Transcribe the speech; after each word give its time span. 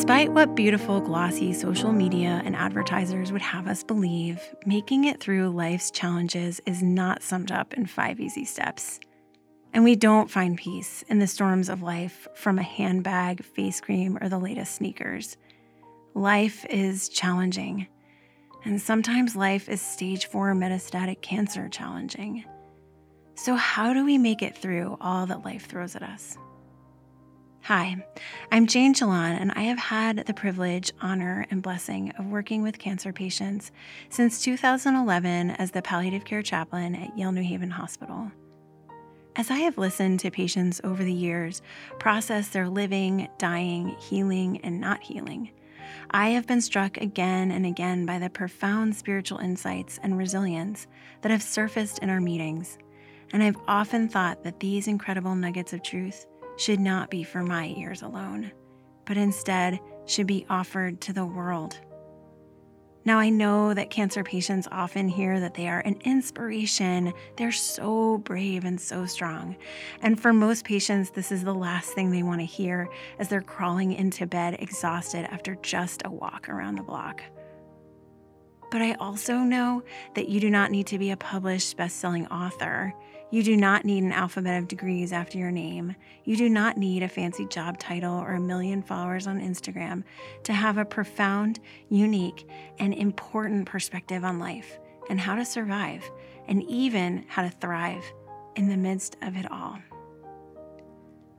Despite 0.00 0.32
what 0.32 0.54
beautiful, 0.54 0.98
glossy 0.98 1.52
social 1.52 1.92
media 1.92 2.40
and 2.46 2.56
advertisers 2.56 3.32
would 3.32 3.42
have 3.42 3.68
us 3.68 3.84
believe, 3.84 4.40
making 4.64 5.04
it 5.04 5.20
through 5.20 5.50
life's 5.50 5.90
challenges 5.90 6.58
is 6.64 6.82
not 6.82 7.22
summed 7.22 7.52
up 7.52 7.74
in 7.74 7.84
five 7.84 8.18
easy 8.18 8.46
steps. 8.46 8.98
And 9.74 9.84
we 9.84 9.96
don't 9.96 10.30
find 10.30 10.56
peace 10.56 11.04
in 11.10 11.18
the 11.18 11.26
storms 11.26 11.68
of 11.68 11.82
life 11.82 12.26
from 12.34 12.58
a 12.58 12.62
handbag, 12.62 13.44
face 13.44 13.78
cream, 13.78 14.16
or 14.22 14.30
the 14.30 14.38
latest 14.38 14.76
sneakers. 14.76 15.36
Life 16.14 16.64
is 16.70 17.10
challenging, 17.10 17.86
and 18.64 18.80
sometimes 18.80 19.36
life 19.36 19.68
is 19.68 19.82
stage 19.82 20.24
four 20.24 20.54
metastatic 20.54 21.20
cancer 21.20 21.68
challenging. 21.68 22.46
So, 23.34 23.54
how 23.54 23.92
do 23.92 24.06
we 24.06 24.16
make 24.16 24.40
it 24.40 24.56
through 24.56 24.96
all 24.98 25.26
that 25.26 25.44
life 25.44 25.66
throws 25.66 25.94
at 25.94 26.02
us? 26.02 26.38
Hi, 27.64 28.02
I'm 28.50 28.66
Jane 28.66 28.94
Chalan, 28.94 29.38
and 29.38 29.52
I 29.52 29.62
have 29.62 29.78
had 29.78 30.24
the 30.26 30.32
privilege, 30.32 30.92
honor, 31.02 31.46
and 31.50 31.62
blessing 31.62 32.10
of 32.18 32.26
working 32.26 32.62
with 32.62 32.78
cancer 32.78 33.12
patients 33.12 33.70
since 34.08 34.42
2011 34.42 35.50
as 35.50 35.70
the 35.70 35.82
palliative 35.82 36.24
care 36.24 36.42
chaplain 36.42 36.94
at 36.94 37.16
Yale 37.18 37.32
New 37.32 37.42
Haven 37.42 37.70
Hospital. 37.70 38.32
As 39.36 39.50
I 39.50 39.56
have 39.58 39.76
listened 39.76 40.20
to 40.20 40.30
patients 40.30 40.80
over 40.82 41.04
the 41.04 41.12
years 41.12 41.60
process 41.98 42.48
their 42.48 42.68
living, 42.68 43.28
dying, 43.36 43.94
healing, 44.00 44.62
and 44.62 44.80
not 44.80 45.02
healing, 45.02 45.50
I 46.10 46.30
have 46.30 46.46
been 46.46 46.62
struck 46.62 46.96
again 46.96 47.50
and 47.50 47.66
again 47.66 48.06
by 48.06 48.18
the 48.18 48.30
profound 48.30 48.96
spiritual 48.96 49.38
insights 49.38 50.00
and 50.02 50.16
resilience 50.16 50.86
that 51.20 51.30
have 51.30 51.42
surfaced 51.42 51.98
in 51.98 52.08
our 52.08 52.22
meetings. 52.22 52.78
And 53.32 53.42
I've 53.42 53.58
often 53.68 54.08
thought 54.08 54.44
that 54.44 54.60
these 54.60 54.88
incredible 54.88 55.36
nuggets 55.36 55.74
of 55.74 55.82
truth 55.82 56.26
should 56.60 56.78
not 56.78 57.08
be 57.08 57.22
for 57.22 57.42
my 57.42 57.74
ears 57.78 58.02
alone, 58.02 58.52
but 59.06 59.16
instead 59.16 59.80
should 60.04 60.26
be 60.26 60.44
offered 60.50 61.00
to 61.00 61.12
the 61.14 61.24
world. 61.24 61.78
Now, 63.02 63.18
I 63.18 63.30
know 63.30 63.72
that 63.72 63.88
cancer 63.88 64.22
patients 64.22 64.68
often 64.70 65.08
hear 65.08 65.40
that 65.40 65.54
they 65.54 65.68
are 65.68 65.80
an 65.80 65.96
inspiration. 66.04 67.14
They're 67.38 67.50
so 67.50 68.18
brave 68.18 68.66
and 68.66 68.78
so 68.78 69.06
strong. 69.06 69.56
And 70.02 70.20
for 70.20 70.34
most 70.34 70.66
patients, 70.66 71.08
this 71.10 71.32
is 71.32 71.42
the 71.42 71.54
last 71.54 71.94
thing 71.94 72.10
they 72.10 72.22
want 72.22 72.42
to 72.42 72.46
hear 72.46 72.90
as 73.18 73.28
they're 73.28 73.40
crawling 73.40 73.92
into 73.92 74.26
bed 74.26 74.56
exhausted 74.58 75.26
after 75.32 75.54
just 75.62 76.02
a 76.04 76.10
walk 76.10 76.50
around 76.50 76.74
the 76.74 76.82
block. 76.82 77.22
But 78.70 78.82
I 78.82 78.92
also 79.00 79.38
know 79.38 79.82
that 80.14 80.28
you 80.28 80.40
do 80.40 80.50
not 80.50 80.70
need 80.70 80.86
to 80.88 80.98
be 80.98 81.10
a 81.10 81.16
published 81.16 81.78
best 81.78 81.96
selling 81.96 82.26
author 82.26 82.92
you 83.30 83.42
do 83.42 83.56
not 83.56 83.84
need 83.84 84.02
an 84.02 84.12
alphabet 84.12 84.60
of 84.60 84.68
degrees 84.68 85.12
after 85.12 85.38
your 85.38 85.52
name. 85.52 85.94
You 86.24 86.36
do 86.36 86.48
not 86.48 86.76
need 86.76 87.02
a 87.02 87.08
fancy 87.08 87.46
job 87.46 87.78
title 87.78 88.18
or 88.18 88.34
a 88.34 88.40
million 88.40 88.82
followers 88.82 89.26
on 89.26 89.40
Instagram 89.40 90.02
to 90.44 90.52
have 90.52 90.78
a 90.78 90.84
profound, 90.84 91.60
unique, 91.88 92.48
and 92.78 92.92
important 92.92 93.66
perspective 93.66 94.24
on 94.24 94.38
life 94.38 94.78
and 95.08 95.20
how 95.20 95.34
to 95.34 95.44
survive, 95.44 96.08
and 96.46 96.62
even 96.64 97.24
how 97.28 97.42
to 97.42 97.50
thrive 97.50 98.04
in 98.56 98.68
the 98.68 98.76
midst 98.76 99.16
of 99.22 99.36
it 99.36 99.50
all. 99.50 99.78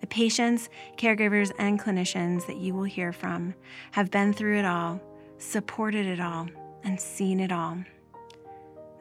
The 0.01 0.07
patients, 0.07 0.69
caregivers, 0.97 1.51
and 1.59 1.79
clinicians 1.79 2.47
that 2.47 2.57
you 2.57 2.73
will 2.73 2.83
hear 2.83 3.13
from 3.13 3.53
have 3.91 4.11
been 4.11 4.33
through 4.33 4.59
it 4.59 4.65
all, 4.65 4.99
supported 5.37 6.05
it 6.05 6.19
all, 6.19 6.47
and 6.83 6.99
seen 6.99 7.39
it 7.39 7.51
all. 7.51 7.77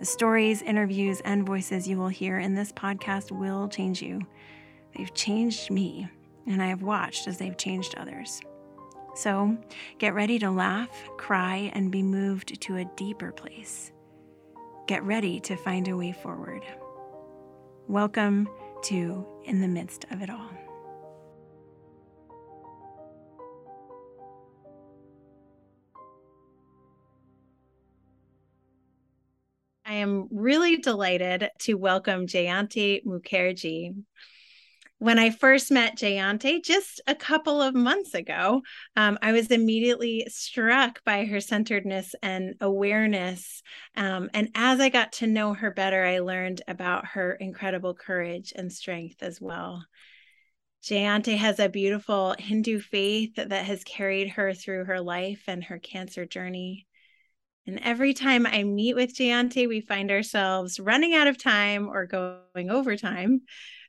The 0.01 0.06
stories, 0.06 0.62
interviews, 0.62 1.20
and 1.27 1.45
voices 1.45 1.87
you 1.87 1.98
will 1.98 2.09
hear 2.09 2.39
in 2.39 2.55
this 2.55 2.73
podcast 2.73 3.31
will 3.31 3.69
change 3.69 4.01
you. 4.01 4.23
They've 4.97 5.12
changed 5.12 5.71
me, 5.71 6.09
and 6.47 6.62
I 6.62 6.69
have 6.69 6.83
watched 6.83 7.28
as 7.28 7.37
they've 7.37 7.59
changed 7.59 7.94
others. 7.99 8.41
So 9.15 9.59
get 9.99 10.15
ready 10.15 10.38
to 10.38 10.50
laugh, 10.50 10.88
cry, 11.19 11.71
and 11.75 11.93
be 11.93 12.03
moved 12.03 12.62
to 12.62 12.78
a 12.78 12.87
deeper 12.97 13.31
place. 13.31 13.93
Get 14.87 15.03
ready 15.05 15.38
to 15.41 15.55
find 15.55 15.87
a 15.87 15.97
way 15.99 16.12
forward. 16.12 16.62
Welcome 17.87 18.49
to 18.84 19.27
In 19.44 19.61
the 19.61 19.69
Midst 19.69 20.06
of 20.11 20.22
It 20.22 20.31
All. 20.31 20.50
I 29.91 29.95
am 29.95 30.28
really 30.31 30.77
delighted 30.77 31.51
to 31.62 31.75
welcome 31.75 32.28
Jayanti 32.28 33.05
Mukherjee. 33.05 34.05
When 34.99 35.19
I 35.19 35.31
first 35.31 35.73
met 35.73 35.99
Jayanti 35.99 36.62
just 36.62 37.01
a 37.09 37.15
couple 37.17 37.61
of 37.61 37.75
months 37.75 38.15
ago, 38.15 38.62
um, 38.95 39.19
I 39.21 39.33
was 39.33 39.50
immediately 39.50 40.29
struck 40.29 41.03
by 41.03 41.25
her 41.25 41.41
centeredness 41.41 42.15
and 42.23 42.55
awareness. 42.61 43.65
Um, 43.97 44.31
and 44.33 44.50
as 44.55 44.79
I 44.79 44.91
got 44.91 45.11
to 45.15 45.27
know 45.27 45.55
her 45.55 45.73
better, 45.73 46.05
I 46.05 46.21
learned 46.21 46.62
about 46.69 47.06
her 47.06 47.33
incredible 47.33 47.95
courage 47.95 48.53
and 48.55 48.73
strength 48.73 49.25
as 49.25 49.41
well. 49.41 49.84
Jayanti 50.84 51.37
has 51.37 51.59
a 51.59 51.69
beautiful 51.69 52.37
Hindu 52.39 52.79
faith 52.79 53.34
that 53.34 53.65
has 53.65 53.83
carried 53.83 54.29
her 54.29 54.55
through 54.55 54.84
her 54.84 55.00
life 55.00 55.43
and 55.49 55.65
her 55.65 55.81
cancer 55.81 56.25
journey. 56.25 56.87
And 57.70 57.78
every 57.84 58.14
time 58.14 58.47
I 58.47 58.64
meet 58.64 58.97
with 58.97 59.14
Jayanti, 59.14 59.69
we 59.69 59.81
find 59.81 60.10
ourselves 60.10 60.81
running 60.81 61.14
out 61.14 61.28
of 61.28 61.38
time 61.38 61.88
or 61.88 62.04
going 62.04 62.69
over 62.69 62.97
time 62.97 63.42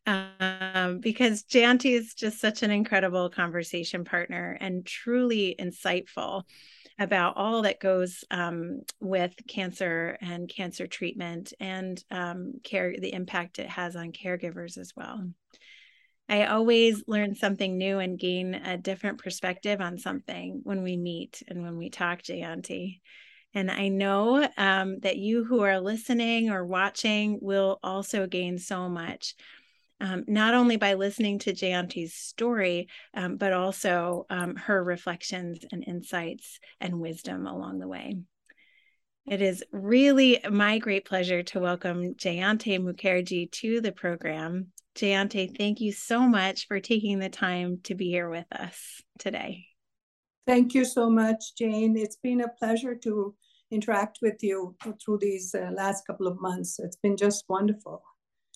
um, 0.06 1.00
because 1.00 1.42
Jayanti 1.46 1.98
is 1.98 2.14
just 2.14 2.40
such 2.40 2.62
an 2.62 2.70
incredible 2.70 3.32
conversation 3.32 4.04
partner 4.04 4.56
and 4.62 4.86
truly 4.86 5.56
insightful 5.58 6.44
about 7.00 7.38
all 7.38 7.64
that 7.64 7.80
goes 7.80 8.24
um, 8.30 8.82
with 9.00 9.34
cancer 9.48 10.16
and 10.22 10.48
cancer 10.48 10.86
treatment 10.86 11.52
and 11.60 12.04
um, 12.12 12.54
care, 12.64 12.94
the 13.00 13.14
impact 13.14 13.58
it 13.58 13.68
has 13.68 13.96
on 13.96 14.12
caregivers 14.12 14.78
as 14.78 14.94
well. 14.96 15.28
I 16.30 16.46
always 16.46 17.04
learn 17.08 17.34
something 17.34 17.80
new 17.80 17.98
and 17.98 18.20
gain 18.20 18.54
a 18.54 18.78
different 18.78 19.18
perspective 19.18 19.82
on 19.82 19.98
something 19.98 20.62
when 20.66 20.84
we 20.84 20.98
meet 20.98 21.42
and 21.48 21.64
when 21.64 21.80
we 21.80 21.90
talk, 21.90 22.22
Jayanti. 22.22 23.00
And 23.54 23.70
I 23.70 23.90
know 23.90 24.48
um, 24.58 25.00
that 25.00 25.18
you 25.18 25.44
who 25.44 25.62
are 25.62 25.80
listening 25.80 26.50
or 26.50 26.66
watching 26.66 27.40
will 27.42 27.80
also 27.84 28.26
gain 28.26 28.58
so 28.58 28.88
much, 28.88 29.36
um, 30.00 30.24
not 30.28 30.54
only 30.54 30.78
by 30.78 30.94
listening 30.94 31.40
to 31.40 31.54
Jayanti's 31.54 32.14
story, 32.14 32.88
um, 33.14 33.38
but 33.38 33.54
also 33.54 34.26
um, 34.30 34.56
her 34.56 34.82
reflections 34.84 35.60
and 35.72 35.84
insights 35.86 36.60
and 36.80 37.02
wisdom 37.02 37.46
along 37.46 37.80
the 37.80 37.88
way. 37.88 38.16
It 39.28 39.42
is 39.42 39.64
really 39.72 40.40
my 40.50 40.80
great 40.80 41.06
pleasure 41.06 41.44
to 41.44 41.60
welcome 41.60 42.16
Jayanti 42.16 42.80
Mukherjee 42.80 43.52
to 43.52 43.80
the 43.80 43.92
program. 43.92 44.68
Jayanti, 44.96 45.56
thank 45.56 45.80
you 45.80 45.92
so 45.92 46.22
much 46.22 46.68
for 46.68 46.80
taking 46.80 47.20
the 47.20 47.30
time 47.30 47.80
to 47.84 47.96
be 47.96 48.10
here 48.10 48.30
with 48.30 48.48
us 48.52 49.02
today. 49.20 49.71
Thank 50.48 50.74
you 50.74 50.86
so 50.86 51.10
much, 51.10 51.56
Jane. 51.58 51.96
It's 51.98 52.18
been 52.18 52.42
a 52.42 52.50
pleasure 52.50 52.96
to 52.96 53.36
interact 53.70 54.20
with 54.22 54.42
you 54.42 54.76
through 55.04 55.20
these 55.20 55.56
uh, 55.56 55.72
last 55.74 56.06
couple 56.06 56.28
of 56.28 56.42
months. 56.42 56.80
It's 56.80 56.98
been 56.98 57.16
just 57.16 57.46
wonderful. 57.48 58.04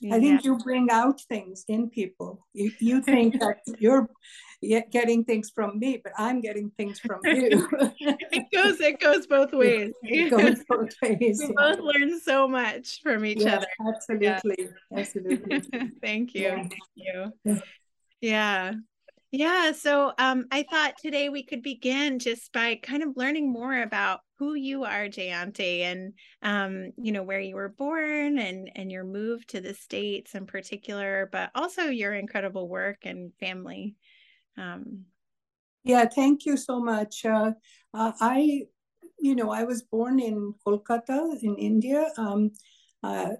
Yeah. 0.02 0.16
I 0.16 0.20
think 0.20 0.44
you 0.44 0.58
bring 0.58 0.90
out 0.92 1.22
things 1.22 1.64
in 1.70 1.90
people. 1.90 2.46
You, 2.54 2.72
you 2.80 3.02
think 3.02 3.34
that 3.40 3.60
you're 3.80 4.10
getting 4.92 5.24
things 5.24 5.52
from 5.54 5.80
me, 5.80 6.02
but 6.04 6.12
I'm 6.18 6.42
getting 6.42 6.70
things 6.72 7.00
from 7.00 7.20
you. 7.24 7.68
it 8.00 8.46
goes 8.54 8.82
it 8.82 9.00
goes 9.00 9.26
both 9.26 9.54
ways. 9.54 9.94
It 10.04 10.30
goes 10.30 10.64
both 10.68 10.94
ways. 11.02 11.42
We 11.42 11.54
both 11.56 11.80
learn 11.80 12.20
so 12.20 12.48
much 12.48 13.02
from 13.02 13.24
each 13.26 13.42
yeah, 13.42 13.58
other. 13.58 13.68
Absolutely. 13.88 14.56
Yeah. 14.60 15.00
Absolutely. 15.00 15.62
Thank 16.02 16.34
you. 16.34 16.50
Thank 16.50 16.76
you. 16.96 17.62
Yeah. 18.20 18.74
Yeah. 19.32 19.72
So 19.74 20.14
um, 20.18 20.46
I 20.52 20.64
thought 20.64 20.94
today 21.02 21.30
we 21.30 21.44
could 21.44 21.62
begin 21.62 22.20
just 22.20 22.54
by 22.54 22.76
kind 22.76 23.04
of 23.04 23.18
learning 23.18 23.52
more 23.52 23.82
about 23.82 24.22
who 24.38 24.54
you 24.54 24.84
are, 24.84 25.08
Jayanti, 25.08 25.82
and 25.82 26.14
um, 26.42 26.92
you 26.98 27.12
know 27.12 27.24
where 27.24 27.40
you 27.40 27.56
were 27.56 27.70
born 27.70 28.38
and 28.38 28.70
and 28.76 28.92
your 28.92 29.04
move 29.04 29.46
to 29.48 29.62
the 29.62 29.74
states 29.74 30.36
in 30.36 30.46
particular, 30.46 31.28
but 31.32 31.52
also 31.56 31.84
your 31.84 32.14
incredible 32.14 32.70
work 32.70 33.00
and 33.04 33.32
family. 33.40 33.96
Um, 34.58 35.06
yeah, 35.84 36.06
thank 36.06 36.46
you 36.46 36.58
so 36.58 36.80
much. 36.80 37.26
Uh, 37.26 37.52
uh, 37.94 38.12
I, 38.20 38.64
you 39.20 39.36
know, 39.36 39.52
I 39.52 39.64
was 39.64 39.84
born 39.84 40.20
in 40.20 40.54
Kolkata 40.66 41.38
in 41.44 41.56
India. 41.58 42.12
Um, 42.18 42.52
uh, 43.04 43.34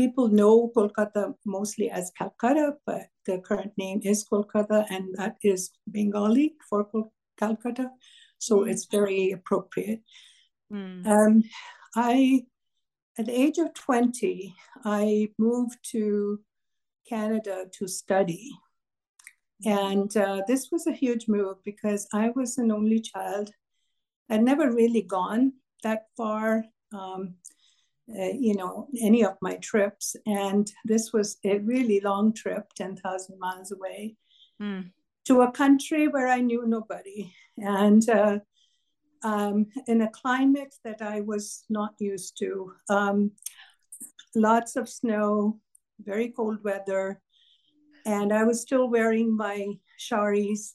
people 0.00 0.28
know 0.28 0.72
Kolkata 0.74 1.34
mostly 1.44 1.90
as 1.90 2.10
Calcutta, 2.16 2.76
but 2.86 3.02
the 3.26 3.38
current 3.38 3.72
name 3.76 4.00
is 4.02 4.24
Kolkata, 4.24 4.86
and 4.88 5.14
that 5.18 5.36
is 5.42 5.70
Bengali 5.90 6.54
for 6.68 6.86
Calcutta. 7.38 7.90
So 8.38 8.60
mm. 8.60 8.70
it's 8.70 8.86
very 8.86 9.32
appropriate. 9.32 10.00
Mm. 10.72 11.06
Um, 11.06 11.44
I, 11.94 12.44
at 13.18 13.26
the 13.26 13.38
age 13.38 13.58
of 13.58 13.74
20, 13.74 14.54
I 14.84 15.28
moved 15.38 15.78
to 15.92 16.40
Canada 17.06 17.66
to 17.78 17.86
study. 17.86 18.50
And 19.66 20.16
uh, 20.16 20.40
this 20.48 20.68
was 20.72 20.86
a 20.86 21.00
huge 21.02 21.28
move 21.28 21.56
because 21.62 22.08
I 22.14 22.30
was 22.34 22.56
an 22.56 22.72
only 22.72 23.00
child. 23.00 23.50
I'd 24.30 24.42
never 24.42 24.72
really 24.72 25.02
gone 25.02 25.52
that 25.82 26.06
far, 26.16 26.64
um, 26.94 27.34
uh, 28.18 28.32
you 28.38 28.54
know, 28.54 28.88
any 29.00 29.24
of 29.24 29.36
my 29.40 29.56
trips. 29.56 30.16
And 30.26 30.70
this 30.84 31.12
was 31.12 31.38
a 31.44 31.58
really 31.58 32.00
long 32.00 32.32
trip, 32.32 32.72
10,000 32.74 33.38
miles 33.38 33.72
away, 33.72 34.16
mm. 34.60 34.90
to 35.26 35.42
a 35.42 35.52
country 35.52 36.08
where 36.08 36.28
I 36.28 36.40
knew 36.40 36.66
nobody. 36.66 37.32
And 37.58 38.08
uh, 38.08 38.38
um, 39.22 39.66
in 39.86 40.02
a 40.02 40.10
climate 40.10 40.74
that 40.84 41.02
I 41.02 41.20
was 41.20 41.64
not 41.68 41.94
used 41.98 42.38
to. 42.38 42.72
Um, 42.88 43.32
lots 44.34 44.76
of 44.76 44.88
snow, 44.88 45.60
very 46.00 46.28
cold 46.28 46.62
weather, 46.64 47.20
and 48.06 48.32
I 48.32 48.44
was 48.44 48.62
still 48.62 48.88
wearing 48.88 49.36
my 49.36 49.74
sharis 49.98 50.72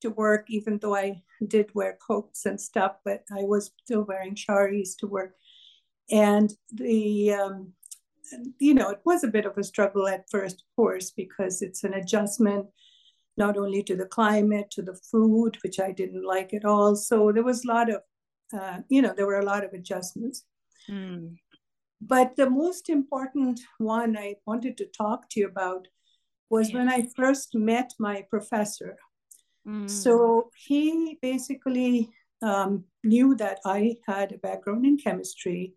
to 0.00 0.10
work, 0.10 0.46
even 0.48 0.78
though 0.78 0.96
I 0.96 1.22
did 1.46 1.70
wear 1.74 1.98
coats 2.06 2.46
and 2.46 2.60
stuff, 2.60 2.96
but 3.04 3.24
I 3.30 3.42
was 3.42 3.70
still 3.84 4.04
wearing 4.04 4.34
sharis 4.34 4.96
to 4.98 5.06
work. 5.06 5.34
And 6.10 6.52
the, 6.72 7.32
um, 7.32 7.72
you 8.58 8.74
know, 8.74 8.90
it 8.90 9.00
was 9.04 9.24
a 9.24 9.28
bit 9.28 9.46
of 9.46 9.56
a 9.56 9.64
struggle 9.64 10.08
at 10.08 10.28
first, 10.30 10.56
of 10.56 10.76
course, 10.76 11.10
because 11.10 11.62
it's 11.62 11.84
an 11.84 11.94
adjustment 11.94 12.66
not 13.36 13.56
only 13.56 13.82
to 13.82 13.96
the 13.96 14.06
climate, 14.06 14.70
to 14.70 14.82
the 14.82 14.98
food, 15.10 15.56
which 15.62 15.80
I 15.80 15.92
didn't 15.92 16.24
like 16.24 16.52
at 16.52 16.64
all. 16.64 16.94
So 16.96 17.32
there 17.32 17.42
was 17.42 17.64
a 17.64 17.68
lot 17.68 17.90
of, 17.90 18.02
uh, 18.58 18.78
you 18.88 19.00
know, 19.00 19.14
there 19.16 19.26
were 19.26 19.40
a 19.40 19.44
lot 19.44 19.64
of 19.64 19.72
adjustments. 19.72 20.44
Mm. 20.90 21.36
But 22.00 22.36
the 22.36 22.50
most 22.50 22.90
important 22.90 23.60
one 23.78 24.16
I 24.18 24.34
wanted 24.46 24.76
to 24.78 24.86
talk 24.86 25.28
to 25.30 25.40
you 25.40 25.46
about 25.46 25.86
was 26.50 26.70
yeah. 26.70 26.78
when 26.78 26.88
I 26.88 27.08
first 27.16 27.54
met 27.54 27.92
my 27.98 28.26
professor. 28.28 28.96
Mm. 29.66 29.88
So 29.88 30.50
he 30.66 31.18
basically 31.22 32.10
um, 32.42 32.84
knew 33.04 33.34
that 33.36 33.60
I 33.64 33.96
had 34.06 34.32
a 34.32 34.38
background 34.38 34.84
in 34.84 34.98
chemistry. 34.98 35.74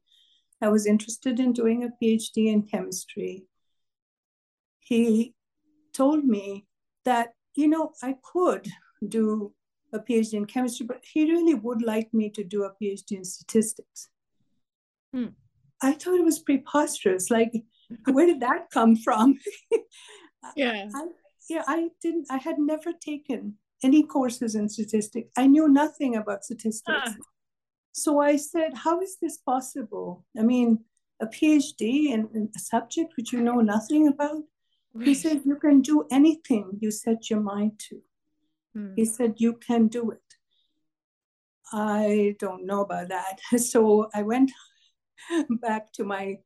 I 0.62 0.70
was 0.70 0.86
interested 0.86 1.40
in 1.40 1.54
doing 1.54 1.84
a 1.84 1.90
PhD 2.02 2.48
in 2.48 2.64
chemistry. 2.64 3.46
He 4.80 5.34
told 5.94 6.26
me 6.26 6.66
that, 7.04 7.34
you 7.56 7.68
know, 7.68 7.92
I 8.02 8.16
could 8.24 8.68
do 9.08 9.54
a 9.94 10.00
PhD 10.00 10.34
in 10.34 10.46
chemistry, 10.46 10.86
but 10.86 11.04
he 11.04 11.32
really 11.32 11.56
would 11.56 11.82
like 11.82 12.14
me 12.14 12.30
to 12.32 12.44
do 12.44 12.64
a 12.64 12.72
PhD 12.82 13.18
in 13.18 13.26
statistics. 13.26 14.10
Hmm. 15.14 15.28
I 15.82 15.94
thought 15.94 16.20
it 16.20 16.26
was 16.26 16.40
preposterous. 16.40 17.30
Like, 17.30 17.52
where 18.12 18.26
did 18.26 18.40
that 18.40 18.70
come 18.72 18.96
from? 18.96 19.40
yeah. 20.56 20.90
I, 20.94 21.08
yeah, 21.50 21.64
I 21.68 21.90
didn't, 22.02 22.28
I 22.30 22.38
had 22.38 22.58
never 22.58 22.92
taken 22.94 23.56
any 23.84 24.04
courses 24.04 24.56
in 24.56 24.70
statistics. 24.70 25.30
I 25.38 25.48
knew 25.48 25.68
nothing 25.68 26.16
about 26.16 26.44
statistics. 26.44 26.84
Ah. 26.88 27.16
So 27.98 28.20
I 28.20 28.36
said, 28.36 28.74
How 28.76 29.00
is 29.00 29.18
this 29.22 29.38
possible? 29.38 30.26
I 30.38 30.44
mean, 30.44 30.80
a 31.22 31.28
PhD 31.28 32.10
in, 32.12 32.28
in 32.34 32.50
a 32.54 32.60
subject 32.60 33.14
which 33.16 33.32
you 33.32 33.42
know 33.42 33.62
nothing 33.62 34.10
about? 34.10 34.44
Right. 34.94 35.08
He 35.08 35.14
said, 35.14 35.44
You 35.46 35.56
can 35.56 35.82
do 35.82 36.06
anything 36.12 36.78
you 36.82 36.92
set 36.92 37.30
your 37.30 37.40
mind 37.40 37.80
to. 37.88 38.02
Hmm. 38.74 38.94
He 38.98 39.06
said, 39.06 39.36
You 39.38 39.54
can 39.54 39.88
do 39.88 40.12
it. 40.12 40.20
I 41.72 42.36
don't 42.38 42.66
know 42.66 42.82
about 42.82 43.08
that. 43.08 43.40
So 43.60 44.10
I 44.14 44.24
went 44.24 44.52
back 45.62 45.94
to 45.94 46.04
my 46.04 46.40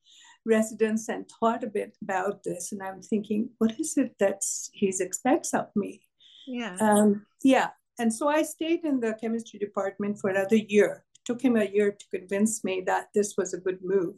residence 0.46 1.10
and 1.10 1.26
thought 1.28 1.64
a 1.64 1.68
bit 1.68 1.98
about 2.04 2.44
this. 2.44 2.72
And 2.72 2.84
I'm 2.84 3.02
thinking, 3.02 3.50
what 3.58 3.80
is 3.80 3.98
it 3.98 4.14
that 4.20 4.44
he 4.72 4.94
expects 5.00 5.56
of 5.56 5.66
me? 5.76 6.02
Yeah. 6.46 6.78
Um, 6.80 7.26
yeah. 7.44 7.70
And 7.98 8.14
so 8.14 8.28
I 8.28 8.44
stayed 8.44 8.86
in 8.86 9.00
the 9.00 9.18
chemistry 9.20 9.60
department 9.60 10.20
for 10.20 10.30
another 10.30 10.56
year. 10.56 11.04
Took 11.30 11.44
him 11.44 11.56
a 11.56 11.66
year 11.66 11.92
to 11.92 12.06
convince 12.18 12.64
me 12.64 12.82
that 12.88 13.10
this 13.14 13.36
was 13.38 13.54
a 13.54 13.60
good 13.60 13.80
move. 13.84 14.16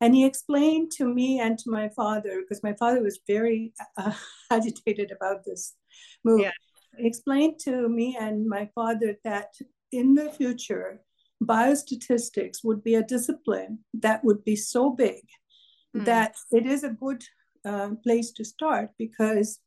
And 0.00 0.14
he 0.14 0.24
explained 0.24 0.92
to 0.92 1.04
me 1.04 1.40
and 1.40 1.58
to 1.58 1.70
my 1.70 1.90
father, 1.90 2.40
because 2.40 2.62
my 2.62 2.72
father 2.72 3.02
was 3.02 3.18
very 3.26 3.74
uh, 3.98 4.12
agitated 4.50 5.10
about 5.10 5.44
this 5.44 5.74
move. 6.24 6.40
Yeah. 6.40 6.52
He 6.96 7.06
explained 7.06 7.58
to 7.64 7.88
me 7.88 8.16
and 8.18 8.48
my 8.48 8.70
father 8.74 9.16
that 9.24 9.50
in 9.92 10.14
the 10.14 10.30
future, 10.30 11.02
biostatistics 11.42 12.64
would 12.64 12.82
be 12.82 12.94
a 12.94 13.02
discipline 13.02 13.80
that 13.92 14.24
would 14.24 14.42
be 14.42 14.56
so 14.56 14.88
big 14.90 15.22
mm. 15.94 16.04
that 16.06 16.34
it 16.50 16.66
is 16.66 16.82
a 16.82 16.96
good 17.04 17.22
uh, 17.66 17.90
place 18.02 18.30
to 18.32 18.44
start 18.44 18.90
because 18.98 19.60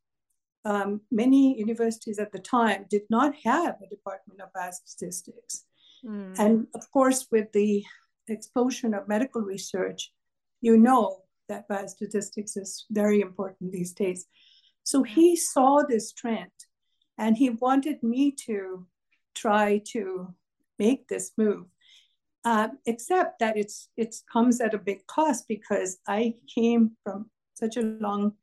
um, 0.65 1.01
many 1.11 1.57
universities 1.57 2.19
at 2.19 2.31
the 2.31 2.39
time 2.39 2.85
did 2.89 3.03
not 3.09 3.33
have 3.43 3.75
a 3.83 3.89
department 3.89 4.41
of 4.41 4.49
biostatistics. 4.53 5.63
Mm. 6.05 6.39
And 6.39 6.67
of 6.75 6.89
course, 6.91 7.27
with 7.31 7.51
the 7.51 7.83
explosion 8.27 8.93
of 8.93 9.07
medical 9.07 9.41
research, 9.41 10.11
you 10.61 10.77
know 10.77 11.23
that 11.47 11.67
biostatistics 11.67 12.57
is 12.57 12.85
very 12.91 13.21
important 13.21 13.71
these 13.71 13.93
days. 13.93 14.25
So 14.83 15.03
he 15.03 15.35
saw 15.35 15.83
this 15.83 16.11
trend 16.11 16.51
and 17.17 17.37
he 17.37 17.49
wanted 17.49 18.01
me 18.01 18.31
to 18.45 18.87
try 19.35 19.81
to 19.93 20.33
make 20.77 21.07
this 21.07 21.31
move. 21.37 21.65
Uh, 22.45 22.69
except 22.85 23.39
that 23.39 23.57
it's 23.57 23.89
it 23.97 24.15
comes 24.31 24.61
at 24.61 24.73
a 24.73 24.77
big 24.77 25.05
cost 25.07 25.45
because 25.49 25.97
I 26.07 26.35
came 26.55 26.91
from 27.03 27.29
such 27.53 27.75
a 27.75 27.81
long 27.81 28.33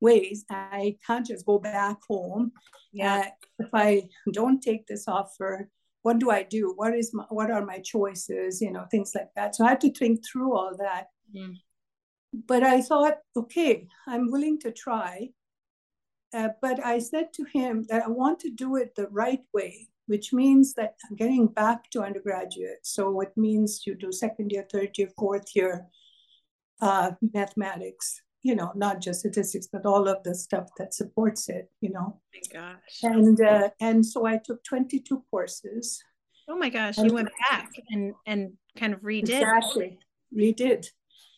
ways. 0.00 0.44
I 0.50 0.96
can't 1.06 1.26
just 1.26 1.46
go 1.46 1.58
back 1.58 1.96
home. 2.08 2.52
Yeah. 2.92 3.16
Uh, 3.16 3.30
if 3.58 3.70
I 3.72 4.08
don't 4.32 4.62
take 4.62 4.86
this 4.86 5.08
offer, 5.08 5.70
what 6.06 6.20
do 6.20 6.30
I 6.30 6.44
do? 6.44 6.72
What 6.76 6.94
is 6.94 7.12
my, 7.12 7.24
what 7.30 7.50
are 7.50 7.64
my 7.64 7.80
choices? 7.80 8.62
You 8.62 8.70
know, 8.70 8.84
things 8.90 9.12
like 9.12 9.30
that. 9.34 9.56
So 9.56 9.64
I 9.64 9.70
had 9.70 9.80
to 9.80 9.92
think 9.92 10.24
through 10.24 10.52
all 10.56 10.76
that. 10.78 11.06
Mm. 11.34 11.56
But 12.46 12.62
I 12.62 12.80
thought, 12.80 13.18
okay, 13.36 13.88
I'm 14.06 14.30
willing 14.30 14.60
to 14.60 14.70
try. 14.70 15.30
Uh, 16.32 16.50
but 16.62 16.84
I 16.84 17.00
said 17.00 17.32
to 17.34 17.44
him 17.44 17.86
that 17.88 18.04
I 18.04 18.08
want 18.08 18.38
to 18.40 18.50
do 18.50 18.76
it 18.76 18.94
the 18.94 19.08
right 19.08 19.44
way 19.52 19.88
which 20.06 20.32
means 20.32 20.74
that 20.74 20.94
I'm 21.04 21.16
getting 21.16 21.48
back 21.48 21.90
to 21.90 22.02
undergraduate. 22.02 22.82
So 22.82 23.20
it 23.20 23.32
means 23.36 23.82
you 23.86 23.94
do 23.94 24.12
second 24.12 24.52
year, 24.52 24.64
third 24.70 24.96
year, 24.96 25.10
fourth 25.18 25.48
year 25.54 25.86
uh, 26.80 27.12
mathematics, 27.34 28.22
you 28.46 28.54
know, 28.54 28.70
not 28.76 29.00
just 29.00 29.20
statistics, 29.20 29.66
but 29.66 29.84
all 29.84 30.06
of 30.06 30.22
the 30.22 30.32
stuff 30.32 30.68
that 30.78 30.94
supports 30.94 31.48
it, 31.48 31.68
you 31.80 31.90
know. 31.90 32.08
Oh 32.14 32.20
my 32.32 32.60
gosh. 32.60 32.98
And 33.02 33.40
uh, 33.40 33.70
and 33.80 34.06
so 34.06 34.24
I 34.24 34.38
took 34.38 34.62
22 34.62 35.24
courses. 35.32 36.00
Oh 36.48 36.56
my 36.56 36.68
gosh, 36.68 36.96
you 36.96 37.12
went 37.12 37.30
back 37.50 37.72
and 37.90 38.14
and 38.24 38.52
kind 38.78 38.94
of 38.94 39.00
redid. 39.00 39.40
Exactly, 39.40 39.98
redid. 40.32 40.86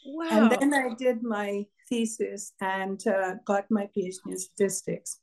Wow. 0.04 0.50
And 0.50 0.50
then 0.50 0.74
I 0.74 0.94
did 0.94 1.22
my 1.22 1.64
thesis 1.88 2.52
and 2.60 3.00
uh, 3.06 3.36
got 3.46 3.64
my 3.70 3.88
PhD 3.96 4.18
in 4.26 4.38
statistics. 4.38 5.20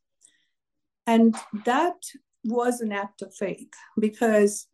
And 1.06 1.36
that 1.65 1.98
was 2.44 2.82
an 2.82 2.92
act 2.92 3.22
of 3.22 3.32
faith 3.36 3.74
because 4.00 4.68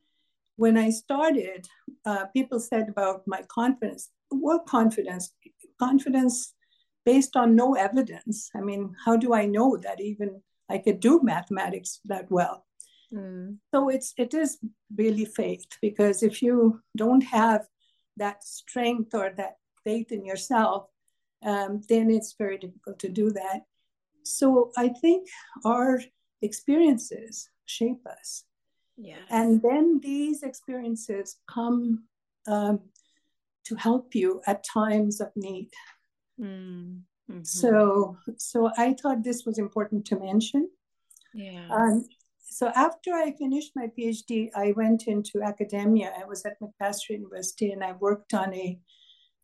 when 0.55 0.77
I 0.77 0.91
started, 0.91 1.67
uh, 2.05 2.25
people 2.27 2.59
said 2.61 2.87
about 2.87 3.23
my 3.27 3.41
confidence. 3.49 4.09
What 4.29 4.65
confidence? 4.65 5.33
Confidence 5.77 6.53
based 7.05 7.35
on 7.35 7.55
no 7.55 7.75
evidence. 7.75 8.49
I 8.55 8.61
mean, 8.61 8.95
how 9.05 9.17
do 9.17 9.33
I 9.33 9.45
know 9.45 9.77
that 9.77 9.99
even 9.99 10.41
I 10.69 10.77
could 10.77 10.99
do 10.99 11.21
mathematics 11.23 11.99
that 12.05 12.29
well? 12.29 12.65
Mm. 13.13 13.57
So 13.73 13.89
it's 13.89 14.13
it 14.17 14.33
is 14.33 14.57
really 14.95 15.25
faith 15.25 15.65
because 15.81 16.23
if 16.23 16.41
you 16.41 16.81
don't 16.95 17.23
have 17.23 17.67
that 18.17 18.43
strength 18.43 19.13
or 19.13 19.33
that 19.37 19.55
faith 19.83 20.11
in 20.11 20.25
yourself, 20.25 20.87
um, 21.43 21.81
then 21.89 22.09
it's 22.09 22.35
very 22.37 22.57
difficult 22.57 22.99
to 22.99 23.09
do 23.09 23.31
that. 23.31 23.61
So 24.23 24.71
I 24.77 24.89
think 24.89 25.27
our 25.65 25.99
experiences 26.41 27.49
shape 27.65 28.05
us. 28.05 28.43
Yeah. 28.97 29.23
And 29.29 29.61
then 29.61 29.99
these 30.01 30.43
experiences 30.43 31.37
come 31.49 32.03
um, 32.47 32.81
to 33.65 33.75
help 33.75 34.13
you 34.13 34.41
at 34.45 34.63
times 34.63 35.21
of 35.21 35.31
need. 35.35 35.69
Mm-hmm. 36.41 37.43
So, 37.43 38.17
so 38.37 38.71
I 38.77 38.93
thought 38.93 39.23
this 39.23 39.45
was 39.45 39.57
important 39.57 40.05
to 40.07 40.19
mention. 40.19 40.69
Yeah. 41.33 41.67
Um, 41.69 42.05
so 42.39 42.71
after 42.75 43.13
I 43.13 43.33
finished 43.37 43.71
my 43.75 43.87
PhD, 43.97 44.49
I 44.55 44.73
went 44.75 45.07
into 45.07 45.41
academia. 45.41 46.11
I 46.19 46.25
was 46.25 46.45
at 46.45 46.57
McMaster 46.59 47.11
University 47.11 47.71
and 47.71 47.83
I 47.83 47.93
worked 47.93 48.33
on 48.33 48.53
a 48.53 48.77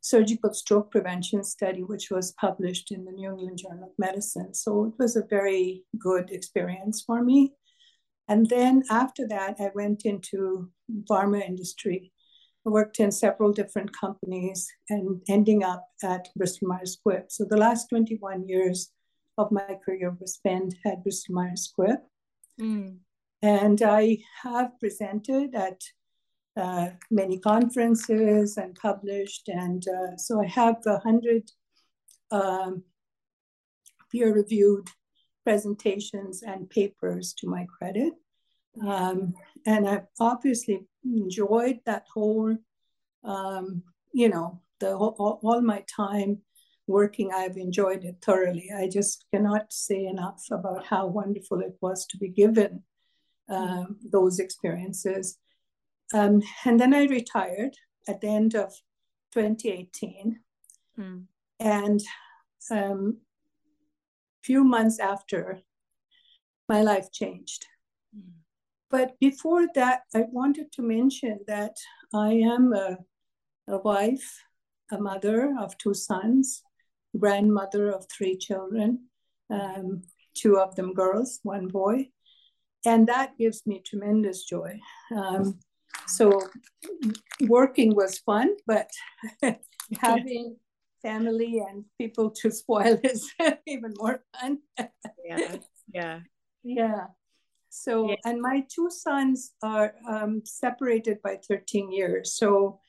surgical 0.02 0.54
stroke 0.54 0.92
prevention 0.92 1.44
study, 1.44 1.84
which 1.84 2.12
was 2.12 2.34
published 2.34 2.92
in 2.92 3.06
the 3.06 3.12
New 3.12 3.32
England 3.32 3.60
Journal 3.60 3.86
of 3.86 3.92
Medicine. 3.98 4.54
So 4.54 4.86
it 4.86 4.94
was 5.00 5.16
a 5.16 5.26
very 5.30 5.84
good 5.98 6.32
experience 6.32 7.04
for 7.06 7.24
me. 7.24 7.54
And 8.28 8.50
then 8.50 8.84
after 8.90 9.28
that, 9.30 9.56
I 9.60 9.72
went 9.74 10.06
into 10.06 10.70
pharma 11.10 11.42
industry. 11.42 12.12
Worked 12.70 13.00
in 13.00 13.12
several 13.12 13.54
different 13.54 13.96
companies 13.96 14.68
and 14.90 15.22
ending 15.30 15.64
up 15.64 15.88
at 16.04 16.28
Bristol 16.36 16.68
Myers 16.68 16.98
Squibb. 16.98 17.32
So 17.32 17.46
the 17.46 17.56
last 17.56 17.88
21 17.88 18.48
years, 18.48 18.92
of 19.38 19.52
my 19.52 19.78
career 19.86 20.16
was 20.20 20.34
spent 20.34 20.76
at 20.86 21.04
Bristol 21.04 21.36
Myers 21.36 21.72
Squibb. 21.72 22.00
Mm. 22.60 22.98
And 23.42 23.82
I 23.82 24.18
have 24.42 24.80
presented 24.80 25.54
at 25.54 25.82
uh, 26.56 26.90
many 27.12 27.38
conferences 27.40 28.58
and 28.58 28.76
published. 28.76 29.48
And 29.48 29.86
uh, 29.88 30.18
so 30.18 30.42
I 30.42 30.48
have 30.48 30.78
a 30.88 30.98
hundred 31.00 31.52
um, 32.32 32.84
peer-reviewed 34.12 34.90
presentations 35.46 36.42
and 36.42 36.70
papers 36.70 37.34
to 37.40 37.48
my 37.48 37.68
credit. 37.78 38.14
Um, 38.86 39.34
and 39.68 39.88
I've 39.88 40.08
obviously 40.18 40.88
enjoyed 41.04 41.80
that 41.86 42.06
whole, 42.12 42.56
um, 43.26 43.84
you 44.14 44.30
know, 44.30 44.62
the 44.80 44.96
all, 44.96 45.40
all, 45.44 45.62
my 45.62 45.84
time 45.94 46.38
working. 46.88 47.32
I've 47.34 47.58
enjoyed 47.58 48.06
it 48.06 48.16
thoroughly. 48.22 48.72
I 48.76 48.88
just 48.88 49.26
cannot 49.34 49.74
say 49.74 50.06
enough 50.06 50.46
about 50.52 50.86
how 50.86 51.08
wonderful 51.08 51.60
it 51.60 51.76
was 51.82 52.06
to 52.08 52.18
be 52.18 52.30
given 52.30 52.84
um, 53.50 53.98
those 54.10 54.40
experiences. 54.40 55.38
Um, 56.14 56.42
and 56.64 56.80
then 56.80 56.94
I 56.94 57.04
retired 57.04 57.76
at 58.08 58.22
the 58.22 58.30
end 58.30 58.56
of 58.56 58.72
2018. 59.34 60.40
Mm. 60.98 61.26
And 61.60 62.02
um, 62.72 63.18
few 64.44 64.64
months 64.64 64.98
after, 64.98 65.60
my 66.70 66.82
life 66.82 67.12
changed. 67.12 67.66
Mm. 68.18 68.32
But 68.90 69.20
before 69.20 69.68
that, 69.76 70.02
I 70.16 70.26
wanted 70.32 70.72
to 70.74 70.82
mention 70.82 71.40
that 71.48 71.76
I 72.14 72.34
am 72.34 72.74
a, 72.74 72.98
a 73.68 73.78
wife, 73.80 74.44
a 74.92 74.98
mother 74.98 75.54
of 75.60 75.78
two 75.78 75.94
sons, 75.94 76.64
grandmother 77.18 77.90
of 77.90 78.06
three 78.10 78.38
children, 78.38 79.08
um, 79.50 80.04
two 80.34 80.58
of 80.58 80.76
them 80.76 80.94
girls, 80.94 81.40
one 81.44 81.68
boy. 81.68 82.10
And 82.86 83.08
that 83.08 83.38
gives 83.38 83.66
me 83.66 83.82
tremendous 83.86 84.46
joy. 84.46 84.80
Um, 85.14 85.60
so 86.08 86.42
working 87.42 87.96
was 87.96 88.20
fun, 88.20 88.56
but 88.66 88.90
having 90.00 90.56
family 91.02 91.62
and 91.68 91.86
people 91.98 92.30
to 92.32 92.52
spoil 92.52 92.98
is 93.04 93.30
even 93.68 93.94
more 93.98 94.24
fun. 94.40 94.60
yeah, 95.26 95.58
yeah, 95.94 96.20
yeah. 96.64 97.06
So, 97.84 98.10
yeah. 98.10 98.16
and 98.26 98.42
my 98.42 98.66
two 98.70 98.90
sons 98.90 99.54
are 99.62 99.94
um, 100.08 100.42
separated 100.46 101.22
by 101.22 101.40
13 101.48 101.92
years. 101.92 102.34
So, 102.34 102.80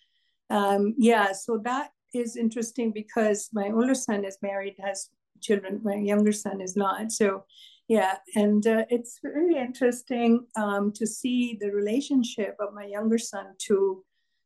um, 0.51 0.95
yeah, 0.99 1.33
so 1.33 1.59
that 1.65 1.91
is 2.15 2.37
interesting 2.37 2.93
because 2.93 3.51
my 3.53 3.71
older 3.71 3.95
son 3.95 4.25
is 4.25 4.39
married, 4.43 4.77
has 4.83 5.11
children. 5.41 5.81
My 5.85 5.97
younger 5.97 6.33
son 6.33 6.61
is 6.61 6.77
not. 6.77 7.13
So, 7.13 7.45
yeah, 7.89 8.17
and 8.35 8.67
uh, 8.67 8.85
it's 8.91 9.19
very 9.23 9.57
interesting 9.57 10.47
um, 10.57 10.93
to 10.93 11.07
see 11.07 11.57
the 11.61 11.71
relationship 11.71 12.57
of 12.61 12.75
my 12.75 12.85
younger 12.85 13.19
son 13.19 13.55
to 13.67 14.05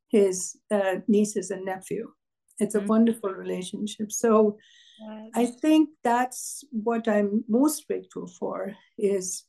his 0.08 0.56
uh, 0.70 0.96
nieces 1.08 1.50
and 1.50 1.64
nephew. 1.64 2.11
It's 2.58 2.75
a 2.75 2.78
mm-hmm. 2.78 2.88
wonderful 2.88 3.30
relationship. 3.30 4.12
So 4.12 4.58
yes. 5.00 5.30
I 5.34 5.46
think 5.46 5.88
that's 6.04 6.62
what 6.70 7.08
I'm 7.08 7.44
most 7.49 7.88
grateful 7.88 8.28
for 8.28 8.75
is 8.99 9.44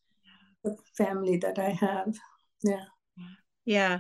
the 0.64 0.78
family 0.98 1.38
that 1.38 1.60
I 1.60 1.70
have. 1.70 2.16
Yeah. 2.64 2.86
Yeah. 3.66 4.00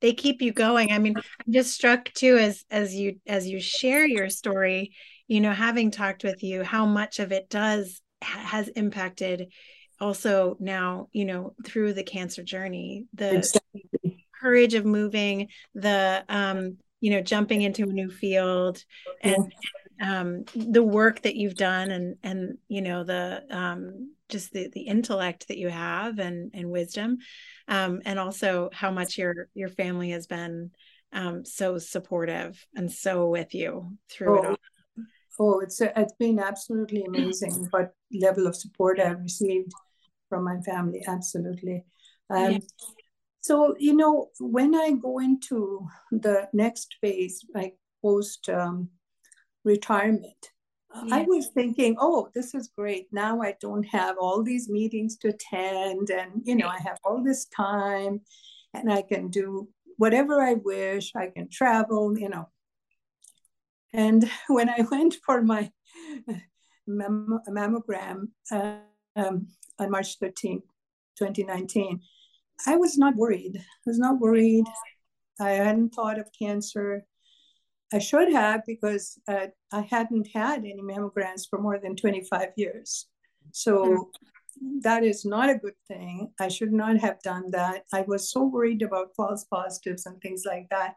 They 0.00 0.12
keep 0.14 0.40
you 0.40 0.52
going. 0.52 0.92
I 0.92 0.98
mean, 0.98 1.14
I'm 1.16 1.52
just 1.52 1.74
struck 1.74 2.12
too 2.12 2.38
as 2.38 2.64
as 2.70 2.94
you 2.94 3.20
as 3.26 3.46
you 3.46 3.60
share 3.60 4.06
your 4.06 4.30
story, 4.30 4.92
you 5.28 5.40
know, 5.40 5.52
having 5.52 5.90
talked 5.90 6.24
with 6.24 6.42
you, 6.42 6.64
how 6.64 6.86
much 6.86 7.18
of 7.18 7.32
it 7.32 7.50
does 7.50 8.00
has 8.22 8.68
impacted 8.68 9.52
also 10.00 10.56
now, 10.58 11.08
you 11.12 11.26
know, 11.26 11.54
through 11.64 11.92
the 11.92 12.02
cancer 12.02 12.42
journey, 12.42 13.04
the 13.12 13.36
exactly. 13.36 14.26
courage 14.40 14.74
of 14.74 14.86
moving, 14.86 15.48
the 15.74 16.24
um 16.28 16.78
you 17.00 17.10
know 17.10 17.20
jumping 17.20 17.62
into 17.62 17.82
a 17.82 17.92
new 17.92 18.10
field 18.10 18.82
and 19.22 19.52
um, 20.00 20.44
the 20.54 20.82
work 20.82 21.22
that 21.22 21.36
you've 21.36 21.54
done 21.54 21.90
and 21.90 22.16
and 22.22 22.58
you 22.68 22.82
know 22.82 23.04
the 23.04 23.42
um, 23.50 24.12
just 24.30 24.52
the 24.52 24.68
the 24.72 24.82
intellect 24.82 25.48
that 25.48 25.58
you 25.58 25.68
have 25.68 26.18
and 26.18 26.50
and 26.54 26.70
wisdom 26.70 27.18
um, 27.68 28.00
and 28.04 28.18
also 28.18 28.70
how 28.72 28.90
much 28.90 29.18
your 29.18 29.48
your 29.54 29.68
family 29.68 30.10
has 30.10 30.26
been 30.26 30.70
um, 31.12 31.44
so 31.44 31.78
supportive 31.78 32.64
and 32.74 32.90
so 32.90 33.28
with 33.28 33.54
you 33.54 33.96
through 34.08 34.38
oh, 34.38 34.42
it 34.42 34.46
all. 34.48 34.56
Oh, 35.38 35.60
it's 35.60 35.80
it's 35.80 36.14
been 36.18 36.38
absolutely 36.38 37.04
amazing 37.04 37.66
what 37.70 37.94
level 38.12 38.46
of 38.46 38.54
support 38.54 39.00
I've 39.00 39.20
received 39.20 39.72
from 40.28 40.44
my 40.44 40.60
family. 40.60 41.02
Absolutely. 41.06 41.84
Um, 42.30 42.52
yeah. 42.52 42.58
So, 43.40 43.74
you 43.78 43.94
know, 43.94 44.28
when 44.38 44.74
I 44.74 44.92
go 44.92 45.18
into 45.18 45.86
the 46.10 46.48
next 46.52 46.96
phase, 47.00 47.44
like 47.54 47.76
post 48.02 48.48
um, 48.48 48.90
retirement, 49.64 50.50
yeah. 50.94 51.16
I 51.16 51.22
was 51.22 51.48
thinking, 51.48 51.96
oh, 51.98 52.28
this 52.34 52.54
is 52.54 52.70
great. 52.76 53.06
Now 53.12 53.40
I 53.42 53.54
don't 53.60 53.84
have 53.84 54.16
all 54.20 54.42
these 54.42 54.68
meetings 54.68 55.16
to 55.18 55.28
attend, 55.28 56.10
and, 56.10 56.42
you 56.44 56.56
know, 56.56 56.68
I 56.68 56.78
have 56.78 56.98
all 57.04 57.22
this 57.22 57.46
time 57.46 58.20
and 58.74 58.92
I 58.92 59.02
can 59.02 59.28
do 59.28 59.68
whatever 59.96 60.40
I 60.40 60.54
wish. 60.54 61.12
I 61.14 61.28
can 61.28 61.48
travel, 61.50 62.18
you 62.18 62.28
know. 62.28 62.48
And 63.92 64.28
when 64.48 64.68
I 64.68 64.86
went 64.90 65.16
for 65.24 65.42
my 65.42 65.70
mammogram 66.88 68.28
uh, 68.50 68.76
um, 69.16 69.48
on 69.78 69.90
March 69.90 70.18
13, 70.18 70.62
2019, 71.18 72.00
I 72.66 72.76
was 72.76 72.98
not 72.98 73.16
worried. 73.16 73.56
I 73.56 73.62
was 73.86 73.98
not 73.98 74.20
worried. 74.20 74.64
I 75.40 75.50
hadn't 75.50 75.94
thought 75.94 76.18
of 76.18 76.28
cancer. 76.38 77.06
I 77.92 77.98
should 77.98 78.32
have 78.32 78.62
because 78.66 79.18
uh, 79.26 79.48
I 79.72 79.80
hadn't 79.82 80.28
had 80.32 80.60
any 80.60 80.80
mammograms 80.80 81.48
for 81.48 81.60
more 81.60 81.78
than 81.78 81.96
25 81.96 82.50
years. 82.56 83.06
So 83.52 84.10
that 84.82 85.02
is 85.04 85.24
not 85.24 85.50
a 85.50 85.58
good 85.58 85.74
thing. 85.88 86.32
I 86.38 86.48
should 86.48 86.72
not 86.72 86.98
have 86.98 87.20
done 87.22 87.50
that. 87.50 87.84
I 87.92 88.02
was 88.06 88.30
so 88.30 88.44
worried 88.44 88.82
about 88.82 89.14
false 89.16 89.44
positives 89.44 90.06
and 90.06 90.20
things 90.20 90.44
like 90.46 90.68
that. 90.70 90.94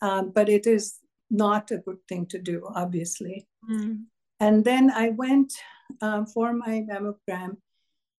Um, 0.00 0.32
but 0.34 0.48
it 0.48 0.66
is 0.66 0.98
not 1.30 1.70
a 1.70 1.78
good 1.78 1.98
thing 2.08 2.26
to 2.26 2.38
do, 2.38 2.66
obviously. 2.74 3.46
Mm. 3.70 4.04
And 4.40 4.64
then 4.64 4.90
I 4.90 5.10
went 5.10 5.52
um, 6.00 6.26
for 6.26 6.52
my 6.52 6.84
mammogram 6.90 7.56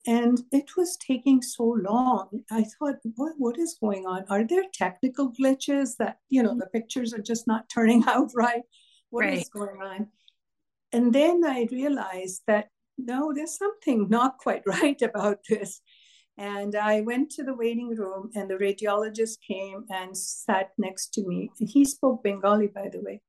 and 0.08 0.41
it 0.51 0.77
was 0.77 0.98
taking 0.98 1.41
so 1.41 1.63
long. 1.63 2.44
I 2.51 2.63
thought 2.63 2.96
what, 3.15 3.34
what 3.38 3.58
is 3.58 3.77
going 3.82 4.06
on? 4.06 4.25
Are 4.29 4.46
there 4.46 4.63
technical 4.74 5.32
glitches 5.32 5.98
that 5.98 6.18
you 6.29 6.41
know 6.41 6.58
the 6.58 6.68
pictures 6.68 7.13
are 7.13 7.22
just 7.22 7.48
not 7.48 7.70
turning 7.74 8.03
out 8.08 8.32
right? 8.36 8.63
What 9.10 9.25
right. 9.25 9.39
is 9.39 9.50
going 9.50 9.82
on? 9.82 10.08
And 10.91 11.13
then 11.13 11.44
i 11.46 11.68
realized 11.72 12.41
that 12.48 12.68
no 12.98 13.34
there's 13.34 13.58
something 13.58 14.08
not 14.10 14.38
quite 14.38 14.63
right 14.65 15.01
about 15.01 15.39
this. 15.50 15.82
And 16.38 16.75
i 16.75 17.01
went 17.01 17.32
to 17.32 17.44
the 17.44 17.56
waiting 17.56 17.89
room 17.89 18.32
and 18.36 18.50
the 18.50 18.56
radiologist 18.56 19.39
came 19.46 19.84
and 19.89 20.15
sat 20.18 20.70
next 20.77 21.13
to 21.15 21.27
me. 21.27 21.51
He 21.60 21.84
spoke 21.84 22.24
bengali 22.24 22.68
by 22.68 22.89
the 22.89 23.01
way. 23.01 23.22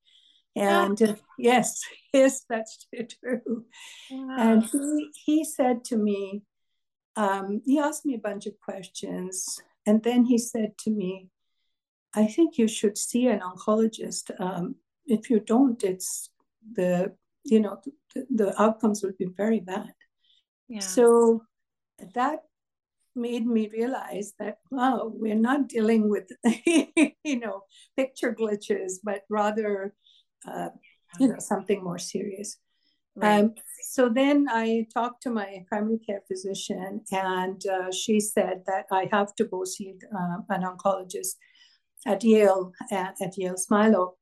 And 0.54 1.00
uh, 1.02 1.16
yes 1.36 1.80
yes 2.14 2.44
that's 2.48 2.86
true. 2.92 3.64
Wow. 4.10 4.36
and 4.38 4.64
he, 4.64 5.10
he 5.24 5.44
said 5.44 5.82
to 5.86 5.96
me 5.96 6.42
um, 7.16 7.62
he 7.64 7.78
asked 7.78 8.06
me 8.06 8.14
a 8.14 8.18
bunch 8.18 8.46
of 8.46 8.58
questions. 8.60 9.60
And 9.86 10.02
then 10.02 10.24
he 10.24 10.38
said 10.38 10.76
to 10.78 10.90
me, 10.90 11.28
I 12.14 12.26
think 12.26 12.58
you 12.58 12.68
should 12.68 12.98
see 12.98 13.28
an 13.28 13.40
oncologist. 13.40 14.30
Um, 14.40 14.76
if 15.06 15.30
you 15.30 15.40
don't, 15.40 15.82
it's 15.82 16.30
the, 16.74 17.14
you 17.44 17.60
know, 17.60 17.80
the, 18.14 18.26
the 18.30 18.62
outcomes 18.62 19.02
would 19.02 19.16
be 19.16 19.28
very 19.36 19.60
bad. 19.60 19.92
Yeah. 20.68 20.80
So 20.80 21.42
that 22.14 22.40
made 23.16 23.46
me 23.46 23.68
realize 23.72 24.34
that 24.38 24.58
wow 24.70 25.10
we're 25.12 25.34
not 25.34 25.68
dealing 25.68 26.08
with 26.08 26.30
you 26.64 27.38
know 27.40 27.64
picture 27.96 28.32
glitches 28.32 28.94
but 29.02 29.22
rather 29.28 29.92
uh, 30.48 30.68
you 31.18 31.28
know 31.28 31.38
something 31.38 31.82
more 31.82 31.98
serious 31.98 32.58
Right. 33.20 33.40
Um, 33.40 33.54
so 33.82 34.08
then 34.08 34.46
I 34.48 34.86
talked 34.94 35.22
to 35.24 35.30
my 35.30 35.64
primary 35.68 35.98
care 35.98 36.22
physician, 36.28 37.02
and 37.10 37.60
uh, 37.66 37.90
she 37.90 38.20
said 38.20 38.62
that 38.66 38.86
I 38.92 39.08
have 39.12 39.34
to 39.36 39.44
go 39.44 39.64
see 39.64 39.94
uh, 40.14 40.38
an 40.48 40.62
oncologist 40.62 41.34
at 42.06 42.22
Yale, 42.24 42.72
at, 42.90 43.16
at 43.20 43.36
Yale 43.36 43.56
Smilow. 43.56 44.12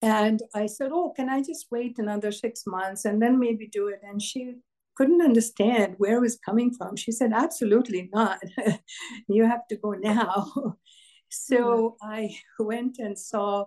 And 0.00 0.40
I 0.54 0.66
said, 0.66 0.90
Oh, 0.92 1.12
can 1.14 1.28
I 1.28 1.42
just 1.42 1.66
wait 1.70 1.98
another 1.98 2.32
six 2.32 2.64
months 2.66 3.04
and 3.04 3.20
then 3.20 3.38
maybe 3.38 3.66
do 3.66 3.88
it? 3.88 4.00
And 4.02 4.22
she 4.22 4.54
couldn't 4.96 5.22
understand 5.22 5.94
where 5.98 6.16
it 6.16 6.20
was 6.20 6.38
coming 6.38 6.72
from. 6.72 6.96
She 6.96 7.12
said, 7.12 7.32
Absolutely 7.32 8.08
not. 8.12 8.38
you 9.28 9.44
have 9.44 9.66
to 9.68 9.76
go 9.76 9.92
now. 9.92 10.76
so 11.28 11.96
mm-hmm. 12.02 12.10
I 12.10 12.36
went 12.58 12.98
and 12.98 13.18
saw 13.18 13.66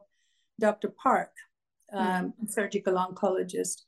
Dr. 0.60 0.90
Park, 0.90 1.32
um, 1.94 2.08
mm-hmm. 2.08 2.48
surgical 2.48 2.94
oncologist 2.94 3.84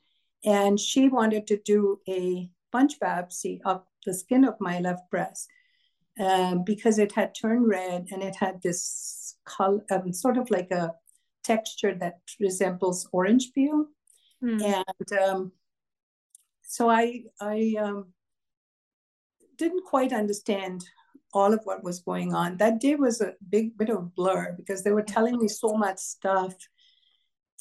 And 0.46 0.80
she 0.80 1.10
wanted 1.10 1.48
to 1.48 1.58
do 1.58 2.00
a 2.08 2.50
punch 2.72 3.00
biopsy 3.00 3.60
of 3.66 3.84
the 4.06 4.14
skin 4.14 4.44
of 4.44 4.56
my 4.60 4.80
left 4.80 5.10
breast 5.10 5.48
um, 6.20 6.64
because 6.64 7.00
it 7.00 7.14
had 7.14 7.34
turned 7.34 7.68
red 7.68 8.08
and 8.12 8.22
it 8.22 8.36
had 8.36 8.62
this 8.62 9.38
color, 9.46 9.84
um, 9.92 10.14
sort 10.14 10.38
of 10.38 10.52
like 10.52 10.72
a 10.72 10.94
texture 11.44 11.96
that 11.96 12.20
resembles 12.40 13.08
orange 13.12 13.52
peel. 13.54 13.86
Mm. 14.44 14.62
And 14.62 15.20
um, 15.20 15.52
so 16.62 16.90
I, 16.90 17.24
I 17.40 17.76
um, 17.80 18.08
didn't 19.58 19.86
quite 19.86 20.14
understand 20.14 20.84
all 21.34 21.54
of 21.54 21.62
what 21.64 21.84
was 21.84 22.00
going 22.00 22.34
on. 22.34 22.58
That 22.58 22.80
day 22.80 22.96
was 22.96 23.22
a 23.22 23.34
big 23.50 23.78
bit 23.78 23.90
of 23.90 24.14
blur 24.16 24.54
because 24.56 24.84
they 24.84 24.92
were 24.92 25.02
telling 25.02 25.38
me 25.40 25.48
so 25.48 25.74
much 25.74 26.00
stuff. 26.00 26.54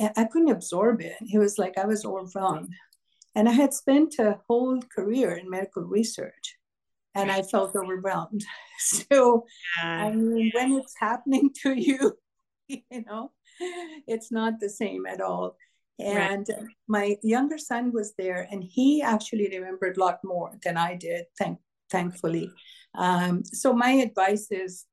I 0.01 0.25
couldn't 0.25 0.51
absorb 0.51 1.01
it. 1.01 1.17
It 1.21 1.39
was 1.39 1.59
like 1.59 1.79
I 1.79 1.87
was 1.87 2.05
overwhelmed. 2.05 2.75
And 3.35 3.49
I 3.49 3.53
had 3.53 3.73
spent 3.73 4.19
a 4.19 4.41
whole 4.49 4.81
career 4.95 5.33
in 5.33 5.49
medical 5.49 5.83
research 5.83 6.57
and 7.15 7.31
I 7.31 7.43
felt 7.43 7.77
overwhelmed. 7.77 8.45
So, 8.85 9.45
I 9.81 10.11
mean, 10.11 10.51
when 10.53 10.73
it's 10.73 10.97
happening 10.99 11.51
to 11.63 11.73
you, 11.73 12.19
you 12.67 13.05
know, 13.07 13.31
it's 14.09 14.33
not 14.33 14.59
the 14.59 14.69
same 14.69 15.07
at 15.07 15.21
all. 15.21 15.57
And 16.01 16.49
right. 16.49 16.67
my 16.89 17.17
younger 17.23 17.59
son 17.59 17.93
was 17.93 18.13
there, 18.19 18.49
and 18.51 18.65
he 18.65 19.01
actually 19.01 19.49
remembered 19.49 19.97
a 19.97 20.01
lot 20.01 20.19
more 20.25 20.59
than 20.65 20.77
I 20.77 20.97
did, 20.97 21.27
thank, 21.39 21.61
thankfully. 21.93 22.51
Um, 22.95 23.45
so 23.45 23.73
my 23.73 23.93
advice 23.93 24.49
is, 24.51 24.87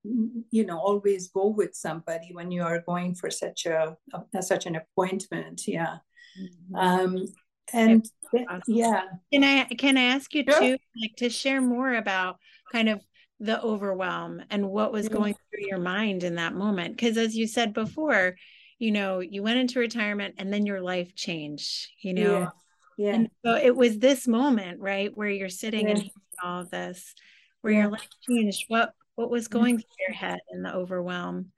you 0.51 0.65
know, 0.65 0.79
always 0.79 1.29
go 1.29 1.47
with 1.47 1.75
somebody 1.75 2.29
when 2.31 2.51
you 2.51 2.63
are 2.63 2.81
going 2.81 3.15
for 3.15 3.29
such 3.29 3.65
a, 3.65 3.97
a 4.33 4.41
such 4.41 4.65
an 4.65 4.77
appointment. 4.77 5.63
Yeah. 5.67 5.97
Mm-hmm. 6.41 6.75
Um, 6.75 7.25
and 7.73 8.05
awesome. 8.33 8.61
yeah. 8.67 9.03
Can 9.33 9.43
I 9.43 9.63
can 9.65 9.97
I 9.97 10.03
ask 10.03 10.33
you 10.33 10.43
sure. 10.47 10.59
too, 10.59 10.77
like 11.01 11.15
to 11.17 11.29
share 11.29 11.61
more 11.61 11.93
about 11.93 12.37
kind 12.71 12.89
of 12.89 13.01
the 13.41 13.61
overwhelm 13.61 14.41
and 14.49 14.69
what 14.69 14.91
was 14.91 15.07
going 15.07 15.33
through 15.33 15.67
your 15.67 15.79
mind 15.79 16.23
in 16.23 16.35
that 16.35 16.53
moment? 16.53 16.95
Because 16.95 17.17
as 17.17 17.35
you 17.35 17.47
said 17.47 17.73
before, 17.73 18.35
you 18.79 18.91
know, 18.91 19.19
you 19.19 19.43
went 19.43 19.59
into 19.59 19.79
retirement 19.79 20.35
and 20.37 20.53
then 20.53 20.65
your 20.65 20.81
life 20.81 21.15
changed. 21.15 21.89
You 22.01 22.13
know. 22.13 22.39
Yeah. 22.39 22.49
Yeah. 22.97 23.13
And 23.13 23.29
so 23.45 23.55
it 23.55 23.73
was 23.73 23.97
this 23.97 24.27
moment, 24.27 24.81
right, 24.81 25.09
where 25.15 25.29
you're 25.29 25.47
sitting 25.47 25.87
yeah. 25.87 25.95
and 25.95 26.09
all 26.43 26.61
of 26.61 26.69
this 26.69 27.15
where 27.61 27.73
yeah. 27.73 27.81
your 27.81 27.91
life 27.91 28.09
changed. 28.27 28.65
What 28.67 28.93
what 29.15 29.29
was 29.29 29.47
mm-hmm. 29.47 29.59
going 29.59 29.77
through 29.77 30.05
your 30.07 30.15
head 30.15 30.39
in 30.51 30.63
the 30.63 30.73
overwhelm? 30.73 31.51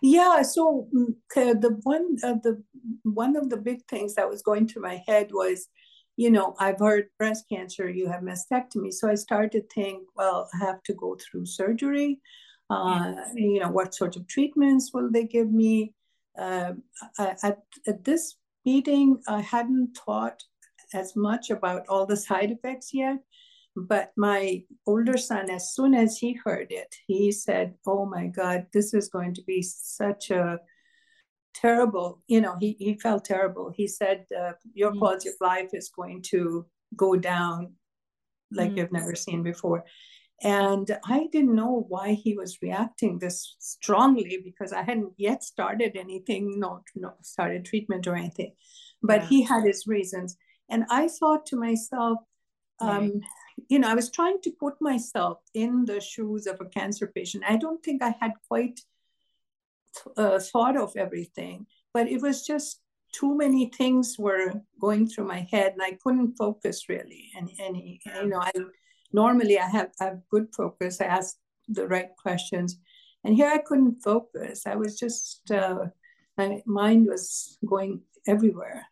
Yeah 0.00 0.42
so 0.42 0.88
mm, 0.94 1.14
the 1.34 1.80
one 1.82 2.16
uh, 2.22 2.34
the 2.42 2.62
one 3.02 3.36
of 3.36 3.50
the 3.50 3.56
big 3.56 3.84
things 3.86 4.14
that 4.14 4.28
was 4.28 4.42
going 4.42 4.68
through 4.68 4.82
my 4.82 5.02
head 5.06 5.30
was 5.32 5.68
you 6.16 6.30
know 6.30 6.54
i've 6.60 6.78
heard 6.78 7.08
breast 7.18 7.44
cancer 7.48 7.88
you 7.88 8.08
have 8.08 8.22
mastectomy. 8.22 8.92
So 8.92 9.08
i 9.08 9.14
started 9.14 9.52
to 9.52 9.62
think 9.74 10.04
well 10.16 10.48
i 10.54 10.64
have 10.64 10.82
to 10.84 10.94
go 10.94 11.16
through 11.16 11.46
surgery. 11.46 12.20
Uh, 12.70 13.14
you 13.34 13.60
know 13.60 13.70
what 13.70 13.94
sort 13.94 14.16
of 14.16 14.26
treatments 14.26 14.90
will 14.92 15.10
they 15.10 15.24
give 15.24 15.50
me? 15.50 15.92
Uh, 16.36 16.72
at, 17.18 17.58
at 17.86 18.04
this 18.04 18.36
meeting 18.64 19.18
i 19.28 19.40
hadn't 19.40 19.96
thought 19.96 20.42
as 20.92 21.14
much 21.14 21.50
about 21.50 21.86
all 21.88 22.06
the 22.06 22.16
side 22.16 22.50
effects 22.50 22.92
yet 22.92 23.18
but 23.76 24.12
my 24.16 24.62
older 24.86 25.16
son, 25.16 25.50
as 25.50 25.74
soon 25.74 25.94
as 25.94 26.18
he 26.18 26.38
heard 26.44 26.68
it, 26.70 26.94
he 27.06 27.32
said, 27.32 27.74
Oh 27.86 28.06
my 28.06 28.28
God, 28.28 28.66
this 28.72 28.94
is 28.94 29.08
going 29.08 29.34
to 29.34 29.42
be 29.42 29.62
such 29.62 30.30
a 30.30 30.60
terrible, 31.54 32.22
you 32.28 32.40
know, 32.40 32.56
he, 32.60 32.76
he 32.78 32.94
felt 32.94 33.24
terrible. 33.24 33.72
He 33.74 33.88
said, 33.88 34.26
uh, 34.38 34.52
Your 34.74 34.92
mm 34.92 34.98
quality 34.98 35.28
of 35.28 35.34
life 35.40 35.70
is 35.72 35.90
going 35.90 36.22
to 36.30 36.66
go 36.96 37.16
down 37.16 37.74
like 38.52 38.70
mm 38.70 38.78
you've 38.78 38.92
never 38.92 39.16
seen 39.16 39.42
before. 39.42 39.84
And 40.42 40.96
I 41.04 41.28
didn't 41.32 41.54
know 41.54 41.86
why 41.88 42.12
he 42.12 42.36
was 42.36 42.58
reacting 42.60 43.18
this 43.18 43.56
strongly 43.58 44.40
because 44.44 44.72
I 44.72 44.82
hadn't 44.82 45.12
yet 45.16 45.42
started 45.42 45.96
anything, 45.96 46.58
not, 46.60 46.82
not 46.94 47.24
started 47.24 47.64
treatment 47.64 48.06
or 48.06 48.14
anything. 48.14 48.52
But 49.02 49.22
yeah. 49.22 49.28
he 49.28 49.42
had 49.42 49.64
his 49.64 49.86
reasons. 49.86 50.36
And 50.68 50.84
I 50.90 51.08
thought 51.08 51.46
to 51.46 51.56
myself, 51.56 52.18
um, 52.80 53.20
you 53.68 53.78
know, 53.78 53.88
I 53.88 53.94
was 53.94 54.10
trying 54.10 54.40
to 54.42 54.50
put 54.50 54.80
myself 54.80 55.38
in 55.54 55.84
the 55.84 56.00
shoes 56.00 56.46
of 56.46 56.60
a 56.60 56.66
cancer 56.66 57.06
patient. 57.06 57.44
I 57.46 57.56
don't 57.56 57.82
think 57.82 58.02
I 58.02 58.14
had 58.20 58.32
quite 58.48 58.80
uh, 60.16 60.38
thought 60.38 60.76
of 60.76 60.96
everything, 60.96 61.66
but 61.92 62.08
it 62.08 62.20
was 62.20 62.46
just 62.46 62.80
too 63.12 63.36
many 63.36 63.66
things 63.66 64.16
were 64.18 64.52
going 64.80 65.06
through 65.06 65.26
my 65.26 65.46
head, 65.50 65.72
and 65.72 65.82
I 65.82 65.98
couldn't 66.02 66.36
focus 66.36 66.88
really. 66.88 67.30
And 67.36 67.50
any, 67.58 68.00
you 68.06 68.28
know, 68.28 68.40
I 68.40 68.50
normally 69.12 69.58
I 69.58 69.66
have 69.68 69.90
I 70.00 70.04
have 70.04 70.20
good 70.30 70.48
focus. 70.54 71.00
I 71.00 71.06
ask 71.06 71.36
the 71.68 71.86
right 71.86 72.10
questions, 72.20 72.78
and 73.22 73.34
here 73.34 73.48
I 73.48 73.58
couldn't 73.58 74.02
focus. 74.02 74.66
I 74.66 74.74
was 74.76 74.98
just 74.98 75.50
uh, 75.50 75.86
my 76.36 76.62
mind 76.66 77.06
was 77.06 77.56
going 77.64 78.02
everywhere, 78.26 78.86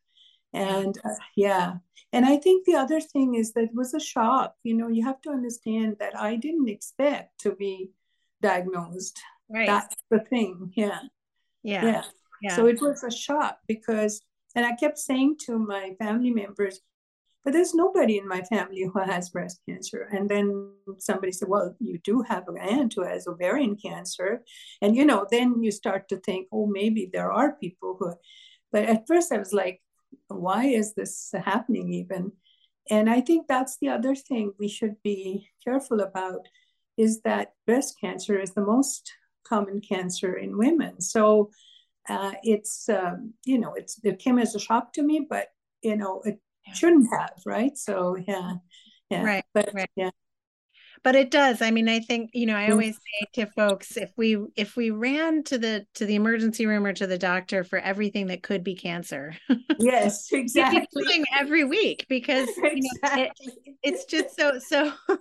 and 0.53 0.97
uh, 1.05 1.15
yeah 1.37 1.75
and 2.13 2.27
I 2.27 2.37
think 2.37 2.67
the 2.67 2.75
other 2.75 3.01
thing 3.01 3.35
is 3.35 3.53
that 3.53 3.65
it 3.65 3.75
was 3.75 3.95
a 3.95 4.01
shock. 4.01 4.55
You 4.63 4.75
know, 4.75 4.89
you 4.89 5.05
have 5.05 5.21
to 5.23 5.31
understand 5.31 5.97
that 5.99 6.17
I 6.19 6.37
didn't 6.37 6.69
expect 6.69 7.41
to 7.41 7.53
be 7.53 7.91
diagnosed. 8.43 9.19
Right. 9.49 9.67
That's 9.67 9.97
the 10.11 10.21
thing. 10.21 10.73
Yeah. 10.75 11.01
Yeah. 11.63 11.85
Yeah. 11.85 12.03
yeah. 12.43 12.57
So 12.57 12.67
it 12.67 12.81
was 12.81 13.03
a 13.03 13.11
shock 13.11 13.59
because, 13.67 14.23
and 14.55 14.67
I 14.67 14.75
kept 14.75 14.99
saying 14.99 15.37
to 15.47 15.59
my 15.59 15.95
family 15.99 16.31
members, 16.31 16.81
but 17.45 17.53
there's 17.53 17.75
nobody 17.75 18.19
in 18.19 18.29
my 18.29 18.43
family 18.43 18.89
who 18.93 19.01
has 19.01 19.31
breast 19.31 19.61
cancer. 19.69 20.09
And 20.13 20.29
then 20.29 20.71
somebody 20.99 21.33
said, 21.33 21.49
well, 21.49 21.75
you 21.81 21.99
do 22.05 22.23
have 22.23 22.47
an 22.47 22.59
aunt 22.59 22.95
who 22.95 23.05
has 23.05 23.27
ovarian 23.27 23.77
cancer. 23.77 24.43
And, 24.81 24.95
you 24.95 25.05
know, 25.05 25.27
then 25.31 25.63
you 25.63 25.73
start 25.73 26.09
to 26.11 26.19
think, 26.19 26.49
oh, 26.53 26.67
maybe 26.67 27.11
there 27.13 27.33
are 27.33 27.57
people 27.57 27.97
who, 27.99 28.15
but 28.71 28.85
at 28.85 29.07
first 29.09 29.33
I 29.33 29.39
was 29.39 29.53
like, 29.53 29.81
why 30.29 30.67
is 30.67 30.95
this 30.95 31.33
happening 31.45 31.93
even? 31.93 32.33
And 32.91 33.09
I 33.09 33.21
think 33.21 33.47
that's 33.47 33.79
the 33.79 33.89
other 33.89 34.15
thing 34.15 34.53
we 34.59 34.69
should 34.69 34.97
be 35.03 35.49
careful 35.65 36.01
about 36.01 36.49
is 36.97 37.21
that 37.23 37.53
breast 37.67 37.97
cancer 38.01 38.39
is 38.39 38.53
the 38.53 38.65
most 38.65 39.13
common 39.47 39.81
cancer 39.81 40.35
in 40.35 40.59
women. 40.59 41.01
So 41.01 41.51
uh, 42.09 42.33
it's, 42.43 42.89
um, 42.89 43.35
you 43.45 43.59
know, 43.59 43.75
it's, 43.75 44.01
it 44.03 44.19
came 44.19 44.39
as 44.39 44.55
a 44.55 44.61
shock 44.61 44.93
to 44.95 45.03
me, 45.03 45.27
but, 45.29 45.49
you 45.83 45.97
know, 45.97 46.23
it 46.25 46.41
shouldn't 46.75 47.09
have, 47.13 47.41
right? 47.47 47.77
So, 47.77 48.17
yeah. 48.17 48.55
Yeah. 49.11 49.25
Right. 49.25 49.45
But, 49.55 49.71
right. 49.75 49.91
yeah 49.95 50.11
but 51.03 51.17
it 51.17 51.31
does. 51.31 51.61
I 51.63 51.71
mean 51.71 51.89
i 51.89 52.01
think 52.01 52.31
you 52.33 52.47
know 52.47 52.57
i 52.57 52.71
always 52.71 52.97
say 52.97 53.27
to 53.45 53.47
folks 53.53 53.97
if 53.97 54.13
we 54.17 54.37
if 54.57 54.77
we 54.77 54.91
ran 54.91 55.43
to 55.45 55.59
the 55.59 55.87
to 55.95 56.07
the 56.07 56.15
emergency 56.15 56.67
room 56.67 56.87
or 56.87 56.93
to 56.93 57.07
the 57.07 57.19
doctor 57.19 57.65
for 57.65 57.79
everything 57.79 58.27
that 58.29 58.43
could 58.43 58.65
be 58.65 58.75
cancer. 58.75 59.37
Yes 59.79 60.33
exactly. 60.33 60.87
doing 60.95 61.25
every 61.37 61.65
week 61.65 62.07
because 62.09 62.49
exactly. 62.57 62.81
you 62.83 62.91
know, 63.03 63.23
it, 63.23 63.33
it's 63.83 64.05
just 64.05 64.37
so 64.37 64.59
so 64.59 64.93
so 65.09 65.17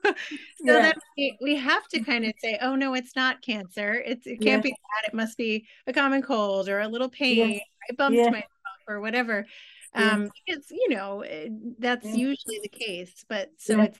yeah. 0.59 0.81
that 0.81 0.97
we, 1.17 1.37
we 1.41 1.55
have 1.55 1.87
to 1.87 2.01
kind 2.01 2.25
of 2.25 2.33
say 2.39 2.57
oh 2.61 2.75
no 2.75 2.93
it's 2.93 3.15
not 3.15 3.41
cancer. 3.41 3.93
It's 4.05 4.27
it 4.27 4.41
can't 4.41 4.61
be 4.61 4.69
that 4.69 5.09
it 5.09 5.15
must 5.15 5.37
be 5.37 5.65
a 5.87 5.93
common 5.93 6.21
cold 6.21 6.69
or 6.69 6.79
a 6.79 6.87
little 6.87 7.09
pain. 7.09 7.59
I 7.89 7.93
bumped 7.95 8.17
myself 8.17 8.45
or 8.87 8.99
whatever. 8.99 9.45
Um 9.93 10.29
because 10.45 10.65
you 10.69 10.89
know 10.89 11.21
eh, 11.21 11.49
that's 11.79 12.05
usually 12.05 12.59
the 12.61 12.69
case 12.69 13.25
but 13.27 13.49
so 13.57 13.81
it's 13.81 13.99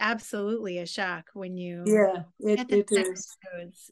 absolutely 0.00 0.78
a 0.78 0.86
shock 0.86 1.30
when 1.34 1.56
you 1.56 1.82
yeah 1.86 2.22
it, 2.40 2.70
it 2.70 2.88
is 2.90 3.36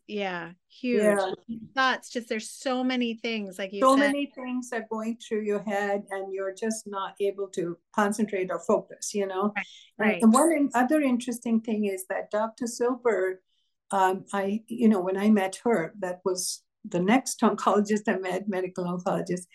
yeah 0.06 0.50
huge 0.68 1.02
yeah. 1.02 1.56
thoughts 1.74 2.10
just 2.10 2.28
there's 2.28 2.50
so 2.50 2.82
many 2.82 3.14
things 3.14 3.58
like 3.58 3.72
you 3.72 3.80
so 3.80 3.96
said. 3.96 4.06
many 4.06 4.32
things 4.34 4.70
are 4.72 4.86
going 4.90 5.16
through 5.16 5.42
your 5.42 5.62
head 5.62 6.02
and 6.10 6.32
you're 6.32 6.54
just 6.54 6.86
not 6.86 7.14
able 7.20 7.48
to 7.48 7.76
concentrate 7.94 8.50
or 8.50 8.60
focus 8.60 9.14
you 9.14 9.26
know 9.26 9.52
right, 9.56 9.66
right. 9.98 10.22
and 10.22 10.32
one 10.32 10.68
other 10.74 11.00
interesting 11.00 11.60
thing 11.60 11.84
is 11.86 12.04
that 12.08 12.30
dr 12.30 12.66
silver 12.66 13.42
um, 13.90 14.24
i 14.32 14.60
you 14.68 14.88
know 14.88 15.00
when 15.00 15.16
i 15.16 15.30
met 15.30 15.58
her 15.64 15.92
that 15.98 16.20
was 16.24 16.62
the 16.84 17.00
next 17.00 17.40
oncologist 17.42 18.08
i 18.08 18.16
met 18.16 18.48
medical 18.48 18.84
oncologist 18.84 19.46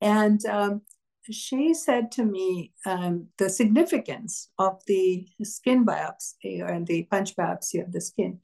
and 0.00 0.44
um, 0.46 0.82
she 1.30 1.74
said 1.74 2.10
to 2.12 2.24
me 2.24 2.72
um, 2.86 3.28
the 3.38 3.48
significance 3.48 4.50
of 4.58 4.82
the 4.86 5.26
skin 5.42 5.86
biopsy 5.86 6.66
and 6.68 6.86
the 6.86 7.04
punch 7.04 7.36
biopsy 7.36 7.82
of 7.82 7.92
the 7.92 8.00
skin. 8.00 8.40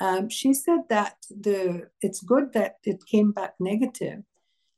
Um, 0.00 0.28
she 0.28 0.52
said 0.52 0.80
that 0.88 1.16
the 1.30 1.88
it's 2.02 2.20
good 2.20 2.52
that 2.52 2.76
it 2.84 3.04
came 3.06 3.32
back 3.32 3.54
negative 3.58 4.22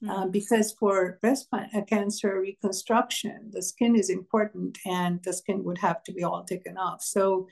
mm. 0.03 0.11
uh, 0.11 0.27
because 0.27 0.73
for 0.73 1.19
breast 1.21 1.49
uh, 1.53 1.83
cancer 1.89 2.41
reconstruction, 2.41 3.51
the 3.53 3.63
skin 3.63 3.97
is 3.97 4.11
important 4.11 4.79
and 4.87 5.23
the 5.25 5.33
skin 5.33 5.65
would 5.65 5.79
have 5.79 6.03
to 6.05 6.13
be 6.13 6.23
all 6.23 6.45
taken 6.45 6.77
off. 6.77 7.03
So, 7.03 7.49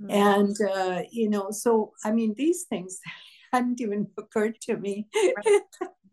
mm. 0.00 0.10
and 0.10 0.56
uh, 0.70 1.02
you 1.10 1.28
know, 1.28 1.50
so 1.50 1.92
I 2.04 2.10
mean, 2.10 2.34
these 2.36 2.64
things 2.64 3.00
hadn't 3.52 3.80
even 3.80 4.06
occurred 4.18 4.60
to 4.62 4.76
me. 4.76 5.06
right. 5.14 5.60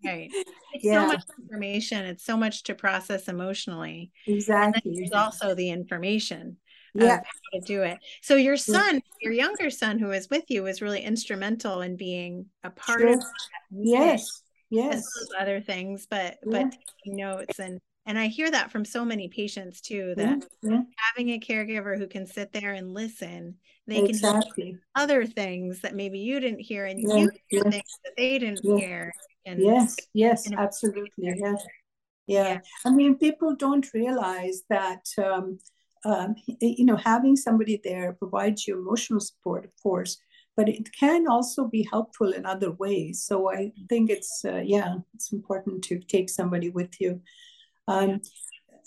It's 0.74 0.84
yeah. 0.84 1.02
so 1.02 1.08
much 1.08 1.24
information. 1.40 2.06
It's 2.06 2.24
so 2.24 2.38
much 2.38 2.64
to 2.64 2.76
process 2.76 3.28
emotionally. 3.28 4.12
Exactly. 4.28 4.94
there's 4.96 5.12
also 5.12 5.56
the 5.56 5.70
information 5.72 6.58
yeah. 6.94 7.18
how 7.18 7.60
to 7.60 7.66
do 7.66 7.84
it. 7.84 7.98
So 8.22 8.36
your 8.36 8.58
son, 8.58 9.02
your 9.22 9.34
younger 9.34 9.70
son 9.70 10.00
who 10.00 10.08
was 10.08 10.30
with 10.30 10.46
you 10.50 10.64
was 10.64 10.82
really 10.82 11.02
instrumental 11.02 11.82
in 11.82 11.96
being 11.96 12.48
a 12.64 12.70
part 12.70 13.00
sure. 13.00 13.14
of 13.14 13.20
that. 13.20 13.28
Yes. 13.72 14.44
Yes. 14.70 15.06
other 15.40 15.62
things, 15.62 16.08
but 16.10 16.38
yeah. 16.46 16.64
but 16.64 16.72
taking 16.72 17.18
notes 17.18 17.60
and 17.60 17.80
and 18.08 18.18
I 18.18 18.28
hear 18.28 18.50
that 18.50 18.72
from 18.72 18.86
so 18.86 19.06
many 19.06 19.28
patients 19.28 19.82
too 19.82 20.14
that 20.18 20.44
yeah, 20.64 20.82
having 20.98 21.30
a 21.30 21.40
caregiver 21.40 21.98
who 21.98 22.08
can 22.08 22.26
sit 22.26 22.52
there 22.52 22.74
and 22.74 22.94
listen, 22.94 23.56
they 23.86 24.00
exactly. 24.04 24.52
can 24.56 24.66
hear 24.66 24.82
other 24.96 25.26
things 25.26 25.82
that 25.82 25.96
maybe 25.96 26.20
you 26.20 26.40
didn't 26.40 26.62
hear 26.62 26.86
and 26.86 27.00
you 27.00 27.30
hear 27.48 27.64
things 27.64 28.00
that 28.04 28.14
they 28.18 28.40
didn't 28.40 28.62
hear. 28.64 29.14
And, 29.46 29.62
yes, 29.62 29.96
yes, 30.14 30.52
absolutely. 30.52 31.12
Yes. 31.18 31.64
Yeah. 32.26 32.60
I 32.86 32.90
mean, 32.90 33.18
people 33.18 33.56
don't 33.56 33.88
realize 33.94 34.64
that 34.70 35.06
um, 35.24 35.60
um, 36.06 36.36
you 36.62 36.86
know, 36.86 36.96
having 36.96 37.36
somebody 37.36 37.82
there 37.84 38.14
provides 38.14 38.68
you 38.68 38.78
emotional 38.78 39.20
support, 39.20 39.66
of 39.66 39.72
course, 39.82 40.18
but 40.56 40.70
it 40.70 40.90
can 40.98 41.28
also 41.28 41.66
be 41.66 41.88
helpful 41.92 42.32
in 42.32 42.46
other 42.46 42.72
ways. 42.72 43.24
So 43.24 43.52
I 43.52 43.72
think 43.90 44.10
it's, 44.10 44.44
uh, 44.46 44.62
yeah, 44.64 44.96
it's 45.14 45.32
important 45.32 45.84
to 45.86 46.00
take 46.00 46.30
somebody 46.30 46.70
with 46.70 47.00
you. 47.00 47.22
Um, 47.88 48.22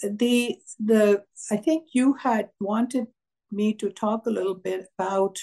the, 0.03 0.57
the, 0.79 1.23
I 1.51 1.57
think 1.57 1.89
you 1.93 2.15
had 2.15 2.49
wanted 2.61 3.07
me 3.53 3.75
to 3.75 3.91
talk 3.91 4.27
a 4.27 4.31
little 4.31 4.55
bit 4.55 4.87
about 4.99 5.39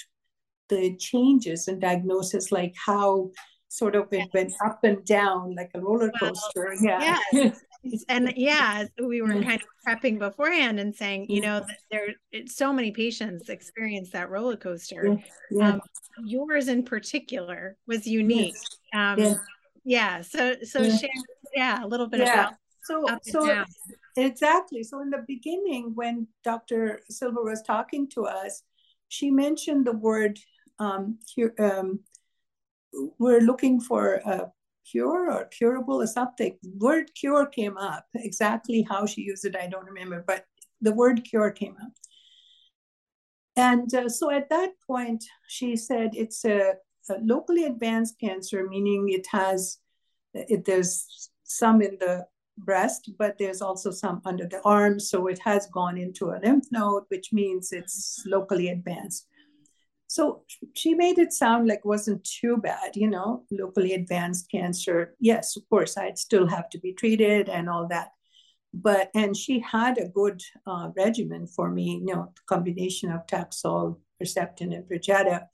the 0.68 0.96
changes 0.96 1.68
in 1.68 1.78
diagnosis, 1.78 2.52
like 2.52 2.74
how 2.86 3.30
sort 3.68 3.94
of 3.94 4.08
it 4.12 4.28
went 4.32 4.52
up 4.64 4.80
and 4.82 5.04
down 5.04 5.54
like 5.54 5.70
a 5.74 5.80
roller 5.80 6.10
coaster. 6.18 6.74
Well, 6.80 6.82
yeah. 6.82 7.18
yeah. 7.32 7.50
and 8.08 8.32
yeah, 8.36 8.86
we 9.02 9.22
were 9.22 9.28
kind 9.28 9.60
of 9.60 9.68
prepping 9.86 10.18
beforehand 10.18 10.80
and 10.80 10.94
saying, 10.94 11.26
you 11.30 11.40
know, 11.40 11.64
there 11.90 12.08
so 12.46 12.72
many 12.72 12.90
patients 12.90 13.48
experience 13.48 14.10
that 14.10 14.30
roller 14.30 14.56
coaster. 14.56 15.18
Yeah. 15.50 15.72
Um, 15.74 15.80
yours 16.24 16.68
in 16.68 16.82
particular 16.82 17.76
was 17.86 18.06
unique. 18.06 18.54
Yes. 18.92 19.18
Um, 19.18 19.18
yeah. 19.18 19.34
yeah. 19.84 20.20
So 20.22 20.56
so 20.64 20.82
yeah. 20.82 20.96
share 20.96 21.10
yeah 21.54 21.84
a 21.84 21.86
little 21.86 22.08
bit 22.08 22.20
about 22.20 22.54
so 22.88 23.06
so 23.22 23.64
exactly. 24.16 24.82
So 24.82 25.00
in 25.00 25.10
the 25.10 25.24
beginning, 25.26 25.92
when 25.94 26.26
Dr. 26.42 27.00
Silver 27.10 27.44
was 27.44 27.62
talking 27.62 28.08
to 28.10 28.24
us, 28.24 28.62
she 29.08 29.30
mentioned 29.30 29.86
the 29.86 29.92
word 29.92 30.38
um, 30.78 31.18
here, 31.34 31.54
um, 31.58 32.00
we're 33.18 33.40
looking 33.40 33.80
for 33.80 34.14
a 34.24 34.50
cure 34.90 35.30
or 35.30 35.44
curable 35.46 36.00
or 36.00 36.06
something. 36.06 36.56
Word 36.78 37.10
cure 37.14 37.46
came 37.46 37.76
up. 37.76 38.06
Exactly 38.14 38.86
how 38.88 39.06
she 39.06 39.22
used 39.22 39.44
it, 39.44 39.56
I 39.56 39.66
don't 39.66 39.84
remember, 39.84 40.24
but 40.26 40.44
the 40.80 40.92
word 40.92 41.24
cure 41.24 41.50
came 41.50 41.76
up. 41.82 41.92
And 43.56 43.92
uh, 43.92 44.08
so 44.08 44.30
at 44.30 44.48
that 44.50 44.70
point, 44.86 45.24
she 45.48 45.76
said 45.76 46.10
it's 46.14 46.44
a, 46.44 46.74
a, 47.10 47.14
locally 47.22 47.64
advanced 47.64 48.20
cancer, 48.20 48.68
meaning 48.68 49.08
it 49.08 49.26
has, 49.32 49.78
it, 50.32 50.64
there's 50.64 51.30
some 51.42 51.82
in 51.82 51.96
the 51.98 52.24
breast, 52.64 53.10
but 53.18 53.36
there's 53.38 53.62
also 53.62 53.90
some 53.90 54.20
under 54.24 54.46
the 54.46 54.60
arm. 54.64 55.00
So 55.00 55.26
it 55.26 55.38
has 55.44 55.66
gone 55.66 55.96
into 55.98 56.30
a 56.30 56.40
lymph 56.42 56.66
node, 56.70 57.04
which 57.08 57.32
means 57.32 57.72
it's 57.72 58.22
locally 58.26 58.68
advanced. 58.68 59.26
So 60.08 60.44
she 60.74 60.94
made 60.94 61.18
it 61.18 61.32
sound 61.34 61.68
like 61.68 61.84
wasn't 61.84 62.24
too 62.24 62.56
bad, 62.56 62.96
you 62.96 63.08
know, 63.08 63.44
locally 63.50 63.92
advanced 63.92 64.50
cancer. 64.50 65.14
Yes, 65.20 65.56
of 65.56 65.68
course, 65.68 65.98
I'd 65.98 66.18
still 66.18 66.46
have 66.46 66.70
to 66.70 66.78
be 66.78 66.94
treated 66.94 67.48
and 67.48 67.68
all 67.68 67.86
that. 67.88 68.08
But, 68.72 69.10
and 69.14 69.36
she 69.36 69.60
had 69.60 69.98
a 69.98 70.08
good 70.08 70.42
uh, 70.66 70.90
regimen 70.96 71.46
for 71.46 71.70
me, 71.70 72.02
you 72.06 72.14
know, 72.14 72.32
combination 72.46 73.10
of 73.10 73.26
Taxol, 73.26 73.98
Herceptin, 74.22 74.74
and 74.74 74.84
Perjeta. 74.84 75.46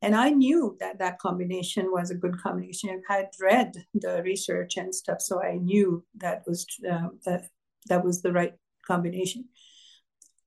And 0.00 0.14
I 0.14 0.30
knew 0.30 0.76
that 0.78 0.98
that 1.00 1.18
combination 1.18 1.90
was 1.90 2.10
a 2.10 2.14
good 2.14 2.38
combination. 2.40 3.02
I 3.10 3.14
had 3.14 3.30
read 3.40 3.72
the 3.94 4.22
research 4.22 4.76
and 4.76 4.94
stuff, 4.94 5.20
so 5.20 5.42
I 5.42 5.56
knew 5.56 6.04
that 6.18 6.42
was 6.46 6.66
uh, 6.88 7.08
that, 7.24 7.48
that 7.88 8.04
was 8.04 8.22
the 8.22 8.32
right 8.32 8.54
combination. 8.86 9.46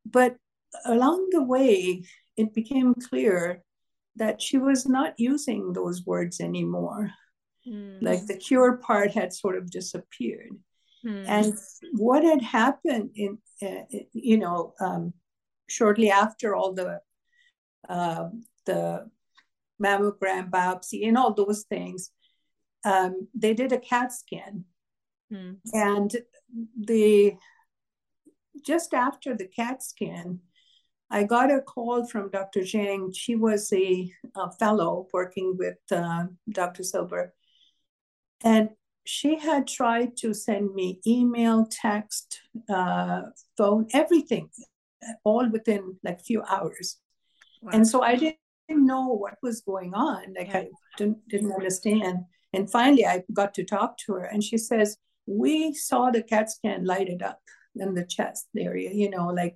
But 0.06 0.38
along 0.86 1.30
the 1.32 1.44
way, 1.44 2.04
it 2.38 2.54
became 2.54 2.96
clear 2.96 3.62
that 4.16 4.42
she 4.42 4.58
was 4.58 4.88
not 4.88 5.14
using 5.18 5.74
those 5.74 6.06
words 6.06 6.40
anymore. 6.40 7.12
Mm. 7.68 8.02
Like 8.02 8.26
the 8.26 8.38
cure 8.38 8.78
part 8.78 9.12
had 9.12 9.34
sort 9.34 9.58
of 9.58 9.70
disappeared. 9.70 10.52
Mm. 11.06 11.26
And 11.28 11.54
what 11.94 12.24
had 12.24 12.42
happened 12.42 13.12
in, 13.16 13.38
uh, 13.62 13.84
you 14.14 14.38
know, 14.38 14.74
um, 14.80 15.14
shortly 15.70 16.10
after 16.10 16.56
all 16.56 16.74
the 16.74 17.00
uh, 17.90 18.30
the 18.66 19.10
mammogram 19.82 20.50
biopsy 20.50 21.08
and 21.08 21.18
all 21.18 21.34
those 21.34 21.64
things, 21.64 22.12
um, 22.86 23.28
they 23.34 23.54
did 23.54 23.72
a 23.72 23.80
CAT 23.80 24.12
scan, 24.12 24.66
mm. 25.32 25.58
and 25.74 26.16
the 26.80 27.34
just 28.66 28.94
after 28.94 29.36
the 29.36 29.48
CAT 29.48 29.82
scan, 29.84 30.40
I 31.10 31.24
got 31.24 31.52
a 31.52 31.62
call 31.62 32.06
from 32.06 32.30
Dr. 32.30 32.62
Zhang. 32.62 33.14
She 33.14 33.36
was 33.36 33.72
a, 33.74 34.12
a 34.36 34.52
fellow 34.54 35.08
working 35.14 35.56
with 35.58 35.78
uh, 35.92 36.26
Dr. 36.50 36.84
Silver. 36.84 37.34
And 38.44 38.70
she 39.04 39.38
had 39.38 39.68
tried 39.68 40.16
to 40.18 40.34
send 40.34 40.74
me 40.74 41.02
email, 41.06 41.68
text, 41.70 42.40
uh, 42.70 43.24
phone, 43.58 43.88
everything, 43.94 44.50
all 45.24 45.50
within 45.50 45.98
like 46.04 46.22
few 46.22 46.44
hours. 46.44 46.98
Wow. 47.62 47.72
And 47.74 47.88
so 47.88 48.02
I 48.02 48.16
didn't 48.16 48.38
know 48.74 49.08
what 49.08 49.36
was 49.42 49.62
going 49.62 49.94
on. 49.94 50.34
Like. 50.38 50.54
I 50.54 50.68
didn't, 50.98 51.28
didn't 51.30 51.52
understand. 51.52 52.26
And 52.54 52.70
finally 52.70 53.06
I 53.06 53.24
got 53.34 53.54
to 53.56 53.64
talk 53.64 53.98
to 54.00 54.14
her 54.14 54.26
and 54.26 54.44
she 54.44 54.58
says, 54.58 54.98
we 55.26 55.74
saw 55.74 56.10
the 56.10 56.24
CAT 56.24 56.52
scan 56.52 56.86
lighted 56.86 57.22
up 57.22 57.40
in 57.76 57.94
the 57.94 58.06
chest 58.06 58.48
area, 58.58 58.92
you 58.94 59.10
know, 59.10 59.28
like 59.28 59.56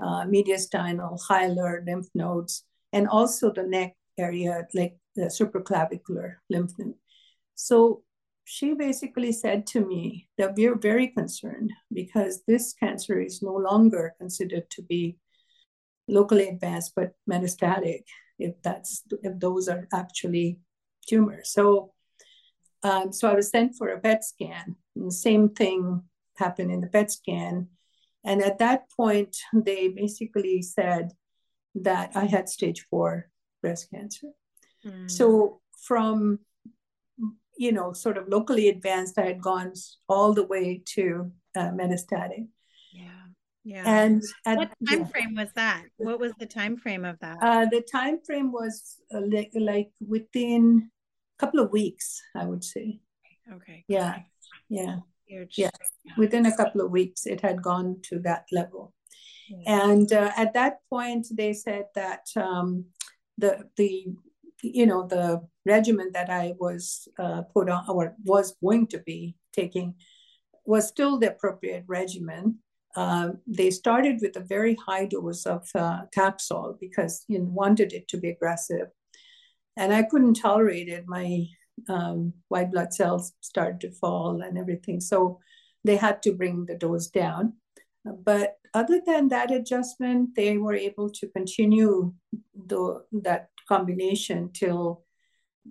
uh, 0.00 0.24
mediastinal, 0.24 1.18
hilar 1.28 1.84
lymph 1.86 2.08
nodes, 2.14 2.64
and 2.92 3.08
also 3.08 3.52
the 3.52 3.62
neck 3.62 3.94
area, 4.18 4.66
like 4.74 4.96
the 5.14 5.24
supraclavicular 5.24 6.36
lymph 6.50 6.72
node. 6.78 6.94
So 7.54 8.02
she 8.44 8.74
basically 8.74 9.32
said 9.32 9.66
to 9.68 9.86
me 9.86 10.28
that 10.38 10.54
we're 10.56 10.78
very 10.78 11.08
concerned 11.08 11.72
because 11.92 12.42
this 12.46 12.74
cancer 12.74 13.20
is 13.20 13.42
no 13.42 13.54
longer 13.54 14.14
considered 14.18 14.68
to 14.70 14.82
be 14.82 15.16
locally 16.08 16.48
advanced 16.48 16.92
but 16.94 17.12
metastatic 17.30 18.02
if 18.38 18.54
that's 18.62 19.02
if 19.22 19.38
those 19.38 19.68
are 19.68 19.86
actually 19.92 20.58
tumors 21.06 21.50
so 21.50 21.92
um, 22.82 23.12
so 23.12 23.30
i 23.30 23.34
was 23.34 23.50
sent 23.50 23.74
for 23.76 23.88
a 23.88 24.00
pet 24.00 24.24
scan 24.24 24.76
and 24.96 25.06
the 25.06 25.14
same 25.14 25.48
thing 25.48 26.02
happened 26.36 26.70
in 26.70 26.80
the 26.80 26.88
pet 26.88 27.10
scan 27.10 27.68
and 28.24 28.42
at 28.42 28.58
that 28.58 28.90
point, 28.96 29.36
they 29.52 29.88
basically 29.88 30.62
said 30.62 31.12
that 31.74 32.12
I 32.14 32.24
had 32.24 32.48
stage 32.48 32.86
four 32.90 33.28
breast 33.60 33.90
cancer. 33.90 34.28
Mm. 34.84 35.10
So 35.10 35.60
from, 35.82 36.40
you 37.58 37.72
know, 37.72 37.92
sort 37.92 38.16
of 38.16 38.28
locally 38.28 38.68
advanced, 38.68 39.18
I 39.18 39.26
had 39.26 39.42
gone 39.42 39.74
all 40.08 40.32
the 40.32 40.46
way 40.46 40.82
to 40.94 41.30
uh, 41.54 41.70
metastatic. 41.70 42.48
Yeah. 43.64 43.84
And 43.86 44.22
at, 44.44 44.58
what 44.58 44.72
time 44.88 45.00
yeah. 45.00 45.06
frame 45.06 45.34
was 45.34 45.48
that? 45.54 45.84
What 45.96 46.20
was 46.20 46.32
the 46.38 46.46
time 46.46 46.76
frame 46.76 47.04
of 47.04 47.18
that? 47.20 47.38
Uh, 47.40 47.64
the 47.64 47.80
time 47.80 48.18
frame 48.24 48.52
was 48.52 49.00
uh, 49.14 49.20
like, 49.26 49.52
like 49.54 49.90
within 50.06 50.90
a 51.38 51.40
couple 51.40 51.60
of 51.60 51.70
weeks, 51.70 52.20
I 52.36 52.44
would 52.44 52.62
say. 52.62 53.00
Okay. 53.52 53.84
Yeah. 53.88 54.18
Yeah. 54.68 54.98
Huge. 55.26 55.54
Yeah, 55.56 55.70
within 56.18 56.46
a 56.46 56.56
couple 56.56 56.80
of 56.82 56.90
weeks, 56.90 57.26
it 57.26 57.40
had 57.40 57.62
gone 57.62 57.96
to 58.04 58.18
that 58.20 58.44
level. 58.52 58.92
Yeah. 59.48 59.88
And 59.88 60.12
uh, 60.12 60.32
at 60.36 60.54
that 60.54 60.78
point, 60.90 61.26
they 61.32 61.52
said 61.52 61.86
that 61.94 62.26
um, 62.36 62.86
the 63.38 63.68
the 63.76 64.06
you 64.62 64.86
know 64.86 65.06
the 65.06 65.46
regimen 65.66 66.10
that 66.12 66.30
I 66.30 66.54
was 66.58 67.08
uh, 67.18 67.42
put 67.42 67.68
on 67.68 67.84
or 67.88 68.14
was 68.24 68.56
going 68.62 68.86
to 68.88 68.98
be 68.98 69.36
taking 69.52 69.94
was 70.64 70.88
still 70.88 71.18
the 71.18 71.30
appropriate 71.30 71.84
regimen. 71.86 72.58
Uh, 72.96 73.30
they 73.46 73.70
started 73.70 74.20
with 74.20 74.36
a 74.36 74.40
very 74.40 74.76
high 74.86 75.06
dose 75.06 75.46
of 75.46 75.68
uh, 75.74 76.02
because 76.80 77.24
you 77.28 77.42
wanted 77.42 77.92
it 77.92 78.06
to 78.08 78.16
be 78.16 78.28
aggressive, 78.28 78.88
and 79.76 79.92
I 79.92 80.04
couldn't 80.04 80.34
tolerate 80.34 80.88
it. 80.88 81.04
My 81.06 81.46
um, 81.88 82.32
white 82.48 82.70
blood 82.70 82.92
cells 82.92 83.32
started 83.40 83.80
to 83.80 83.90
fall 83.90 84.42
and 84.42 84.56
everything. 84.56 85.00
So 85.00 85.40
they 85.84 85.96
had 85.96 86.22
to 86.22 86.32
bring 86.32 86.66
the 86.66 86.76
dose 86.76 87.08
down. 87.08 87.54
But 88.04 88.56
other 88.74 89.00
than 89.04 89.28
that 89.28 89.50
adjustment, 89.50 90.30
they 90.36 90.58
were 90.58 90.74
able 90.74 91.10
to 91.10 91.28
continue 91.28 92.12
the, 92.54 93.02
that 93.12 93.48
combination 93.68 94.50
till 94.52 95.04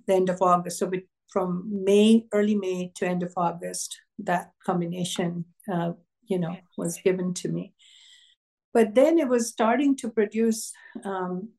the 0.08 0.16
end 0.16 0.30
of 0.30 0.42
August. 0.42 0.80
So 0.80 0.92
from 1.32 1.84
May, 1.84 2.26
early 2.32 2.56
May 2.56 2.92
to 2.96 3.08
end 3.08 3.24
of 3.24 3.34
August, 3.38 4.00
that 4.20 4.52
combination, 4.66 5.46
uh, 5.72 5.94
you 6.28 6.40
know, 6.40 6.56
was 6.78 7.00
given 7.04 7.34
to 7.36 7.50
me. 7.50 7.74
But 8.74 8.96
then 8.96 9.20
it 9.20 9.28
was 9.28 9.50
starting 9.50 9.96
to 9.98 10.10
produce 10.10 10.72
um, 11.04 11.50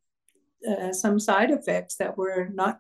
uh, 0.68 0.92
some 0.92 1.20
side 1.20 1.50
effects 1.50 1.96
that 1.96 2.16
were 2.16 2.48
not 2.52 2.78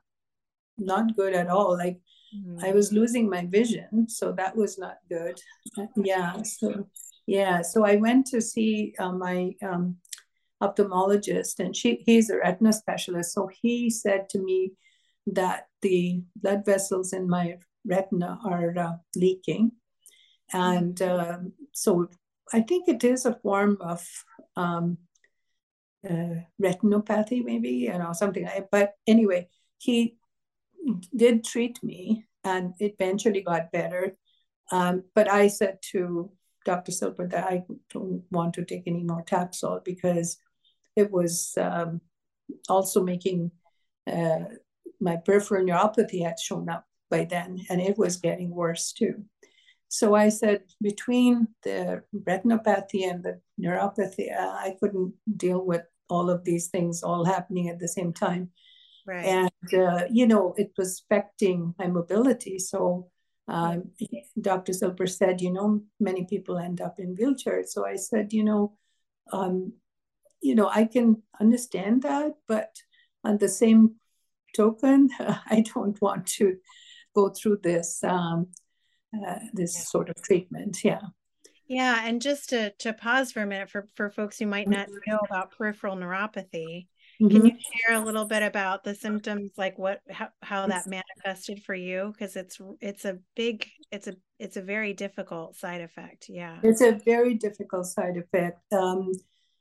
not 0.76 1.16
good 1.16 1.34
at 1.34 1.48
all. 1.48 1.76
Like 1.76 2.00
mm-hmm. 2.34 2.64
I 2.64 2.72
was 2.72 2.92
losing 2.92 3.28
my 3.30 3.46
vision, 3.46 4.08
so 4.08 4.32
that 4.32 4.56
was 4.56 4.78
not 4.78 4.96
good. 5.08 5.40
Yeah, 5.96 6.42
so 6.42 6.88
yeah, 7.26 7.62
so 7.62 7.84
I 7.84 7.96
went 7.96 8.26
to 8.26 8.40
see 8.40 8.94
uh, 8.98 9.12
my 9.12 9.52
um, 9.62 9.96
ophthalmologist, 10.62 11.60
and 11.60 11.76
she 11.76 12.02
he's 12.04 12.30
a 12.30 12.38
retina 12.38 12.72
specialist. 12.72 13.32
So 13.32 13.48
he 13.62 13.90
said 13.90 14.28
to 14.30 14.38
me 14.38 14.72
that 15.26 15.68
the 15.82 16.22
blood 16.36 16.64
vessels 16.64 17.12
in 17.12 17.28
my 17.28 17.58
retina 17.86 18.38
are 18.44 18.76
uh, 18.76 18.92
leaking, 19.14 19.72
and 20.52 21.00
um, 21.02 21.52
so 21.72 22.08
I 22.52 22.60
think 22.60 22.88
it 22.88 23.02
is 23.04 23.24
a 23.24 23.38
form 23.42 23.78
of 23.80 24.06
um, 24.56 24.98
uh, 26.08 26.40
retinopathy, 26.62 27.44
maybe 27.44 27.70
you 27.70 27.98
know 27.98 28.12
something. 28.12 28.44
Like, 28.44 28.68
but 28.70 28.94
anyway, 29.06 29.48
he 29.78 30.16
did 31.14 31.44
treat 31.44 31.82
me, 31.82 32.26
and 32.44 32.74
it 32.78 32.96
eventually 32.98 33.42
got 33.42 33.72
better. 33.72 34.16
Um, 34.70 35.04
but 35.14 35.30
I 35.30 35.48
said 35.48 35.78
to 35.92 36.30
Dr. 36.64 36.92
Silber 36.92 37.28
that 37.28 37.44
I 37.44 37.64
don't 37.90 38.22
want 38.30 38.54
to 38.54 38.64
take 38.64 38.84
any 38.86 39.02
more 39.02 39.22
Taxol 39.24 39.84
because 39.84 40.38
it 40.96 41.10
was 41.10 41.54
um, 41.60 42.00
also 42.68 43.02
making 43.02 43.50
uh, 44.06 44.44
my 45.00 45.16
peripheral 45.16 45.64
neuropathy 45.64 46.24
had 46.24 46.38
shown 46.38 46.68
up 46.68 46.86
by 47.10 47.24
then, 47.24 47.60
and 47.68 47.80
it 47.80 47.98
was 47.98 48.16
getting 48.16 48.50
worse 48.50 48.92
too. 48.92 49.24
So 49.94 50.16
I 50.16 50.28
said, 50.28 50.64
between 50.82 51.46
the 51.62 52.02
retinopathy 52.12 53.08
and 53.08 53.22
the 53.22 53.40
neuropathy, 53.60 54.36
uh, 54.36 54.50
I 54.50 54.76
couldn't 54.80 55.14
deal 55.36 55.64
with 55.64 55.82
all 56.10 56.30
of 56.30 56.42
these 56.42 56.66
things 56.66 57.04
all 57.04 57.24
happening 57.24 57.68
at 57.68 57.78
the 57.78 57.86
same 57.86 58.12
time. 58.12 58.50
Right. 59.06 59.24
And, 59.24 59.74
uh, 59.80 60.06
you 60.10 60.26
know, 60.26 60.52
it 60.56 60.72
was 60.76 61.04
affecting 61.04 61.76
my 61.78 61.86
mobility. 61.86 62.58
So 62.58 63.08
um, 63.46 63.92
Dr. 64.40 64.72
Silber 64.72 65.06
said, 65.06 65.40
you 65.40 65.52
know, 65.52 65.82
many 66.00 66.24
people 66.24 66.58
end 66.58 66.80
up 66.80 66.98
in 66.98 67.14
wheelchairs. 67.14 67.68
So 67.68 67.86
I 67.86 67.94
said, 67.94 68.32
you 68.32 68.42
know, 68.42 68.72
um, 69.32 69.74
you 70.42 70.56
know, 70.56 70.68
I 70.68 70.86
can 70.86 71.22
understand 71.40 72.02
that, 72.02 72.32
but 72.48 72.74
on 73.22 73.38
the 73.38 73.48
same 73.48 73.94
token, 74.56 75.10
I 75.20 75.62
don't 75.72 76.02
want 76.02 76.26
to 76.38 76.56
go 77.14 77.28
through 77.28 77.60
this 77.62 78.02
um, 78.02 78.48
uh, 79.26 79.38
this 79.52 79.74
yeah. 79.74 79.84
sort 79.84 80.08
of 80.08 80.16
treatment. 80.22 80.78
Yeah. 80.84 81.00
Yeah, 81.66 82.02
and 82.04 82.20
just 82.20 82.50
to 82.50 82.72
to 82.80 82.92
pause 82.92 83.32
for 83.32 83.42
a 83.42 83.46
minute 83.46 83.70
for 83.70 83.88
for 83.94 84.10
folks 84.10 84.38
who 84.38 84.46
might 84.46 84.68
not 84.68 84.88
know 85.06 85.18
about 85.28 85.56
peripheral 85.56 85.96
neuropathy, 85.96 86.88
mm-hmm. 87.20 87.28
can 87.28 87.46
you 87.46 87.52
share 87.52 87.96
a 87.96 88.04
little 88.04 88.26
bit 88.26 88.42
about 88.42 88.84
the 88.84 88.94
symptoms, 88.94 89.52
like 89.56 89.78
what 89.78 90.00
how, 90.10 90.28
how 90.42 90.66
that 90.66 90.86
manifested 90.86 91.62
for 91.62 91.74
you? 91.74 92.12
Because 92.12 92.36
it's 92.36 92.60
it's 92.80 93.06
a 93.06 93.18
big 93.34 93.66
it's 93.90 94.08
a 94.08 94.14
it's 94.38 94.58
a 94.58 94.62
very 94.62 94.92
difficult 94.92 95.56
side 95.56 95.80
effect. 95.80 96.26
Yeah, 96.28 96.58
it's 96.62 96.82
a 96.82 97.00
very 97.04 97.34
difficult 97.34 97.86
side 97.86 98.18
effect. 98.18 98.60
Um, 98.70 99.12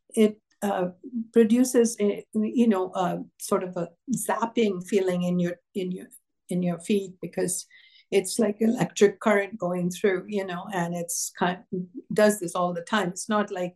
it 0.10 0.42
uh, 0.62 0.90
produces 1.32 1.96
a, 2.02 2.26
you 2.34 2.68
know 2.68 2.92
uh, 2.92 3.20
sort 3.40 3.64
of 3.64 3.78
a 3.78 3.88
zapping 4.14 4.86
feeling 4.86 5.24
in 5.24 5.40
your 5.40 5.56
in 5.74 5.92
your 5.92 6.08
in 6.50 6.62
your 6.64 6.80
feet 6.80 7.14
because 7.22 7.66
it's 8.14 8.38
like 8.38 8.58
electric 8.60 9.20
current 9.20 9.58
going 9.58 9.90
through, 9.90 10.26
you 10.28 10.46
know, 10.46 10.66
and 10.74 10.94
it's 10.94 11.32
kind 11.38 11.58
of, 11.74 11.80
does 12.14 12.40
this 12.40 12.56
all 12.56 12.74
the 12.74 12.82
time. 12.82 13.10
It's 13.10 13.28
not 13.28 13.52
like, 13.52 13.76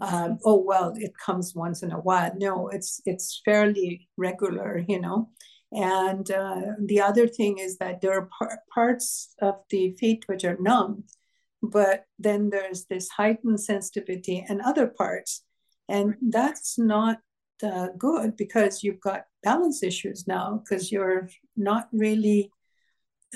um, 0.00 0.38
oh 0.44 0.60
well, 0.70 0.92
it 0.96 1.12
comes 1.24 1.54
once 1.54 1.82
in 1.82 1.92
a 1.92 2.00
while. 2.00 2.32
No, 2.36 2.68
it's 2.68 3.00
it's 3.06 3.40
fairly 3.44 4.08
regular, 4.16 4.84
you 4.88 5.00
know. 5.00 5.30
And 5.72 6.28
uh, 6.30 6.62
the 6.84 7.00
other 7.00 7.26
thing 7.28 7.58
is 7.58 7.78
that 7.78 8.00
there 8.00 8.14
are 8.18 8.28
par- 8.38 8.60
parts 8.74 9.34
of 9.40 9.54
the 9.70 9.94
feet 10.00 10.24
which 10.26 10.44
are 10.44 10.58
numb, 10.60 11.04
but 11.62 12.04
then 12.18 12.50
there's 12.50 12.86
this 12.86 13.08
heightened 13.08 13.60
sensitivity 13.60 14.44
and 14.48 14.60
other 14.60 14.86
parts, 14.86 15.44
and 15.88 16.14
that's 16.30 16.78
not 16.78 17.18
uh, 17.62 17.88
good 17.98 18.36
because 18.36 18.82
you've 18.82 19.00
got 19.00 19.26
balance 19.42 19.82
issues 19.82 20.26
now 20.26 20.60
because 20.62 20.90
you're 20.92 21.28
not 21.56 21.88
really 21.92 22.50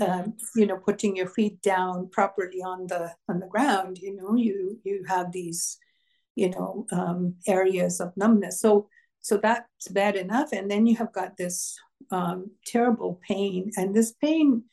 um, 0.00 0.34
you 0.56 0.66
know 0.66 0.76
putting 0.76 1.16
your 1.16 1.28
feet 1.28 1.60
down 1.62 2.08
properly 2.10 2.62
on 2.62 2.86
the 2.86 3.12
on 3.28 3.40
the 3.40 3.46
ground 3.46 3.98
you 3.98 4.14
know 4.16 4.34
you 4.34 4.78
you 4.84 5.04
have 5.08 5.32
these 5.32 5.78
you 6.40 6.50
know 6.50 6.86
um, 6.92 7.34
areas 7.46 8.00
of 8.00 8.16
numbness. 8.16 8.60
So 8.60 8.88
so 9.20 9.36
that's 9.36 9.88
bad 9.90 10.16
enough. 10.16 10.48
And 10.52 10.70
then 10.70 10.86
you 10.86 10.96
have 10.96 11.12
got 11.12 11.36
this 11.36 11.76
um, 12.10 12.50
terrible 12.64 13.20
pain. 13.28 13.70
And 13.76 13.94
this 13.94 14.12
pain 14.12 14.64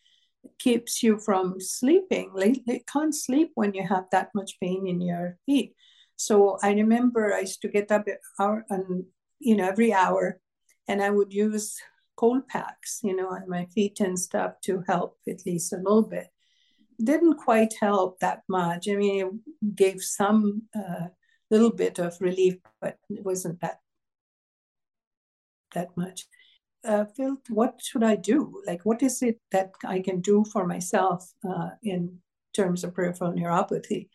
keeps 0.60 1.04
you 1.04 1.20
from 1.20 1.60
sleeping. 1.60 2.32
Like 2.34 2.62
you 2.66 2.80
can't 2.92 3.14
sleep 3.14 3.52
when 3.56 3.74
you 3.74 3.86
have 3.86 4.06
that 4.14 4.30
much 4.34 4.58
pain 4.62 4.88
in 4.88 5.02
your 5.02 5.38
feet. 5.46 5.76
So 6.20 6.58
i 6.64 6.72
remember 6.74 7.32
i 7.34 7.42
used 7.42 7.62
to 7.62 7.68
get 7.68 7.92
up 7.92 8.08
hour 8.40 8.66
and 8.72 9.06
you 9.38 9.56
know 9.56 9.68
every 9.68 9.94
hour 9.94 10.40
and 10.88 11.00
i 11.00 11.12
would 11.12 11.32
use 11.32 11.78
cold 12.18 12.48
packs, 12.48 13.00
you 13.04 13.16
know, 13.16 13.30
on 13.30 13.48
my 13.48 13.66
feet 13.66 14.00
and 14.02 14.20
stuff 14.20 14.60
to 14.64 14.84
help 14.88 15.18
at 15.28 15.46
least 15.46 15.72
a 15.72 15.78
little 15.78 16.04
bit. 16.04 16.28
Didn't 17.02 17.36
quite 17.36 17.74
help 17.80 18.20
that 18.20 18.42
much. 18.50 18.90
I 18.90 18.96
mean, 18.96 19.42
it 19.62 19.76
gave 19.76 20.02
some 20.02 20.64
uh, 20.76 21.08
little 21.50 21.72
bit 21.72 22.00
of 22.00 22.18
relief, 22.20 22.56
but 22.82 22.98
it 23.10 23.24
wasn't 23.24 23.62
that 23.62 23.80
that 25.74 25.96
much. 25.96 26.26
Uh, 26.84 27.06
Phil, 27.16 27.38
what 27.50 27.80
should 27.84 28.04
I 28.04 28.16
do? 28.16 28.62
Like, 28.66 28.82
what 28.86 29.04
is 29.04 29.22
it 29.22 29.40
that 29.52 29.72
I 29.86 30.00
can 30.00 30.22
do 30.22 30.46
for 30.52 30.66
myself 30.66 31.32
uh, 31.48 31.70
in 31.84 32.20
terms 32.54 32.84
of 32.84 32.94
peripheral 32.94 33.34
neuropathy? 33.34 34.10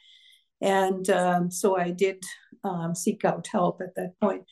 And 0.61 1.09
um, 1.11 1.51
so 1.51 1.77
I 1.77 1.91
did 1.91 2.23
um, 2.65 2.95
seek 2.95 3.25
out 3.25 3.47
help 3.49 3.81
at 3.81 3.95
that 3.97 4.19
point. 4.21 4.45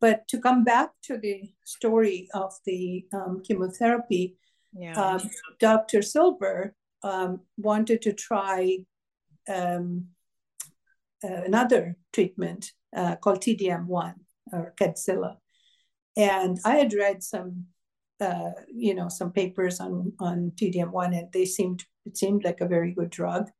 But 0.00 0.28
to 0.28 0.40
come 0.40 0.64
back 0.64 0.90
to 1.04 1.18
the 1.18 1.50
story 1.64 2.28
of 2.32 2.54
the 2.64 3.06
um, 3.12 3.42
chemotherapy, 3.44 4.36
yeah. 4.72 4.92
um, 4.92 5.30
Dr. 5.58 6.02
Silver 6.02 6.74
um, 7.02 7.40
wanted 7.56 8.02
to 8.02 8.12
try 8.12 8.78
um, 9.48 10.06
uh, 11.24 11.42
another 11.44 11.96
treatment 12.12 12.72
uh, 12.96 13.16
called 13.16 13.40
TDM1 13.40 14.14
or 14.52 14.74
Kadcyla. 14.80 15.36
And 16.16 16.58
I 16.64 16.76
had 16.76 16.92
read 16.92 17.22
some, 17.22 17.66
uh, 18.20 18.50
you 18.72 18.94
know, 18.94 19.08
some 19.08 19.32
papers 19.32 19.80
on, 19.80 20.12
on 20.20 20.52
TDM1 20.56 21.18
and 21.18 21.32
they 21.32 21.44
seemed, 21.44 21.84
it 22.06 22.16
seemed 22.16 22.44
like 22.44 22.60
a 22.60 22.68
very 22.68 22.92
good 22.92 23.10
drug. 23.10 23.50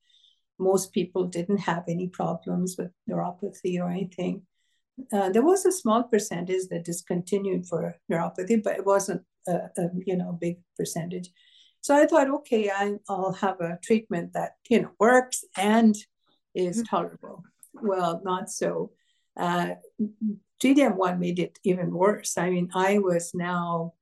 Most 0.59 0.93
people 0.93 1.27
didn't 1.27 1.59
have 1.59 1.85
any 1.89 2.09
problems 2.09 2.77
with 2.79 2.91
neuropathy 3.09 3.81
or 3.81 3.89
anything. 3.91 4.43
Uh, 5.13 5.31
there 5.31 5.45
was 5.45 5.65
a 5.65 5.73
small 5.73 6.03
percentage 6.03 6.69
that 6.71 6.85
discontinued 6.85 7.67
for 7.67 7.97
neuropathy, 8.11 8.63
but 8.63 8.77
it 8.77 8.85
wasn't 8.85 9.23
a, 9.47 9.53
a 9.77 9.91
you 10.07 10.17
know 10.17 10.37
big 10.41 10.59
percentage. 10.77 11.31
So 11.81 11.97
I 11.97 12.07
thought, 12.07 12.29
okay, 12.29 12.71
I, 12.71 12.97
will 13.09 13.33
have 13.35 13.61
a 13.61 13.79
treatment 13.83 14.33
that 14.35 14.53
you 14.69 14.83
know 14.83 14.91
works 14.99 15.45
and 15.57 15.97
is 16.55 16.79
mm-hmm. 16.79 16.85
tolerable. 16.85 17.45
Well, 17.75 18.21
not 18.25 18.51
so. 18.51 18.93
Uh, 19.37 19.75
TDM1 20.63 21.19
made 21.19 21.39
it 21.39 21.59
even 21.63 21.93
worse. 21.93 22.37
I 22.37 22.51
mean, 22.51 22.69
I 22.75 22.99
was 22.99 23.31
now 23.33 23.95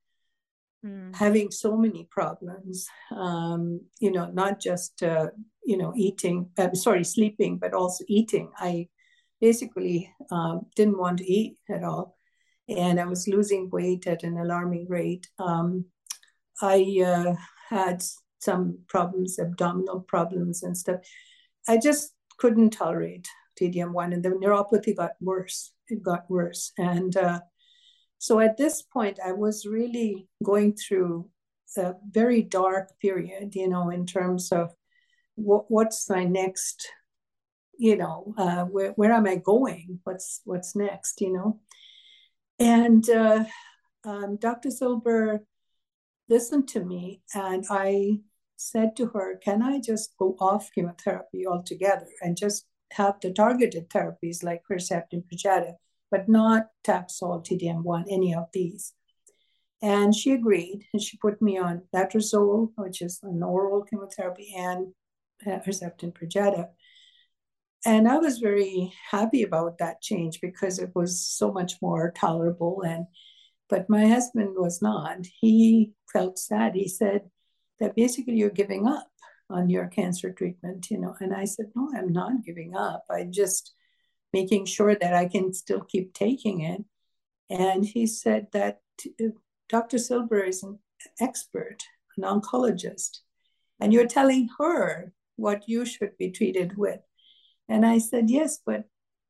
mm. 0.83 1.15
having 1.15 1.51
so 1.51 1.77
many 1.77 2.07
problems. 2.09 2.87
Um, 3.11 3.81
you 3.99 4.11
know, 4.11 4.25
not 4.31 4.59
just 4.59 5.03
uh, 5.03 5.27
you 5.63 5.77
know 5.77 5.93
eating. 5.95 6.49
I'm 6.57 6.75
sorry, 6.75 7.03
sleeping, 7.03 7.57
but 7.57 7.73
also 7.73 8.03
eating. 8.07 8.51
I 8.57 8.87
basically 9.39 10.13
um, 10.31 10.65
didn't 10.75 10.97
want 10.97 11.19
to 11.19 11.31
eat 11.31 11.57
at 11.69 11.83
all. 11.83 12.17
And 12.69 12.99
I 12.99 13.05
was 13.05 13.27
losing 13.27 13.69
weight 13.69 14.07
at 14.07 14.23
an 14.23 14.37
alarming 14.37 14.87
rate. 14.89 15.27
Um, 15.39 15.85
I 16.61 17.01
uh, 17.05 17.35
had 17.69 18.03
some 18.39 18.79
problems, 18.87 19.39
abdominal 19.39 20.01
problems 20.01 20.63
and 20.63 20.77
stuff. 20.77 20.99
I 21.67 21.77
just 21.77 22.13
couldn't 22.37 22.71
tolerate 22.71 23.27
TDM1, 23.59 24.13
and 24.13 24.23
the 24.23 24.29
neuropathy 24.29 24.95
got 24.95 25.11
worse. 25.21 25.71
It 25.87 26.03
got 26.03 26.29
worse. 26.29 26.71
And 26.77 27.15
uh, 27.15 27.41
so 28.17 28.39
at 28.39 28.57
this 28.57 28.81
point, 28.81 29.19
I 29.25 29.31
was 29.31 29.65
really 29.65 30.27
going 30.43 30.75
through 30.75 31.29
a 31.77 31.95
very 32.09 32.41
dark 32.41 32.89
period, 32.99 33.55
you 33.55 33.69
know, 33.69 33.89
in 33.89 34.05
terms 34.05 34.51
of 34.51 34.73
what, 35.35 35.65
what's 35.69 36.09
my 36.09 36.23
next 36.23 36.87
you 37.77 37.95
know, 37.95 38.33
uh, 38.37 38.65
where, 38.65 38.91
where 38.91 39.13
am 39.13 39.27
I 39.27 39.35
going? 39.35 39.99
What's 40.03 40.41
what's 40.45 40.75
next? 40.75 41.21
You 41.21 41.33
know, 41.33 41.59
and 42.59 43.07
uh, 43.09 43.45
um, 44.03 44.37
Dr. 44.37 44.71
Silber 44.71 45.43
listened 46.29 46.67
to 46.69 46.83
me 46.83 47.21
and 47.33 47.65
I 47.69 48.19
said 48.55 48.95
to 48.97 49.07
her, 49.07 49.37
Can 49.37 49.61
I 49.61 49.79
just 49.79 50.15
go 50.17 50.35
off 50.39 50.71
chemotherapy 50.73 51.45
altogether 51.47 52.07
and 52.21 52.35
just 52.35 52.65
have 52.93 53.15
the 53.21 53.31
targeted 53.31 53.89
therapies 53.89 54.43
like 54.43 54.63
Herceptin, 54.69 55.23
Perjeta, 55.31 55.73
but 56.09 56.27
not 56.27 56.67
Taxol, 56.83 57.45
TDM1, 57.45 58.05
any 58.09 58.33
of 58.33 58.45
these? 58.53 58.93
And 59.81 60.15
she 60.15 60.31
agreed, 60.31 60.85
and 60.91 61.01
she 61.01 61.17
put 61.17 61.39
me 61.39 61.59
on 61.59 61.83
letrozole, 61.93 62.71
which 62.77 63.01
is 63.01 63.19
an 63.21 63.43
oral 63.43 63.83
chemotherapy, 63.83 64.55
and 64.57 64.87
uh, 65.45 65.59
Herceptin, 65.59 66.13
Perjeta. 66.13 66.69
And 67.85 68.07
I 68.07 68.17
was 68.17 68.39
very 68.39 68.91
happy 69.11 69.43
about 69.43 69.77
that 69.77 70.01
change 70.01 70.41
because 70.41 70.79
it 70.79 70.91
was 70.95 71.21
so 71.21 71.51
much 71.51 71.73
more 71.81 72.11
tolerable. 72.15 72.81
And 72.81 73.05
but 73.69 73.89
my 73.89 74.07
husband 74.07 74.55
was 74.55 74.81
not. 74.81 75.25
He 75.41 75.91
felt 76.11 76.39
sad. 76.39 76.75
He 76.75 76.87
said 76.87 77.29
that 77.79 77.95
basically 77.95 78.35
you're 78.35 78.49
giving 78.49 78.87
up 78.87 79.07
on 79.49 79.69
your 79.69 79.87
cancer 79.87 80.31
treatment, 80.31 80.89
you 80.89 80.99
know. 80.99 81.15
And 81.19 81.33
I 81.33 81.45
said, 81.45 81.67
no, 81.75 81.89
I'm 81.95 82.11
not 82.11 82.43
giving 82.45 82.75
up. 82.75 83.05
I'm 83.09 83.31
just 83.31 83.73
making 84.33 84.65
sure 84.65 84.95
that 84.95 85.13
I 85.13 85.25
can 85.27 85.53
still 85.53 85.81
keep 85.81 86.13
taking 86.13 86.61
it. 86.61 86.83
And 87.49 87.85
he 87.85 88.07
said 88.07 88.47
that 88.53 88.81
uh, 89.21 89.27
Dr. 89.69 89.97
Silber 89.97 90.39
is 90.39 90.63
an 90.63 90.79
expert, 91.21 91.83
an 92.17 92.23
oncologist, 92.23 93.19
and 93.79 93.93
you're 93.93 94.07
telling 94.07 94.49
her 94.59 95.13
what 95.35 95.67
you 95.67 95.85
should 95.85 96.17
be 96.17 96.31
treated 96.31 96.77
with. 96.77 96.99
And 97.69 97.85
I 97.85 97.97
said, 97.97 98.29
yes, 98.29 98.59
but 98.65 98.85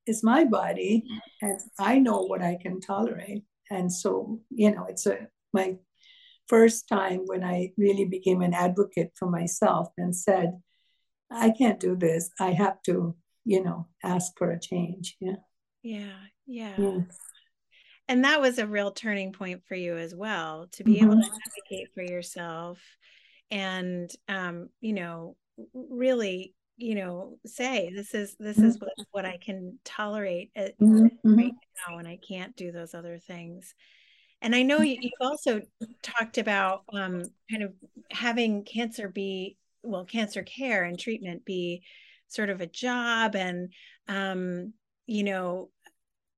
it's 0.06 0.24
my 0.24 0.46
body, 0.46 1.04
and 1.42 1.60
I 1.80 2.00
know 2.00 2.22
what 2.22 2.42
I 2.42 2.58
can 2.62 2.80
tolerate. 2.80 3.44
And 3.70 3.92
so, 3.92 4.40
you 4.50 4.74
know, 4.74 4.86
it's 4.88 5.06
a 5.06 5.28
my 5.54 5.76
first 6.48 6.88
time 6.88 7.24
when 7.26 7.44
I 7.44 7.72
really 7.78 8.06
became 8.06 8.42
an 8.42 8.54
advocate 8.54 9.12
for 9.16 9.30
myself 9.30 9.90
and 9.98 10.16
said, 10.16 10.62
I 11.30 11.52
can't 11.52 11.80
do 11.80 11.98
this. 11.98 12.30
I 12.40 12.52
have 12.52 12.82
to, 12.84 13.16
you 13.44 13.64
know, 13.64 13.88
ask 14.04 14.32
for 14.38 14.52
a 14.52 14.60
change. 14.60 15.18
Yeah. 15.20 15.36
Yeah. 15.84 16.20
Yeah. 16.46 17.00
And 18.08 18.24
that 18.24 18.40
was 18.40 18.58
a 18.58 18.68
real 18.68 18.92
turning 18.92 19.34
point 19.34 19.64
for 19.68 19.76
you 19.76 19.98
as 19.98 20.16
well 20.16 20.68
to 20.74 20.84
be 20.86 20.96
mm-hmm. 20.96 21.12
able 21.12 21.22
to 21.22 21.28
advocate 21.28 21.90
for 21.94 22.02
yourself 22.02 22.80
and, 23.52 24.10
um, 24.30 24.70
you 24.80 24.94
know, 24.94 25.36
really 25.74 26.54
you 26.78 26.94
know 26.94 27.38
say 27.46 27.92
this 27.94 28.14
is 28.14 28.36
this 28.40 28.60
is 28.60 28.80
what, 28.80 28.94
what 29.12 29.26
i 29.26 29.38
can 29.38 29.78
tolerate 29.84 30.52
mm-hmm. 30.56 31.08
right 31.24 31.52
now 31.88 31.98
and 31.98 32.08
i 32.08 32.18
can't 32.28 32.56
do 32.56 32.72
those 32.72 32.94
other 32.94 33.18
things. 33.18 33.74
And 34.42 34.56
i 34.56 34.62
know 34.62 34.82
you, 34.82 34.98
have 35.02 35.28
also 35.32 35.62
talked 36.04 36.38
about 36.38 36.84
um, 36.94 37.24
kind 37.50 37.64
of 37.64 37.74
having 38.12 38.64
cancer 38.64 39.10
be 39.10 39.58
well 39.82 40.06
cancer 40.06 40.44
care 40.44 40.84
and 40.84 41.00
treatment 41.00 41.44
be 41.44 41.82
sort 42.28 42.52
of 42.52 42.62
a 42.62 42.68
job 42.68 43.36
and 43.36 43.74
um, 44.08 44.74
you 45.08 45.24
know 45.24 45.70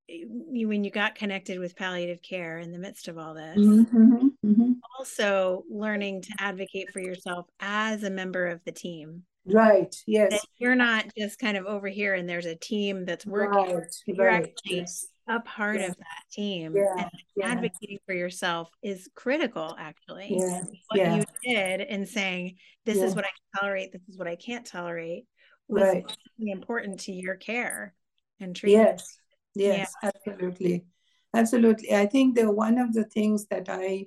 you, 0.07 0.67
when 0.67 0.83
you 0.83 0.91
got 0.91 1.15
connected 1.15 1.59
with 1.59 1.75
palliative 1.75 2.21
care 2.21 2.57
in 2.59 2.71
the 2.71 2.79
midst 2.79 3.09
of 3.09 3.17
all 3.17 3.33
this 3.33 3.57
mm-hmm, 3.57 4.27
mm-hmm. 4.45 4.71
also 4.97 5.65
learning 5.69 6.21
to 6.21 6.33
advocate 6.39 6.89
for 6.91 6.99
yourself 6.99 7.47
as 7.59 8.03
a 8.03 8.09
member 8.09 8.47
of 8.47 8.63
the 8.63 8.71
team 8.71 9.23
Right. 9.45 9.95
Yes. 10.05 10.45
You're 10.57 10.75
not 10.75 11.05
just 11.17 11.39
kind 11.39 11.57
of 11.57 11.65
over 11.65 11.87
here 11.87 12.13
and 12.13 12.29
there's 12.29 12.45
a 12.45 12.55
team 12.55 13.05
that's 13.05 13.25
working. 13.25 13.75
Right. 13.75 13.95
You're 14.05 14.25
right. 14.25 14.43
actually 14.43 14.77
yes. 14.79 15.07
a 15.27 15.39
part 15.39 15.79
yes. 15.79 15.89
of 15.89 15.97
that 15.97 16.23
team. 16.31 16.75
Yeah. 16.75 16.93
And 16.97 17.11
yeah. 17.35 17.47
advocating 17.47 17.99
for 18.05 18.13
yourself 18.13 18.69
is 18.83 19.09
critical, 19.15 19.75
actually. 19.79 20.37
Yeah. 20.37 20.61
What 20.87 20.99
yeah. 20.99 21.15
you 21.15 21.23
did 21.43 21.81
in 21.81 22.05
saying, 22.05 22.57
this 22.85 22.97
is 22.97 23.15
what 23.15 23.25
I 23.25 23.29
can 23.29 23.61
tolerate, 23.61 23.91
this 23.91 24.07
is 24.07 24.17
what 24.17 24.27
I 24.27 24.35
can't 24.35 24.65
tolerate, 24.65 25.25
was 25.67 25.83
right. 25.83 26.17
really 26.37 26.51
important 26.51 26.99
to 27.01 27.11
your 27.11 27.35
care 27.35 27.93
and 28.39 28.55
treatment. 28.55 28.97
Yes. 28.97 29.19
Yes, 29.55 29.93
absolutely. 30.03 30.85
Absolutely. 31.33 31.93
I 31.93 32.05
think 32.05 32.35
that 32.35 32.51
one 32.51 32.77
of 32.77 32.93
the 32.93 33.03
things 33.03 33.45
that 33.47 33.67
I 33.67 34.05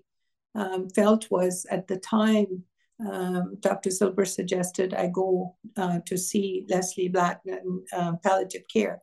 um, 0.55 0.89
felt 0.89 1.31
was 1.31 1.67
at 1.71 1.89
the 1.89 1.99
time 1.99 2.65
um, 3.11 3.57
Dr. 3.61 3.91
Silber 3.91 4.25
suggested 4.25 4.95
I 4.95 5.09
go 5.09 5.57
uh, 5.77 6.01
to 6.07 6.17
see 6.17 6.67
Leslie 6.69 7.09
Blattman, 7.09 7.83
uh, 7.93 8.13
palliative 8.23 8.63
care. 8.73 9.03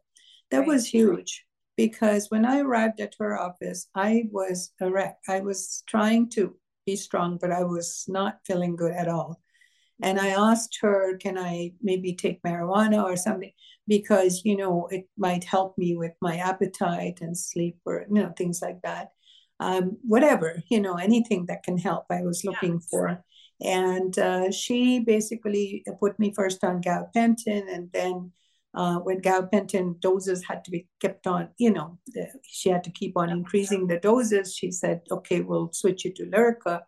That 0.52 0.60
right. 0.60 0.68
was 0.68 0.88
huge 0.88 1.46
because 1.76 2.28
when 2.30 2.46
I 2.46 2.60
arrived 2.60 3.00
at 3.00 3.16
her 3.20 3.40
office, 3.40 3.88
I 3.96 4.26
was 4.32 4.72
a 4.82 4.90
wreck. 4.90 5.18
I 5.28 5.40
was 5.40 5.84
trying 5.88 6.30
to 6.32 6.56
be 6.86 6.96
strong, 6.96 7.38
but 7.40 7.52
I 7.52 7.64
was 7.64 8.06
not 8.08 8.40
feeling 8.46 8.76
good 8.76 8.94
at 8.94 9.08
all. 9.08 9.40
And 10.02 10.20
I 10.20 10.30
asked 10.30 10.78
her, 10.82 11.18
can 11.18 11.38
I 11.38 11.74
maybe 11.82 12.14
take 12.16 12.42
marijuana 12.44 13.04
or 13.04 13.18
something? 13.18 13.52
Because, 13.88 14.42
you 14.46 14.56
know, 14.56 14.88
it 14.92 15.10
might 15.18 15.44
help 15.44 15.78
me 15.78 15.98
with 15.98 16.14
my 16.22 16.38
appetite 16.38 17.20
and 17.22 17.38
sleep 17.38 17.78
or, 17.86 18.06
you 18.10 18.22
know, 18.22 18.34
things 18.38 18.62
like 18.62 18.82
that. 18.84 19.12
Um, 19.60 19.98
whatever, 20.04 20.64
you 20.70 20.80
know, 20.80 20.96
anything 20.96 21.48
that 21.48 21.64
can 21.64 21.78
help, 21.78 22.06
I 22.10 22.22
was 22.22 22.46
looking 22.46 22.74
yeah. 22.74 22.88
for. 22.90 23.24
And 23.62 24.18
uh, 24.18 24.52
she 24.52 25.00
basically 25.00 25.84
put 26.00 26.18
me 26.18 26.34
first 26.34 26.64
on 26.64 26.82
gabapentin, 26.82 27.74
and 27.74 27.92
then 27.92 28.32
uh, 28.74 29.00
when 29.00 29.22
gabapentin 29.22 30.00
doses 30.00 30.46
had 30.48 30.64
to 30.66 30.72
be 30.72 30.88
kept 31.02 31.28
on, 31.28 31.50
you 31.58 31.72
know, 31.72 31.98
she 32.44 32.70
had 32.70 32.84
to 32.86 32.92
keep 32.92 33.18
on 33.18 33.30
increasing 33.30 33.88
the 33.88 34.00
doses. 34.00 34.56
She 34.56 34.72
said, 34.72 35.02
"Okay, 35.12 35.42
we'll 35.42 35.72
switch 35.74 36.06
you 36.06 36.14
to 36.14 36.26
Lyrica," 36.26 36.82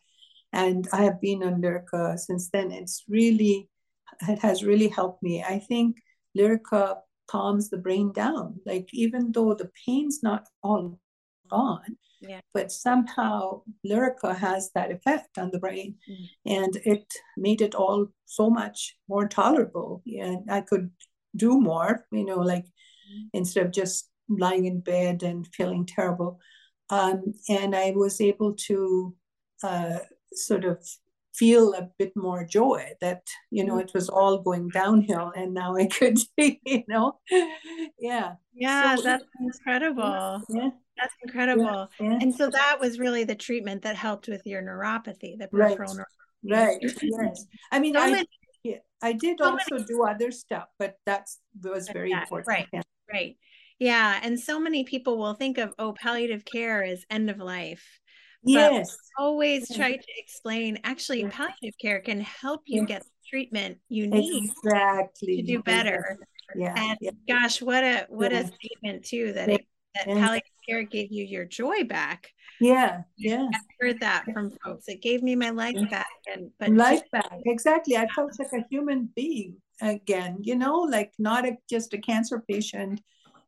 and 0.53 0.87
I 0.93 1.03
have 1.03 1.19
been 1.19 1.43
on 1.43 1.61
Lyrica 1.61 2.17
since 2.17 2.49
then. 2.49 2.71
It's 2.71 3.03
really, 3.09 3.69
it 4.27 4.39
has 4.39 4.63
really 4.63 4.87
helped 4.87 5.21
me. 5.23 5.43
I 5.43 5.59
think 5.59 5.97
Lyrica 6.37 6.97
calms 7.27 7.69
the 7.69 7.77
brain 7.77 8.11
down. 8.13 8.59
Like 8.65 8.89
even 8.93 9.31
though 9.31 9.53
the 9.53 9.71
pain's 9.85 10.21
not 10.23 10.47
all 10.63 10.99
gone, 11.49 11.97
yeah. 12.21 12.41
But 12.53 12.71
somehow 12.71 13.61
Lyrica 13.85 14.35
has 14.37 14.71
that 14.75 14.91
effect 14.91 15.37
on 15.37 15.51
the 15.51 15.59
brain. 15.59 15.95
Mm. 16.09 16.27
And 16.45 16.75
it 16.85 17.05
made 17.37 17.61
it 17.61 17.75
all 17.75 18.07
so 18.25 18.49
much 18.49 18.95
more 19.09 19.27
tolerable. 19.27 20.03
And 20.05 20.49
I 20.49 20.61
could 20.61 20.91
do 21.35 21.59
more, 21.59 22.05
you 22.11 22.25
know, 22.25 22.39
like 22.39 22.65
mm. 22.65 23.29
instead 23.33 23.65
of 23.65 23.71
just 23.71 24.09
lying 24.29 24.65
in 24.65 24.81
bed 24.81 25.23
and 25.23 25.47
feeling 25.53 25.85
terrible. 25.85 26.39
Um, 26.89 27.33
and 27.49 27.75
I 27.75 27.91
was 27.95 28.21
able 28.21 28.53
to 28.67 29.15
uh, 29.63 29.99
sort 30.33 30.65
of 30.65 30.85
feel 31.33 31.73
a 31.73 31.89
bit 31.97 32.11
more 32.15 32.43
joy 32.43 32.85
that 32.99 33.21
you 33.51 33.63
know 33.63 33.75
mm. 33.75 33.81
it 33.81 33.91
was 33.93 34.09
all 34.09 34.39
going 34.39 34.67
downhill 34.69 35.31
and 35.35 35.53
now 35.53 35.75
i 35.75 35.85
could 35.85 36.19
you 36.37 36.83
know 36.87 37.17
yeah 37.97 38.33
yeah 38.53 38.95
so, 38.95 39.01
that's 39.01 39.23
incredible 39.39 40.41
yeah 40.49 40.69
that's 41.01 41.13
incredible. 41.23 41.89
Yeah, 41.99 42.09
yeah. 42.09 42.19
And 42.21 42.33
so 42.33 42.49
that 42.49 42.77
was 42.79 42.99
really 42.99 43.23
the 43.23 43.35
treatment 43.35 43.81
that 43.83 43.95
helped 43.95 44.27
with 44.27 44.45
your 44.45 44.61
neuropathy, 44.61 45.37
the 45.37 45.47
peripheral 45.47 45.95
right. 45.95 46.05
neuropathy. 46.45 47.09
Right. 47.11 47.29
yes. 47.29 47.45
I 47.71 47.79
mean, 47.79 47.93
so 47.93 48.01
I, 48.01 48.11
many, 48.11 48.27
yeah, 48.63 48.77
I 49.01 49.13
did 49.13 49.37
so 49.39 49.51
also 49.51 49.75
many, 49.75 49.85
do 49.85 50.03
other 50.03 50.31
stuff, 50.31 50.65
but 50.79 50.95
that's 51.05 51.39
was 51.63 51.89
very 51.89 52.11
that, 52.11 52.23
important. 52.23 52.47
Right. 52.47 52.67
Yeah. 52.71 52.81
Right. 53.11 53.37
Yeah. 53.79 54.19
And 54.21 54.39
so 54.39 54.59
many 54.59 54.83
people 54.83 55.17
will 55.17 55.33
think 55.33 55.57
of, 55.57 55.73
oh, 55.79 55.93
palliative 55.93 56.45
care 56.45 56.83
is 56.83 57.05
end 57.09 57.29
of 57.29 57.37
life. 57.37 57.99
Yes. 58.43 58.95
always 59.19 59.69
yes. 59.69 59.77
try 59.77 59.91
to 59.95 60.07
explain 60.17 60.79
actually, 60.83 61.25
palliative 61.25 61.77
care 61.79 61.99
can 61.99 62.21
help 62.21 62.61
you 62.65 62.85
get 62.85 63.03
treatment 63.29 63.77
you 63.87 64.07
need 64.07 64.49
exactly 64.63 65.37
to 65.37 65.43
do 65.43 65.61
better. 65.61 66.17
Yeah. 66.55 66.73
And 66.75 66.97
yeah. 67.01 67.11
gosh, 67.27 67.61
what 67.61 67.83
a 67.83 68.05
what 68.09 68.33
a 68.33 68.47
statement 68.47 69.05
too 69.05 69.33
that 69.33 69.49
it 69.49 69.65
that 69.95 70.07
yeah. 70.07 70.15
palliative 70.15 70.51
care 70.67 70.83
gave 70.83 71.11
you 71.11 71.23
your 71.23 71.45
joy 71.45 71.83
back. 71.83 72.29
Yeah, 72.59 73.01
yeah. 73.17 73.47
I 73.51 73.59
heard 73.79 73.99
that 74.01 74.25
from 74.33 74.51
folks. 74.63 74.87
It 74.87 75.01
gave 75.01 75.23
me 75.23 75.35
my 75.35 75.49
life 75.49 75.77
back, 75.89 76.07
and 76.31 76.51
but 76.59 76.69
life 76.69 77.01
back 77.11 77.31
exactly. 77.45 77.97
I 77.97 78.07
felt 78.07 78.31
like 78.37 78.53
a 78.53 78.65
human 78.69 79.09
being 79.15 79.57
again. 79.81 80.37
You 80.41 80.55
know, 80.55 80.79
like 80.79 81.11
not 81.17 81.47
a, 81.47 81.57
just 81.69 81.93
a 81.93 81.97
cancer 81.97 82.43
patient. 82.47 83.01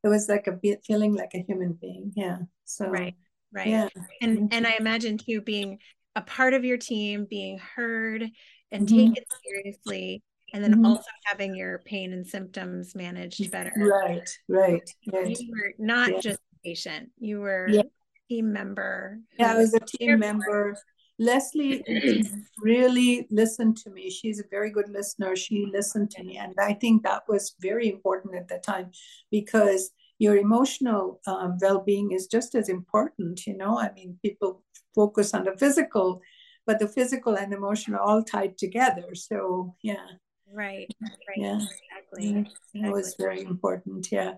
It 0.03 0.07
was 0.07 0.27
like 0.27 0.47
a 0.47 0.59
feeling 0.85 1.13
like 1.13 1.31
a 1.35 1.43
human 1.47 1.73
being. 1.73 2.11
Yeah. 2.15 2.39
So 2.65 2.87
right, 2.87 3.15
right. 3.53 3.67
Yeah. 3.67 3.89
And 4.21 4.53
and 4.53 4.65
I 4.65 4.75
imagine 4.79 5.17
too 5.17 5.41
being 5.41 5.77
a 6.15 6.21
part 6.21 6.53
of 6.53 6.65
your 6.65 6.77
team, 6.77 7.27
being 7.29 7.59
heard, 7.59 8.27
and 8.71 8.87
mm-hmm. 8.87 9.13
take 9.13 9.17
it 9.17 9.27
seriously 9.45 10.23
and 10.53 10.63
then 10.63 10.73
mm-hmm. 10.73 10.85
also 10.85 11.09
having 11.25 11.55
your 11.55 11.79
pain 11.79 12.13
and 12.13 12.25
symptoms 12.25 12.95
managed 12.95 13.51
better. 13.51 13.73
Right, 13.75 14.29
right, 14.47 14.89
right. 15.11 15.39
You 15.39 15.51
were 15.51 15.73
not 15.79 16.11
yeah. 16.11 16.19
just 16.19 16.39
a 16.39 16.57
patient, 16.63 17.09
you 17.19 17.39
were 17.39 17.67
yeah. 17.69 17.81
a 17.81 18.29
team 18.29 18.53
member. 18.53 19.19
Yeah, 19.37 19.53
I 19.53 19.57
was 19.57 19.73
a 19.73 19.79
team 19.79 20.19
member. 20.19 20.77
Leslie 21.19 21.83
really 22.61 23.27
listened 23.29 23.77
to 23.77 23.89
me. 23.89 24.09
She's 24.09 24.39
a 24.39 24.47
very 24.49 24.71
good 24.71 24.89
listener. 24.89 25.35
She 25.35 25.67
listened 25.71 26.09
to 26.11 26.23
me. 26.23 26.37
And 26.37 26.55
I 26.59 26.73
think 26.73 27.03
that 27.03 27.23
was 27.27 27.55
very 27.59 27.87
important 27.87 28.35
at 28.35 28.47
that 28.47 28.63
time 28.63 28.91
because 29.29 29.91
your 30.17 30.37
emotional 30.37 31.19
um, 31.27 31.57
well 31.61 31.79
being 31.79 32.11
is 32.11 32.25
just 32.25 32.55
as 32.55 32.67
important. 32.67 33.45
You 33.45 33.55
know, 33.55 33.79
I 33.79 33.91
mean, 33.93 34.17
people 34.23 34.63
focus 34.95 35.33
on 35.33 35.43
the 35.43 35.55
physical 35.57 36.21
but 36.65 36.79
the 36.79 36.87
physical 36.87 37.37
and 37.37 37.53
emotional 37.53 37.99
are 37.99 38.03
all 38.03 38.23
tied 38.23 38.57
together. 38.57 39.15
So 39.15 39.75
yeah. 39.81 40.05
Right. 40.53 40.93
Right. 41.01 41.37
Yeah. 41.37 41.55
Exactly. 41.55 42.27
Yeah, 42.27 42.39
exactly. 42.39 42.81
It 42.81 42.91
was 42.91 43.15
very 43.19 43.41
important. 43.41 44.11
Yeah. 44.11 44.33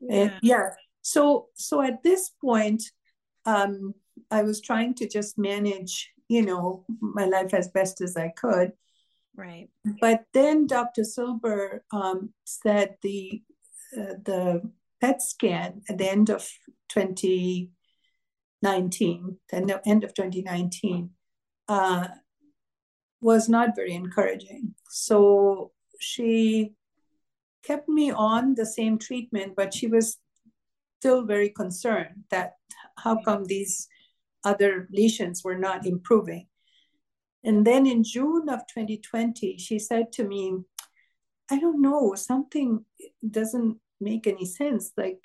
Yeah. 0.00 0.24
Uh, 0.24 0.38
yeah. 0.42 0.68
So 1.02 1.48
so 1.54 1.82
at 1.82 2.02
this 2.02 2.30
point, 2.42 2.82
um, 3.44 3.94
I 4.30 4.42
was 4.42 4.60
trying 4.60 4.94
to 4.94 5.08
just 5.08 5.38
manage, 5.38 6.10
you 6.28 6.42
know, 6.42 6.84
my 7.00 7.26
life 7.26 7.52
as 7.52 7.68
best 7.68 8.00
as 8.00 8.16
I 8.16 8.32
could. 8.36 8.72
Right. 9.36 9.68
But 10.00 10.24
then 10.32 10.66
Dr. 10.66 11.04
Silber 11.04 11.84
um, 11.92 12.32
said 12.44 12.96
the 13.02 13.42
uh, 13.96 14.14
the 14.24 14.62
PET 15.00 15.22
scan 15.22 15.82
at 15.88 15.98
the 15.98 16.10
end 16.10 16.30
of 16.30 16.48
2019, 16.90 19.38
the 19.50 19.80
end 19.86 20.04
of 20.04 20.14
2019, 20.14 21.10
uh, 21.68 22.08
was 23.20 23.48
not 23.48 23.76
very 23.76 23.94
encouraging. 23.94 24.74
So 24.88 25.72
she 25.98 26.72
kept 27.62 27.88
me 27.88 28.10
on 28.10 28.54
the 28.54 28.66
same 28.66 28.98
treatment, 28.98 29.54
but 29.56 29.74
she 29.74 29.86
was 29.86 30.18
still 30.98 31.24
very 31.24 31.50
concerned 31.50 32.24
that 32.30 32.54
how 32.98 33.22
come 33.22 33.44
these 33.44 33.88
other 34.44 34.88
lesions 34.90 35.44
were 35.44 35.58
not 35.58 35.86
improving. 35.86 36.46
And 37.44 37.66
then 37.66 37.86
in 37.86 38.04
June 38.04 38.48
of 38.48 38.60
2020, 38.66 39.58
she 39.58 39.78
said 39.78 40.12
to 40.12 40.24
me, 40.24 40.58
I 41.50 41.58
don't 41.58 41.80
know, 41.80 42.14
something 42.14 42.84
doesn't 43.28 43.78
make 44.00 44.26
any 44.26 44.44
sense. 44.44 44.92
Like, 44.96 45.20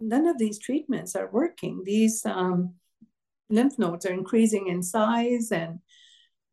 none 0.00 0.26
of 0.26 0.38
these 0.38 0.58
treatments 0.58 1.14
are 1.14 1.30
working. 1.30 1.82
These 1.84 2.26
um, 2.26 2.74
lymph 3.48 3.78
nodes 3.78 4.04
are 4.04 4.12
increasing 4.12 4.66
in 4.66 4.82
size, 4.82 5.52
and 5.52 5.78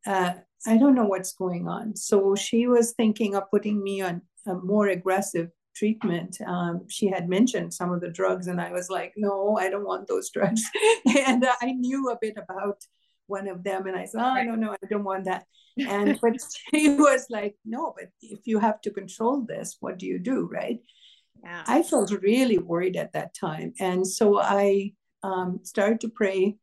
uh, 0.06 0.34
I 0.68 0.78
don't 0.78 0.96
know 0.96 1.06
what's 1.06 1.34
going 1.34 1.68
on. 1.68 1.96
So 1.96 2.36
she 2.36 2.68
was 2.68 2.94
thinking 2.94 3.36
of 3.36 3.50
putting 3.50 3.82
me 3.82 4.02
on 4.02 4.22
a 4.48 4.56
more 4.56 4.88
aggressive 4.88 5.50
treatment. 5.76 6.38
Um, 6.46 6.86
she 6.90 7.08
had 7.08 7.30
mentioned 7.30 7.74
some 7.74 7.92
of 7.92 8.02
the 8.02 8.10
drugs, 8.10 8.48
and 8.48 8.60
I 8.60 8.72
was 8.72 8.90
like, 8.90 9.14
no, 9.16 9.58
I 9.58 9.70
don't 9.70 9.86
want 9.86 10.08
those 10.08 10.30
drugs. 10.36 10.62
and 11.06 11.46
I 11.62 11.72
knew 11.72 12.10
a 12.10 12.18
bit 12.20 12.38
about 12.38 12.84
one 13.28 13.48
of 13.48 13.64
them, 13.64 13.88
and 13.88 13.96
I 13.96 14.06
said, 14.06 14.22
oh, 14.22 14.44
no, 14.44 14.56
no, 14.56 14.72
I 14.72 14.88
don't 14.90 15.04
want 15.04 15.26
that. 15.26 15.46
And 15.78 16.20
but 16.22 16.34
she 16.74 16.90
was 16.90 17.28
like, 17.30 17.56
no, 17.64 17.94
but 17.98 18.10
if 18.22 18.40
you 18.46 18.60
have 18.60 18.82
to 18.82 18.92
control 18.92 19.46
this, 19.46 19.78
what 19.80 19.98
do 19.98 20.06
you 20.06 20.20
do, 20.20 20.50
right? 20.52 20.80
Yeah. 21.44 21.64
I 21.68 21.84
felt 21.84 22.12
really 22.12 22.58
worried 22.58 22.98
at 22.98 23.14
that 23.14 23.34
time, 23.34 23.74
and 23.80 24.06
so 24.06 24.42
I 24.42 24.94
um, 25.24 25.60
started 25.64 26.02
to 26.02 26.10
pray 26.10 26.58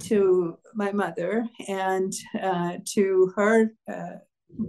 to 0.00 0.58
my 0.74 0.92
mother 0.92 1.48
and 1.66 2.12
uh, 2.40 2.74
to 2.94 3.32
her 3.36 3.72
uh, 3.90 4.16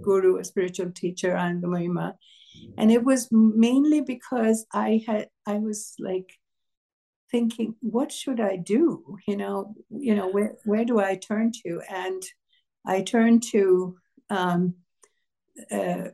guru, 0.02 0.38
a 0.38 0.44
spiritual 0.44 0.92
teacher, 0.92 1.32
Anandamayi 1.34 1.88
Ma. 1.88 2.12
And 2.78 2.92
it 2.92 3.04
was 3.04 3.28
mainly 3.32 4.02
because 4.02 4.66
I 4.74 5.04
had 5.06 5.30
I 5.46 5.60
was 5.60 5.94
like 6.00 6.34
thinking, 7.32 7.76
what 7.80 8.12
should 8.12 8.40
I 8.40 8.56
do? 8.56 9.18
You 9.28 9.38
know, 9.38 9.76
you 9.90 10.16
know, 10.16 10.30
where 10.30 10.56
where 10.66 10.86
do 10.86 11.00
I 11.00 11.16
turn 11.16 11.52
to? 11.66 11.82
And 11.90 12.24
I 12.86 13.02
turned 13.02 13.44
to 13.52 13.96
um, 14.30 14.76
uh, 15.72 16.10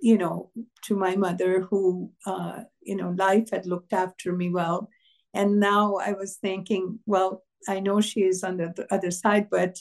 you 0.00 0.18
know, 0.18 0.50
to 0.84 0.96
my 0.96 1.16
mother 1.16 1.62
who 1.62 2.12
uh, 2.26 2.60
you 2.82 2.96
know, 2.96 3.10
life 3.10 3.50
had 3.50 3.66
looked 3.66 3.92
after 3.92 4.32
me 4.32 4.48
well. 4.50 4.88
And 5.34 5.60
now 5.60 5.96
I 5.96 6.12
was 6.12 6.36
thinking, 6.36 6.98
well, 7.04 7.42
I 7.68 7.80
know 7.80 8.00
she 8.00 8.20
is 8.24 8.44
on 8.44 8.56
the 8.58 8.86
other 8.90 9.10
side, 9.10 9.48
but 9.50 9.78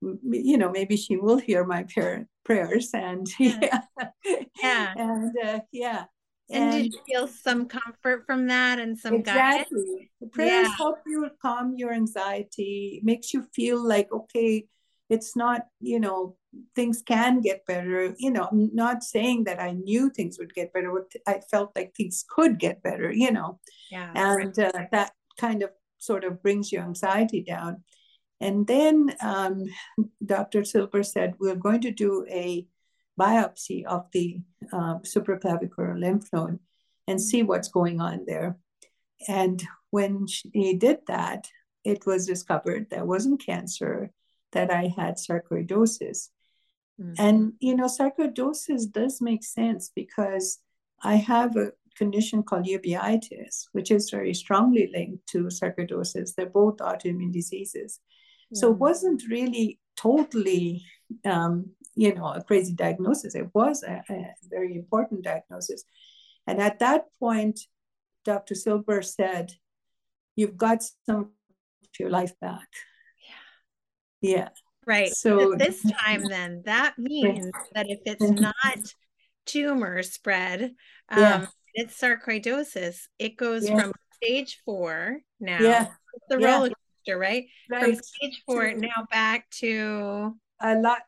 you 0.00 0.56
know, 0.56 0.70
maybe 0.70 0.96
she 0.96 1.16
will 1.16 1.38
hear 1.38 1.64
my 1.64 1.82
prayer, 1.82 2.28
prayers 2.44 2.90
and 2.94 3.26
yeah, 3.38 3.80
Yeah. 4.62 4.94
and 4.96 5.36
uh, 5.44 5.60
yeah. 5.72 6.04
And, 6.50 6.72
did 6.72 6.94
you 6.94 7.00
feel 7.06 7.28
some 7.28 7.66
comfort 7.66 8.24
from 8.26 8.46
that 8.46 8.78
and 8.78 8.98
some 8.98 9.22
guidance? 9.22 9.68
exactly. 9.68 10.10
The 10.20 10.28
prayers 10.28 10.68
Yeah. 10.68 10.76
help 10.76 10.98
you 11.06 11.28
calm 11.42 11.74
your 11.76 11.92
anxiety, 11.92 13.00
makes 13.02 13.34
you 13.34 13.46
feel 13.54 13.86
like 13.86 14.10
okay, 14.12 14.66
it's 15.10 15.36
not 15.36 15.62
you 15.80 16.00
know 16.00 16.36
things 16.74 17.02
can 17.02 17.40
get 17.40 17.66
better. 17.66 18.14
You 18.18 18.30
know, 18.30 18.48
I'm 18.50 18.70
not 18.74 19.02
saying 19.02 19.44
that 19.44 19.60
I 19.60 19.72
knew 19.72 20.10
things 20.10 20.38
would 20.38 20.54
get 20.54 20.72
better. 20.72 20.90
but 20.92 21.12
I 21.26 21.40
felt 21.50 21.72
like 21.76 21.94
things 21.94 22.24
could 22.28 22.58
get 22.58 22.82
better. 22.82 23.12
You 23.12 23.32
know, 23.32 23.60
Yeah. 23.90 24.12
and 24.14 24.58
uh, 24.58 24.72
that 24.92 25.12
kind 25.38 25.62
of 25.62 25.70
sort 25.98 26.24
of 26.24 26.42
brings 26.42 26.72
your 26.72 26.82
anxiety 26.82 27.42
down. 27.42 27.84
And 28.40 28.66
then 28.66 29.14
um, 29.20 29.64
Dr. 30.24 30.64
Silber 30.64 31.02
said, 31.02 31.34
We're 31.38 31.56
going 31.56 31.80
to 31.82 31.90
do 31.90 32.26
a 32.28 32.66
biopsy 33.18 33.84
of 33.84 34.06
the 34.12 34.40
um, 34.72 35.00
supraclavicular 35.00 35.98
lymph 35.98 36.28
node 36.32 36.60
and 37.06 37.20
see 37.20 37.42
what's 37.42 37.68
going 37.68 38.00
on 38.00 38.24
there. 38.26 38.56
And 39.26 39.62
when 39.90 40.26
he 40.52 40.74
did 40.74 40.98
that, 41.08 41.48
it 41.84 42.06
was 42.06 42.26
discovered 42.26 42.90
there 42.90 43.04
wasn't 43.04 43.44
cancer, 43.44 44.12
that 44.52 44.70
I 44.70 44.92
had 44.96 45.16
sarcoidosis. 45.16 46.28
Mhm. 47.00 47.14
And, 47.18 47.52
you 47.60 47.76
know, 47.76 47.86
sarcoidosis 47.86 48.90
does 48.90 49.20
make 49.20 49.44
sense 49.44 49.90
because 49.94 50.58
I 51.02 51.16
have 51.16 51.56
a 51.56 51.72
condition 51.98 52.42
called 52.42 52.66
uveitis, 52.66 53.66
which 53.72 53.90
is 53.90 54.10
very 54.10 54.32
strongly 54.34 54.88
linked 54.94 55.26
to 55.32 55.38
sarcoidosis. 55.58 56.34
They're 56.34 56.46
both 56.62 56.78
autoimmune 56.78 57.32
diseases. 57.32 58.00
So 58.54 58.70
it 58.70 58.76
Mhm. 58.76 58.78
wasn't 58.78 59.22
really 59.28 59.78
totally, 59.96 60.84
um, 61.24 61.52
you 61.94 62.14
know, 62.14 62.28
a 62.32 62.42
crazy 62.42 62.72
diagnosis. 62.74 63.34
It 63.34 63.48
was 63.54 63.82
a, 63.82 64.02
a 64.08 64.34
very 64.48 64.74
important 64.76 65.22
diagnosis. 65.22 65.84
And 66.46 66.60
at 66.60 66.78
that 66.78 67.02
point, 67.20 67.60
Dr. 68.24 68.54
Silber 68.54 69.02
said, 69.02 69.52
You've 70.36 70.56
got 70.56 70.82
some 71.06 71.20
of 71.20 71.28
your 71.98 72.10
life 72.10 72.34
back. 72.40 72.68
Yeah. 74.22 74.30
Yeah. 74.36 74.48
Right. 74.86 75.12
So- 75.12 75.52
At 75.54 75.58
this 75.58 75.82
time, 75.82 76.22
then, 76.28 76.62
that 76.64 76.94
means 77.12 77.52
that 77.74 77.86
if 77.90 78.00
it's 78.06 78.30
not 78.40 78.54
tumor 79.46 80.02
spread, 80.02 80.60
um, 81.10 81.18
Yeah. 81.18 81.46
It's 81.74 82.00
sarcoidosis, 82.00 83.08
it 83.18 83.36
goes 83.36 83.64
Yeah. 83.64 83.80
from 83.82 83.92
stage 84.14 84.60
four 84.64 85.20
now. 85.40 85.62
Yeah. 85.62 85.86
The 86.28 86.38
Yeah. 86.38 86.54
roller 86.56 86.70
coaster, 86.70 87.18
right? 87.18 87.46
From 87.68 87.94
stage 87.94 88.42
four 88.46 88.72
now 88.74 89.06
back 89.10 89.48
to 89.62 90.34
a 90.60 90.74
lot 90.76 91.02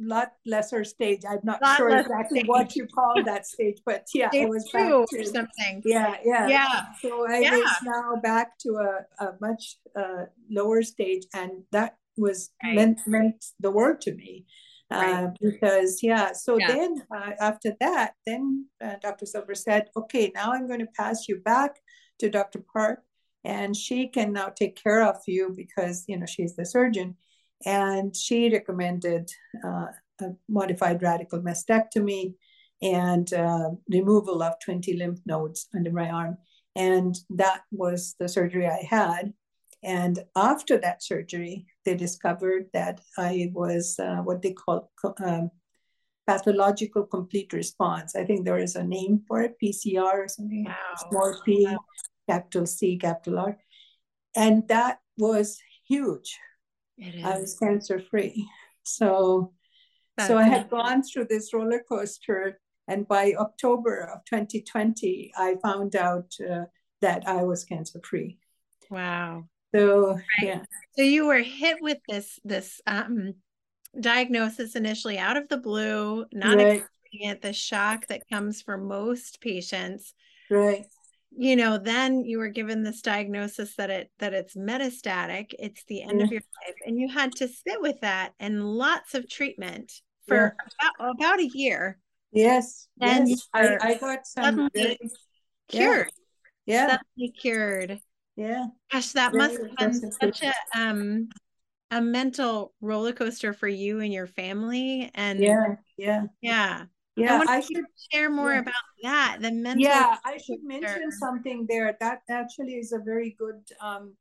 lot 0.00 0.32
lesser 0.46 0.84
stage. 0.84 1.22
I'm 1.28 1.40
not 1.42 1.60
Lot 1.60 1.76
sure 1.76 1.90
exactly 1.98 2.44
what 2.46 2.76
you 2.76 2.86
call 2.86 3.20
that 3.24 3.44
stage, 3.46 3.78
but 3.84 4.06
yeah, 4.14 4.30
stage 4.30 4.42
I 4.44 4.46
was 4.46 4.70
back 4.72 4.92
or 4.92 5.06
to 5.10 5.26
something. 5.26 5.82
yeah, 5.84 6.14
yeah. 6.24 6.48
Yeah. 6.48 6.80
So 7.02 7.26
I 7.28 7.40
Yeah. 7.40 7.50
was 7.50 7.72
now 7.82 8.14
back 8.22 8.56
to 8.60 8.76
a, 8.78 9.24
a 9.24 9.34
much 9.40 9.76
uh, 9.96 10.26
lower 10.48 10.82
stage, 10.82 11.26
and 11.34 11.64
that 11.72 11.96
was 12.16 12.50
Right. 12.62 12.74
meant 12.74 13.00
meant 13.06 13.44
the 13.58 13.72
world 13.72 14.00
to 14.02 14.14
me. 14.14 14.46
Uh, 14.90 14.96
Right. 14.96 15.36
because 15.40 16.02
yeah, 16.02 16.32
so 16.32 16.56
Yeah. 16.58 16.68
then 16.68 17.02
uh, 17.14 17.32
after 17.40 17.76
that, 17.80 18.14
then 18.26 18.66
uh, 18.82 18.96
Dr. 19.02 19.26
Silber 19.26 19.54
said, 19.54 19.88
okay, 19.96 20.32
now 20.34 20.52
I'm 20.52 20.66
going 20.66 20.80
to 20.80 20.92
pass 20.96 21.28
you 21.28 21.40
back 21.40 21.80
to 22.20 22.30
Dr. 22.30 22.64
Park, 22.72 23.02
and 23.44 23.76
she 23.76 24.08
can 24.08 24.32
now 24.32 24.48
take 24.48 24.82
care 24.82 25.02
of 25.02 25.16
you 25.26 25.52
because 25.54 26.04
you 26.08 26.18
know 26.18 26.26
she's 26.26 26.56
the 26.56 26.64
surgeon, 26.64 27.16
and 27.66 28.16
she 28.16 28.50
recommended 28.50 29.30
uh, 29.64 29.86
a 30.20 30.34
modified 30.48 31.02
radical 31.02 31.40
mastectomy 31.40 32.34
and 32.80 33.32
uh, 33.34 33.70
removal 33.90 34.42
of 34.42 34.54
20 34.64 34.96
lymph 34.96 35.20
nodes 35.26 35.68
under 35.74 35.92
my 35.92 36.08
arm. 36.08 36.38
And 36.76 37.16
that 37.30 37.62
was 37.72 38.14
the 38.20 38.28
surgery 38.28 38.66
I 38.66 38.86
had. 38.88 39.32
And 39.82 40.18
after 40.34 40.78
that 40.78 41.02
surgery, 41.02 41.66
they 41.84 41.94
discovered 41.94 42.66
that 42.72 43.00
I 43.16 43.50
was 43.54 43.98
uh, 43.98 44.16
what 44.22 44.42
they 44.42 44.52
call 44.52 44.90
um, 45.24 45.50
pathological 46.26 47.06
complete 47.06 47.52
response. 47.52 48.16
I 48.16 48.24
think 48.24 48.44
there 48.44 48.58
is 48.58 48.76
a 48.76 48.82
name 48.84 49.22
for 49.26 49.42
it, 49.42 49.56
PCR 49.62 50.24
or 50.24 50.28
something, 50.28 50.64
Wow. 50.64 50.74
small 51.08 51.40
p, 51.44 51.66
Wow. 51.66 51.78
capital 52.28 52.66
C, 52.66 52.98
capital 52.98 53.38
R. 53.38 53.58
And 54.36 54.66
that 54.68 54.98
was 55.16 55.58
huge. 55.88 56.38
It 56.98 57.24
I 57.24 57.38
was 57.38 57.56
cancer 57.58 58.00
free. 58.00 58.46
So, 58.82 59.52
That's 60.16 60.28
so 60.28 60.38
I 60.38 60.44
had 60.44 60.68
gone 60.68 61.02
through 61.02 61.26
this 61.26 61.54
roller 61.54 61.82
coaster, 61.88 62.60
and 62.88 63.06
by 63.06 63.34
October 63.38 64.10
of 64.12 64.24
2020, 64.24 65.32
I 65.36 65.56
found 65.62 65.94
out 65.94 66.34
uh, 66.40 66.64
that 67.00 67.28
I 67.28 67.44
was 67.44 67.64
cancer 67.64 68.00
free. 68.02 68.38
Wow. 68.90 69.44
So 69.78 70.18
yeah, 70.42 70.62
So 70.96 71.02
you 71.02 71.26
were 71.26 71.38
hit 71.38 71.78
with 71.80 71.98
this 72.08 72.38
this 72.44 72.80
um 72.86 73.34
diagnosis 73.98 74.76
initially 74.76 75.18
out 75.18 75.36
of 75.36 75.48
the 75.48 75.56
blue, 75.56 76.26
not 76.32 76.56
right, 76.56 76.76
expecting 76.76 77.30
it, 77.30 77.42
the 77.42 77.52
shock 77.52 78.06
that 78.08 78.28
comes 78.30 78.62
for 78.62 78.76
most 78.76 79.40
patients. 79.40 80.14
right, 80.50 80.84
you 81.36 81.56
know 81.56 81.78
then 81.78 82.24
you 82.24 82.38
were 82.38 82.48
given 82.48 82.82
this 82.82 83.02
diagnosis 83.02 83.74
that 83.76 83.90
it 83.90 84.10
that 84.18 84.34
it's 84.34 84.56
metastatic 84.56 85.52
it's 85.58 85.84
the 85.84 86.02
end 86.02 86.18
yeah. 86.18 86.24
of 86.24 86.32
your 86.32 86.42
life 86.66 86.74
and 86.86 86.98
you 86.98 87.08
had 87.08 87.32
to 87.32 87.46
sit 87.46 87.80
with 87.80 88.00
that 88.00 88.32
and 88.40 88.64
lots 88.64 89.14
of 89.14 89.28
treatment 89.28 89.92
for 90.26 90.56
yeah. 90.56 91.00
about, 91.00 91.14
about 91.14 91.40
a 91.40 91.48
year. 91.54 91.98
Yes 92.32 92.88
and 93.00 93.28
yes. 93.28 93.48
I, 93.54 93.76
I 93.80 93.94
got 93.94 94.26
some 94.26 94.68
very, 94.74 94.98
cured. 95.68 96.08
Yeah, 96.66 96.98
suddenly 96.98 97.32
cured 97.40 98.00
yeah. 98.38 98.66
Gosh 98.92 99.12
that 99.12 99.32
very 99.32 99.42
must 99.42 99.58
have 99.58 99.76
been 99.76 100.12
such 100.12 100.42
a 100.44 100.80
um 100.80 101.28
a 101.90 102.00
mental 102.00 102.72
roller 102.80 103.12
coaster 103.12 103.52
for 103.52 103.66
you 103.66 103.98
and 104.00 104.12
your 104.12 104.28
family 104.28 105.10
and 105.14 105.40
yeah 105.40 105.74
yeah. 105.96 106.24
Yeah. 106.40 106.84
Yeah 107.16 107.42
I, 107.48 107.56
I 107.56 107.60
should 107.60 107.84
share 108.12 108.30
more 108.30 108.52
yeah. 108.52 108.60
about 108.60 108.74
that 109.02 109.38
the 109.40 109.50
mental 109.50 109.82
yeah 109.82 110.18
i 110.24 110.36
should 110.36 110.62
mention 110.62 111.10
something 111.10 111.66
there. 111.68 111.96
That 111.98 112.20
actually 112.30 112.74
is 112.74 112.92
a 112.92 113.00
very 113.00 113.34
good 113.36 113.60
um, 113.80 114.14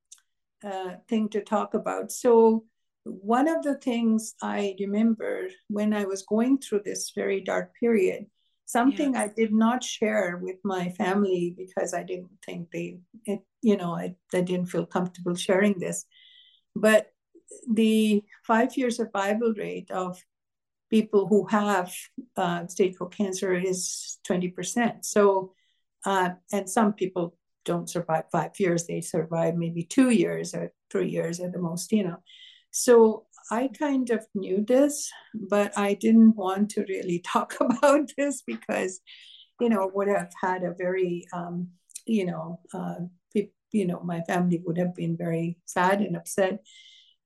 uh, 0.64 0.96
thing 1.08 1.30
to 1.30 1.42
talk 1.42 1.76
about. 1.76 2.12
So 2.12 2.66
one 3.04 3.48
of 3.48 3.64
the 3.64 3.76
things 3.76 4.36
i 4.42 4.76
remember 4.80 5.48
when 5.70 5.94
i 5.94 6.04
was 6.04 6.24
going 6.24 6.58
through 6.58 6.82
this 6.84 7.12
very 7.16 7.40
dark 7.42 7.72
period 7.80 8.26
something 8.68 9.14
yeah. 9.14 9.24
i 9.24 9.28
did 9.28 9.52
not 9.52 9.84
share 9.84 10.40
with 10.42 10.58
my 10.64 10.90
family 10.92 11.56
because 11.58 11.94
i 11.94 12.04
didn't 12.04 12.30
think 12.46 12.70
they 12.72 13.00
it, 13.26 13.42
you 13.62 13.76
know 13.76 13.96
I, 13.96 14.16
I 14.34 14.42
didn't 14.42 14.68
feel 14.68 14.86
comfortable 14.86 15.36
sharing 15.36 15.80
this 15.80 16.06
but 16.76 17.08
the 17.72 18.24
five 18.46 18.78
year 18.78 18.90
survival 18.90 19.54
rate 19.58 19.90
of 19.92 20.22
people 20.90 21.28
who 21.28 21.46
have 21.48 21.94
uh, 22.36 22.68
stage 22.68 22.96
four 22.96 23.10
cancer 23.10 23.54
is 23.54 24.20
20%. 24.28 25.04
So, 25.06 25.54
uh, 26.06 26.32
and 26.52 26.70
some 26.70 26.94
people 26.94 27.38
don't 27.66 27.90
survive 27.90 28.26
five 28.32 28.60
years, 28.60 28.86
they 28.86 29.02
survive 29.02 29.56
maybe 29.56 29.84
two 29.84 30.10
years 30.10 30.54
or 30.54 30.72
three 30.90 31.10
years 31.10 31.40
at 31.40 31.52
the 31.52 31.60
most, 31.60 31.92
you 31.92 32.04
know. 32.04 32.18
So 32.72 33.26
I 33.52 33.70
kind 33.80 34.10
of 34.10 34.26
knew 34.36 34.64
this, 34.66 35.10
but 35.34 35.78
I 35.78 35.94
didn't 35.94 36.36
want 36.36 36.70
to 36.72 36.86
really 36.88 37.20
talk 37.26 37.56
about 37.60 38.12
this 38.18 38.42
because, 38.42 39.00
you 39.60 39.70
know, 39.70 39.90
would 39.94 40.08
have 40.08 40.32
had 40.42 40.64
a 40.64 40.74
very, 40.78 41.26
um, 41.34 41.70
you 42.06 42.26
know, 42.26 42.60
uh, 42.74 42.96
you 43.72 43.86
know, 43.86 44.00
my 44.04 44.22
family 44.22 44.62
would 44.66 44.78
have 44.78 44.96
been 44.96 45.18
very 45.18 45.58
sad 45.66 46.02
and 46.02 46.16
upset. 46.16 46.60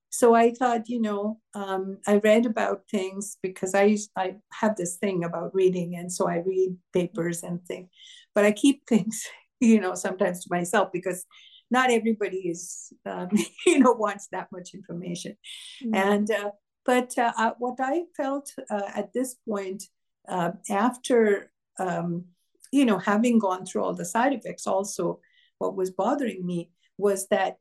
So 0.10 0.36
I 0.36 0.52
thought, 0.52 0.90
you 0.90 1.02
know, 1.02 1.40
um, 1.54 2.00
I 2.06 2.18
read 2.18 2.46
about 2.46 2.82
things 2.90 3.38
because 3.42 3.74
I 3.74 3.98
I 4.18 4.36
have 4.52 4.76
this 4.76 4.98
thing 4.98 5.24
about 5.24 5.56
reading, 5.56 5.96
and 5.96 6.12
so 6.12 6.28
I 6.28 6.44
read 6.46 6.76
papers 6.94 7.44
and 7.44 7.64
things, 7.66 7.90
but 8.36 8.44
I 8.46 8.52
keep 8.52 8.86
things, 8.90 9.24
you 9.62 9.80
know, 9.80 9.96
sometimes 9.96 10.44
to 10.44 10.50
myself 10.52 10.90
because 10.92 11.26
not 11.72 11.90
everybody 11.90 12.50
is, 12.50 12.94
um, 13.06 13.30
you 13.66 13.80
know, 13.80 13.94
wants 13.94 14.28
that 14.32 14.52
much 14.52 14.74
information, 14.74 15.36
mm-hmm. 15.84 15.96
and 15.96 16.30
uh, 16.32 16.52
but 16.86 17.18
uh, 17.18 17.54
what 17.60 17.78
I 17.80 18.04
felt 18.16 18.54
uh, 18.70 18.90
at 18.96 19.14
this 19.14 19.36
point 19.48 19.84
uh, 20.28 20.52
after, 20.70 21.52
um, 21.80 22.26
you 22.72 22.86
know, 22.86 22.98
having 22.98 23.40
gone 23.40 23.66
through 23.66 23.84
all 23.84 23.94
the 23.94 24.06
side 24.06 24.34
effects, 24.34 24.66
also 24.68 25.20
what 25.60 25.76
was 25.76 25.92
bothering 25.92 26.46
me 26.46 26.72
was 26.98 27.28
that 27.28 27.58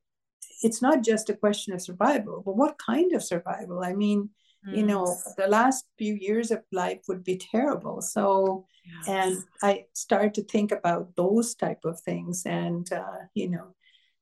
it's 0.62 0.80
not 0.80 1.02
just 1.02 1.30
a 1.30 1.36
question 1.36 1.74
of 1.74 1.82
survival, 1.82 2.42
but 2.44 2.56
what 2.56 2.78
kind 2.78 3.12
of 3.12 3.22
survival? 3.22 3.82
I 3.82 3.92
mean, 3.92 4.30
you 4.66 4.84
know, 4.84 5.04
mm. 5.04 5.36
the 5.36 5.46
last 5.46 5.86
few 5.96 6.14
years 6.14 6.50
of 6.50 6.62
life 6.70 7.00
would 7.08 7.24
be 7.24 7.38
terrible. 7.38 8.02
So, 8.02 8.66
yes. 8.84 9.08
and 9.08 9.44
I 9.62 9.86
started 9.94 10.34
to 10.34 10.44
think 10.44 10.70
about 10.70 11.16
those 11.16 11.54
type 11.54 11.80
of 11.84 11.98
things, 12.00 12.44
and 12.44 12.90
uh, 12.92 13.24
you 13.34 13.48
know, 13.48 13.74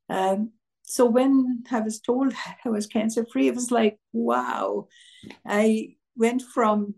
um, 0.09 0.53
so 0.83 1.05
when 1.05 1.65
I 1.71 1.81
was 1.81 2.01
told 2.01 2.33
I 2.65 2.69
was 2.69 2.87
cancer 2.87 3.27
free, 3.31 3.49
it 3.49 3.55
was 3.55 3.71
like, 3.71 3.99
wow, 4.13 4.89
I 5.47 5.97
went 6.17 6.43
from 6.43 6.95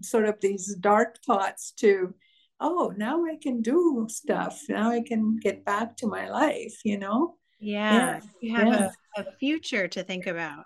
sort 0.00 0.24
of 0.26 0.40
these 0.40 0.74
dark 0.74 1.18
thoughts 1.24 1.72
to 1.72 2.14
oh 2.60 2.92
now 2.96 3.24
i 3.24 3.36
can 3.40 3.62
do 3.62 4.06
stuff 4.08 4.62
now 4.68 4.90
i 4.90 5.00
can 5.00 5.36
get 5.36 5.64
back 5.64 5.96
to 5.96 6.06
my 6.06 6.28
life 6.28 6.80
you 6.84 6.98
know 6.98 7.36
yeah, 7.60 8.20
you 8.42 8.54
have 8.54 8.68
yeah. 8.68 8.90
A, 9.16 9.20
a, 9.22 9.32
future 9.38 9.88
to 9.88 10.02
think 10.02 10.26
about 10.26 10.64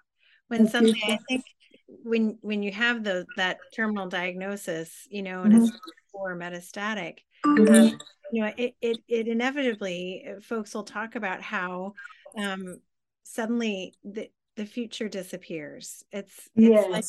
when 0.48 0.66
a 0.66 0.70
future. 0.70 0.98
i 1.08 1.18
think 1.28 1.44
when 2.02 2.38
when 2.40 2.62
you 2.62 2.72
have 2.72 3.04
the 3.04 3.26
that 3.36 3.58
terminal 3.74 4.08
diagnosis 4.08 5.06
you 5.10 5.22
know 5.22 5.42
and 5.42 5.52
mm-hmm. 5.52 5.64
it's 5.64 5.78
for 6.12 6.36
metastatic 6.36 7.18
mm-hmm. 7.44 7.74
um, 7.74 7.98
you 8.32 8.42
know 8.42 8.52
it, 8.56 8.74
it 8.80 8.98
it 9.08 9.28
inevitably 9.28 10.24
uh, 10.28 10.40
folks 10.40 10.74
will 10.74 10.84
talk 10.84 11.14
about 11.14 11.42
how 11.42 11.94
um 12.36 12.80
suddenly 13.22 13.94
the 14.04 14.30
the 14.56 14.66
future 14.66 15.08
disappears 15.08 16.02
it's 16.12 16.48
it's 16.56 16.68
yes. 16.68 16.90
like 16.90 17.04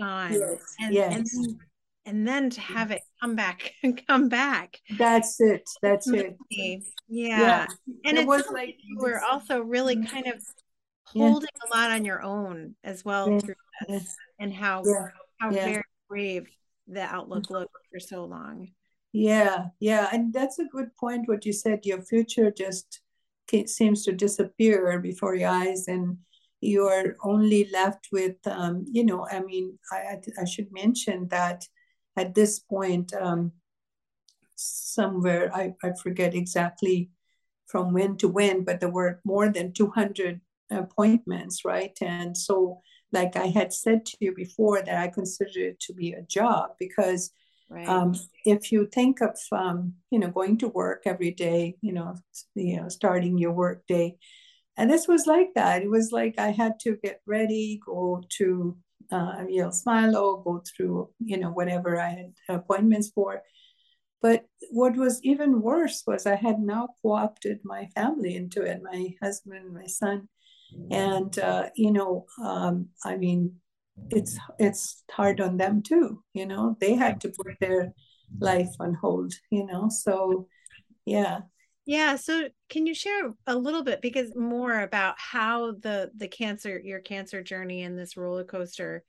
gone 0.00 0.32
yes. 0.32 0.74
And, 0.80 0.94
yes. 0.94 1.34
and 1.34 1.60
and 2.04 2.26
then 2.26 2.50
to 2.50 2.60
have 2.60 2.90
it 2.90 3.02
come 3.20 3.36
back 3.36 3.74
and 3.82 4.00
come 4.06 4.28
back 4.28 4.80
that's 4.98 5.40
it 5.40 5.68
that's 5.82 6.08
it 6.08 6.36
yeah, 6.48 6.82
yeah. 7.08 7.66
and 8.04 8.18
it 8.18 8.26
was 8.26 8.44
like 8.52 8.76
you 8.82 8.98
were 8.98 9.20
also 9.20 9.60
really 9.60 9.96
mm-hmm. 9.96 10.06
kind 10.06 10.26
of 10.26 10.42
holding 11.04 11.48
yeah. 11.54 11.68
a 11.68 11.78
lot 11.78 11.90
on 11.90 12.04
your 12.04 12.22
own 12.22 12.74
as 12.84 13.04
well 13.04 13.30
yeah. 13.30 13.38
through 13.38 13.54
this 13.88 14.14
and 14.38 14.52
how 14.52 14.82
how 15.38 15.50
very 15.50 15.82
brave 16.08 16.48
the 16.88 17.02
outlook 17.02 17.50
looked 17.50 17.74
for 17.92 18.00
so 18.00 18.24
long 18.24 18.68
yeah 19.12 19.66
yeah 19.80 20.08
and 20.12 20.32
that's 20.32 20.58
a 20.58 20.64
good 20.64 20.90
point 20.96 21.28
what 21.28 21.44
you 21.44 21.52
said 21.52 21.80
your 21.84 22.02
future 22.02 22.50
just 22.50 23.00
seems 23.66 24.02
to 24.02 24.12
disappear 24.12 24.98
before 24.98 25.34
your 25.34 25.50
eyes 25.50 25.86
and 25.86 26.16
you 26.62 26.86
are 26.86 27.16
only 27.22 27.68
left 27.70 28.08
with 28.10 28.36
um, 28.46 28.84
you 28.90 29.04
know 29.04 29.26
i 29.30 29.40
mean 29.40 29.78
I, 29.92 30.16
I 30.40 30.44
should 30.46 30.72
mention 30.72 31.28
that 31.28 31.66
at 32.16 32.34
this 32.34 32.58
point, 32.58 33.12
um, 33.14 33.52
somewhere, 34.56 35.54
I, 35.54 35.74
I 35.82 35.92
forget 36.02 36.34
exactly 36.34 37.10
from 37.66 37.92
when 37.92 38.16
to 38.18 38.28
when, 38.28 38.64
but 38.64 38.80
there 38.80 38.90
were 38.90 39.20
more 39.24 39.48
than 39.48 39.72
200 39.72 40.40
appointments, 40.70 41.64
right? 41.64 41.96
And 42.00 42.36
so, 42.36 42.80
like 43.12 43.36
I 43.36 43.46
had 43.46 43.72
said 43.72 44.06
to 44.06 44.16
you 44.20 44.34
before, 44.34 44.82
that 44.82 44.98
I 44.98 45.08
consider 45.08 45.60
it 45.60 45.80
to 45.80 45.94
be 45.94 46.12
a 46.12 46.22
job 46.22 46.72
because 46.78 47.30
right. 47.72 47.88
um, 47.88 48.14
if 48.44 48.70
you 48.70 48.86
think 48.92 49.20
of 49.20 49.38
um, 49.50 49.94
you 50.10 50.18
know 50.18 50.30
going 50.30 50.58
to 50.58 50.68
work 50.68 51.02
every 51.06 51.30
day, 51.30 51.76
you 51.80 51.92
know, 51.92 52.16
you 52.54 52.76
know, 52.76 52.88
starting 52.88 53.38
your 53.38 53.52
work 53.52 53.86
day, 53.86 54.16
and 54.76 54.90
this 54.90 55.08
was 55.08 55.26
like 55.26 55.50
that. 55.54 55.82
It 55.82 55.90
was 55.90 56.12
like 56.12 56.34
I 56.38 56.50
had 56.50 56.78
to 56.80 56.96
get 57.02 57.20
ready, 57.26 57.80
go 57.84 58.22
to 58.38 58.76
uh, 59.10 59.44
Yale 59.48 59.70
Smilow, 59.70 60.44
go 60.44 60.62
through, 60.76 61.10
you 61.18 61.36
know, 61.36 61.50
whatever 61.50 62.00
I 62.00 62.08
had 62.08 62.32
appointments 62.48 63.10
for. 63.14 63.42
But 64.20 64.44
what 64.70 64.96
was 64.96 65.20
even 65.24 65.62
worse 65.62 66.04
was 66.06 66.26
I 66.26 66.36
had 66.36 66.60
now 66.60 66.90
co-opted 67.02 67.58
my 67.64 67.88
family 67.94 68.36
into 68.36 68.62
it, 68.62 68.80
my 68.82 69.14
husband, 69.20 69.74
my 69.74 69.86
son, 69.86 70.28
and 70.90 71.36
uh, 71.38 71.70
you 71.74 71.92
know, 71.92 72.26
um, 72.42 72.88
I 73.04 73.16
mean, 73.16 73.56
it's 74.10 74.38
it's 74.58 75.02
hard 75.10 75.40
on 75.40 75.56
them 75.56 75.82
too. 75.82 76.22
You 76.34 76.46
know, 76.46 76.76
they 76.80 76.94
had 76.94 77.20
to 77.22 77.28
put 77.30 77.58
their 77.60 77.92
life 78.40 78.70
on 78.80 78.94
hold. 78.94 79.32
You 79.50 79.66
know, 79.66 79.88
so 79.88 80.48
yeah, 81.04 81.40
yeah. 81.84 82.16
So 82.16 82.48
can 82.68 82.86
you 82.86 82.94
share 82.94 83.32
a 83.46 83.56
little 83.56 83.82
bit 83.82 84.00
because 84.02 84.34
more 84.34 84.80
about 84.80 85.14
how 85.18 85.72
the 85.72 86.10
the 86.16 86.28
cancer, 86.28 86.78
your 86.78 87.00
cancer 87.00 87.42
journey 87.42 87.82
and 87.82 87.98
this 87.98 88.16
roller 88.16 88.44
coaster 88.44 89.04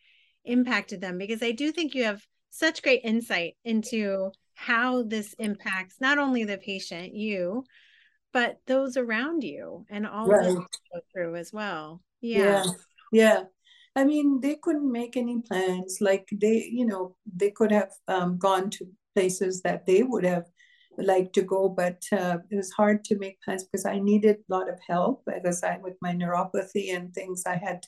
impacted 0.46 1.02
them? 1.02 1.18
Because 1.18 1.44
I 1.44 1.52
do 1.52 1.72
think 1.72 1.94
you 1.94 2.04
have 2.06 2.22
such 2.50 2.84
great 2.84 3.02
insight 3.04 3.56
into 3.64 4.32
how 4.56 5.04
this 5.04 5.34
impacts 5.40 5.96
not 6.00 6.20
only 6.20 6.44
the 6.44 6.58
patient, 6.58 7.16
you, 7.16 7.64
but 8.32 8.60
those 8.68 8.98
around 8.98 9.44
you 9.44 9.86
and 9.90 10.06
all 10.06 10.28
right. 10.28 10.48
of 10.48 10.56
go 10.56 11.00
through 11.12 11.36
as 11.36 11.52
well. 11.52 12.02
Yeah. 12.22 12.64
yeah. 12.64 12.64
Yeah. 13.12 13.44
I 13.96 14.04
mean, 14.04 14.42
they 14.42 14.56
couldn't 14.56 14.92
make 14.92 15.16
any 15.16 15.42
plans. 15.42 16.00
Like 16.02 16.28
they, 16.32 16.68
you 16.72 16.86
know, 16.86 17.16
they 17.32 17.52
could 17.52 17.72
have 17.72 17.92
um, 18.08 18.38
gone 18.38 18.70
to 18.72 18.88
places 19.16 19.62
that 19.62 19.86
they 19.86 20.04
would 20.04 20.24
have 20.26 20.46
liked 20.98 21.34
to 21.34 21.42
go, 21.44 21.70
but 21.70 22.04
uh, 22.12 22.38
it 22.50 22.56
was 22.56 22.72
hard 22.72 23.04
to 23.06 23.18
make 23.18 23.42
plans 23.42 23.64
because 23.64 23.86
I 23.86 24.00
needed 24.00 24.38
a 24.38 24.54
lot 24.54 24.70
of 24.70 24.80
help 24.88 25.24
because 25.26 25.64
I, 25.64 25.78
with 25.78 25.96
my 26.02 26.14
neuropathy 26.14 26.96
and 26.96 27.14
things, 27.14 27.44
I 27.46 27.56
had 27.56 27.86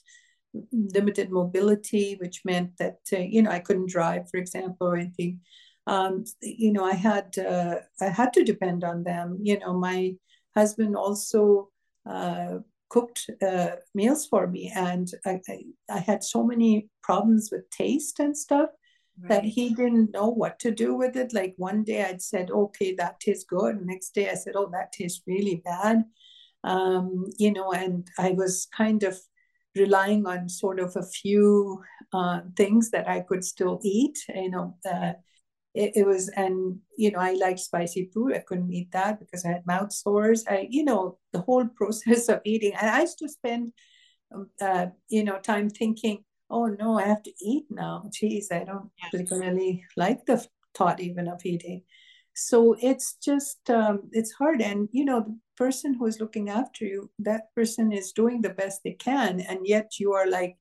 limited 0.72 1.32
mobility, 1.32 2.18
which 2.20 2.42
meant 2.46 2.78
that 2.78 3.00
uh, 3.14 3.18
you 3.18 3.42
know 3.42 3.52
I 3.52 3.60
couldn't 3.60 3.90
drive, 3.90 4.30
for 4.30 4.38
example, 4.38 4.88
or 4.88 4.98
anything. 4.98 5.42
Um, 5.88 6.26
you 6.42 6.72
know, 6.72 6.84
I 6.84 6.94
had 6.94 7.38
uh, 7.38 7.76
I 8.02 8.06
had 8.06 8.34
to 8.34 8.44
depend 8.44 8.84
on 8.84 9.04
them. 9.04 9.38
You 9.42 9.60
know, 9.60 9.74
my 9.78 10.16
husband 10.56 10.96
also 10.96 11.70
uh, 12.10 12.60
cooked 12.96 13.30
uh, 13.42 13.76
meals 13.94 14.26
for 14.26 14.48
me, 14.48 14.72
and 14.74 15.12
I, 15.26 15.42
I, 15.50 15.58
I 15.90 16.00
had 16.00 16.24
so 16.24 16.44
many 16.46 16.88
problems 17.04 17.50
with 17.52 17.70
taste 17.70 18.22
and 18.22 18.38
stuff 18.38 18.70
right. 19.22 19.30
that 19.30 19.44
he 19.44 19.70
didn't 19.70 20.14
know 20.14 20.30
what 20.30 20.60
to 20.60 20.72
do 20.72 20.96
with 20.96 21.18
it. 21.18 21.34
Like 21.34 21.56
one 21.58 21.84
day 21.84 22.06
I'd 22.06 22.22
said, 22.22 22.52
okay, 22.52 22.96
that 22.96 23.20
tastes 23.20 23.44
good. 23.44 23.86
next 23.86 24.16
day 24.16 24.30
I 24.30 24.36
said, 24.36 24.54
oh, 24.56 24.70
that 24.72 24.94
tastes 24.94 25.22
really 25.28 25.62
bad. 25.66 26.06
Um, 26.64 27.26
you 27.38 27.52
know, 27.52 27.74
and 27.74 28.08
I 28.18 28.32
was 28.32 28.68
kind 28.76 29.04
of 29.04 29.20
relying 29.76 30.26
on 30.26 30.48
sort 30.48 30.80
of 30.80 30.96
a 30.96 31.04
few 31.04 31.84
uh, 32.14 32.40
things 32.56 32.92
that 32.92 33.10
I 33.10 33.20
could 33.20 33.44
still 33.44 33.80
eat. 33.84 34.18
You 34.34 34.52
know, 34.52 34.78
uh, 34.90 35.14
it, 35.76 35.92
it, 35.96 36.08
was, 36.08 36.30
and 36.30 36.80
you 36.98 37.12
know, 37.12 37.20
I 37.20 37.34
like 37.34 37.60
spicy 37.60 38.10
food. 38.14 38.34
I 38.34 38.40
couldn't 38.40 38.72
eat 38.72 38.92
that 38.94 39.20
because 39.20 39.46
I 39.46 39.50
had 39.50 39.68
mouth 39.68 39.92
sores. 39.92 40.46
I, 40.48 40.68
you 40.70 40.86
know, 40.86 41.18
the 41.34 41.42
whole 41.42 41.66
process 41.76 42.30
of 42.30 42.42
eating, 42.46 42.74
and 42.74 42.90
I 42.90 43.02
used 43.02 43.20
to 43.20 43.30
spend, 43.30 43.74
um, 44.34 44.50
uh, 44.62 44.88
you 45.10 45.24
know, 45.24 45.38
time 45.40 45.70
thinking, 45.70 46.24
oh 46.50 46.68
no, 46.68 46.98
I 46.98 47.04
have 47.04 47.24
to 47.24 47.34
eat 47.42 47.66
now. 47.70 48.10
Geez, 48.12 48.50
I 48.52 48.64
don't 48.64 48.90
particularly 49.12 49.84
like 49.98 50.26
the 50.26 50.46
thought 50.74 51.02
even 51.02 51.28
of 51.28 51.46
eating. 51.46 51.84
So 52.34 52.76
it's 52.82 53.16
just 53.24 53.70
um, 53.70 54.10
it's 54.12 54.32
hard, 54.32 54.62
and 54.62 54.88
you 54.92 55.06
know, 55.06 55.22
the 55.22 55.38
person 55.58 55.94
who 55.94 56.06
is 56.06 56.20
looking 56.20 56.50
after 56.50 56.86
you, 56.86 57.12
that 57.20 57.54
person 57.54 57.92
is 57.92 58.12
doing 58.14 58.42
the 58.42 58.50
best 58.50 58.82
they 58.84 58.94
can, 58.94 59.42
and 59.42 59.60
yet 59.64 60.00
you 60.00 60.14
are 60.14 60.30
like, 60.30 60.58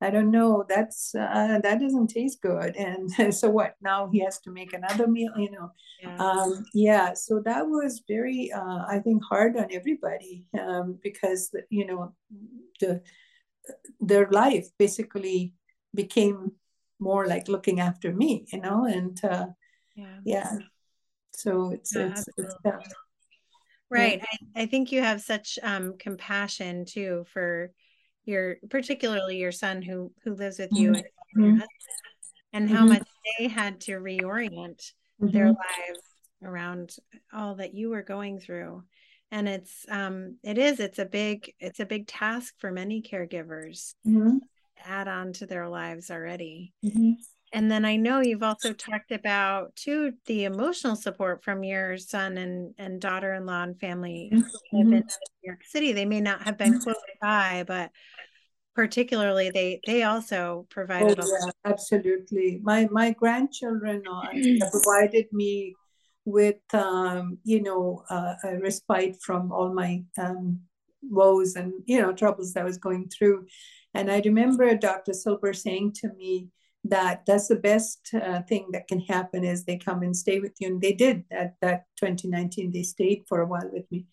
I 0.00 0.10
don't 0.10 0.30
know, 0.30 0.64
that's 0.68 1.14
uh, 1.14 1.60
that 1.62 1.80
doesn't 1.80 2.08
taste 2.08 2.42
good, 2.42 2.76
and 2.76 3.34
so 3.34 3.48
what? 3.48 3.76
Now 3.80 4.10
he 4.12 4.20
has 4.20 4.40
to 4.40 4.50
make 4.50 4.72
another 4.72 5.06
meal, 5.06 5.32
you 5.36 5.50
know. 5.50 5.72
Yeah. 6.02 6.16
Um, 6.18 6.66
yeah 6.74 7.14
so 7.14 7.40
that 7.44 7.66
was 7.66 8.02
very, 8.06 8.52
uh, 8.52 8.84
I 8.88 8.98
think, 8.98 9.22
hard 9.24 9.56
on 9.56 9.68
everybody 9.70 10.44
um, 10.60 10.98
because 11.02 11.54
you 11.70 11.86
know 11.86 12.14
the 12.80 13.00
their 14.00 14.28
life 14.30 14.68
basically 14.78 15.54
became 15.94 16.52
more 16.98 17.26
like 17.26 17.48
looking 17.48 17.80
after 17.80 18.12
me, 18.12 18.46
you 18.52 18.60
know, 18.60 18.84
and 18.86 19.22
uh, 19.24 19.46
yeah. 19.94 20.18
yeah. 20.24 20.58
So 21.32 21.70
it's 21.70 21.94
yeah, 21.94 22.10
it's, 22.10 22.28
it's 22.36 22.54
right. 23.90 24.20
I, 24.22 24.62
I 24.62 24.66
think 24.66 24.92
you 24.92 25.02
have 25.02 25.20
such 25.20 25.58
um, 25.62 25.94
compassion 25.98 26.84
too 26.84 27.24
for 27.32 27.72
your 28.24 28.56
particularly 28.70 29.36
your 29.36 29.52
son 29.52 29.82
who 29.82 30.12
who 30.22 30.34
lives 30.34 30.58
with 30.58 30.70
you 30.72 30.92
mm-hmm. 30.92 31.42
and, 31.42 31.64
and 32.52 32.70
how 32.70 32.80
mm-hmm. 32.80 32.94
much 32.94 33.08
they 33.38 33.48
had 33.48 33.80
to 33.80 33.92
reorient 33.92 34.92
mm-hmm. 35.20 35.30
their 35.30 35.46
lives 35.46 36.00
around 36.42 36.96
all 37.32 37.54
that 37.54 37.74
you 37.74 37.90
were 37.90 38.02
going 38.02 38.38
through 38.38 38.82
and 39.30 39.48
it's 39.48 39.84
um 39.90 40.36
it 40.42 40.58
is 40.58 40.80
it's 40.80 40.98
a 40.98 41.04
big 41.04 41.52
it's 41.58 41.80
a 41.80 41.86
big 41.86 42.06
task 42.06 42.54
for 42.58 42.70
many 42.70 43.02
caregivers 43.02 43.94
mm-hmm. 44.06 44.38
add 44.84 45.08
on 45.08 45.32
to 45.32 45.46
their 45.46 45.68
lives 45.68 46.10
already 46.10 46.72
mm-hmm. 46.84 47.12
And 47.54 47.70
then 47.70 47.84
i 47.84 47.96
know 47.96 48.20
you've 48.20 48.42
also 48.42 48.72
talked 48.72 49.12
about 49.12 49.74
too 49.76 50.12
the 50.26 50.44
emotional 50.44 50.96
support 50.96 51.42
from 51.42 51.64
your 51.64 51.96
son 51.96 52.36
and 52.36 52.74
and 52.76 53.00
daughter-in-law 53.00 53.62
and 53.62 53.80
family 53.80 54.30
mm-hmm. 54.32 54.76
in 54.76 54.90
new 54.90 55.02
york 55.42 55.64
city 55.64 55.92
they 55.92 56.04
may 56.04 56.20
not 56.20 56.42
have 56.42 56.58
been 56.58 56.78
close 56.80 56.96
by 57.22 57.64
but 57.66 57.90
particularly 58.74 59.50
they 59.50 59.80
they 59.86 60.02
also 60.02 60.66
provided 60.68 61.18
oh, 61.18 61.26
yeah, 61.26 61.52
absolutely 61.64 62.60
my 62.62 62.88
my 62.90 63.12
grandchildren 63.12 64.02
provided 64.70 65.26
me 65.32 65.74
with 66.24 66.62
um, 66.72 67.38
you 67.44 67.62
know 67.62 68.02
uh, 68.10 68.34
a 68.44 68.58
respite 68.58 69.16
from 69.22 69.52
all 69.52 69.72
my 69.72 70.02
um, 70.18 70.60
woes 71.02 71.54
and 71.54 71.72
you 71.86 72.00
know 72.00 72.12
troubles 72.12 72.52
that 72.52 72.60
I 72.60 72.64
was 72.64 72.78
going 72.78 73.08
through. 73.08 73.46
And 73.94 74.10
I 74.10 74.20
remember 74.24 74.74
Dr. 74.74 75.12
Silber 75.12 75.52
saying 75.52 75.92
to 76.00 76.08
me 76.14 76.48
that 76.84 77.24
that's 77.26 77.48
the 77.48 77.56
best 77.56 78.10
uh, 78.14 78.42
thing 78.42 78.68
that 78.72 78.88
can 78.88 79.00
happen 79.00 79.42
is 79.42 79.64
they 79.64 79.78
come 79.78 80.02
and 80.02 80.16
stay 80.16 80.38
with 80.38 80.52
you. 80.60 80.68
And 80.68 80.80
they 80.80 80.92
did 80.92 81.24
at 81.30 81.54
that 81.62 81.84
2019. 81.96 82.72
They 82.72 82.82
stayed 82.82 83.24
for 83.28 83.40
a 83.40 83.46
while 83.46 83.70
with 83.72 83.84
me, 83.90 84.06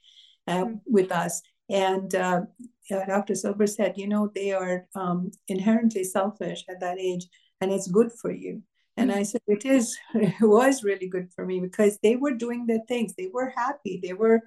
uh, 0.47 0.63
mm-hmm. 0.63 0.75
with 0.85 1.11
us. 1.11 1.41
And 1.69 2.13
uh, 2.15 2.41
Dr. 2.89 3.35
Silber 3.35 3.67
said, 3.67 3.97
you 3.97 4.07
know, 4.07 4.31
they 4.33 4.51
are 4.51 4.87
um, 4.95 5.31
inherently 5.47 6.03
selfish 6.03 6.63
at 6.69 6.79
that 6.81 6.99
age, 6.99 7.27
and 7.61 7.71
it's 7.71 7.87
good 7.87 8.11
for 8.21 8.31
you. 8.31 8.61
And 8.97 9.11
I 9.11 9.23
said, 9.23 9.41
it 9.47 9.65
is, 9.65 9.97
it 10.15 10.33
was 10.41 10.83
really 10.83 11.07
good 11.07 11.29
for 11.33 11.45
me 11.45 11.59
because 11.59 11.97
they 12.03 12.15
were 12.15 12.33
doing 12.33 12.65
their 12.65 12.81
things. 12.87 13.13
They 13.17 13.29
were 13.33 13.53
happy. 13.55 13.99
They 14.03 14.13
were 14.13 14.41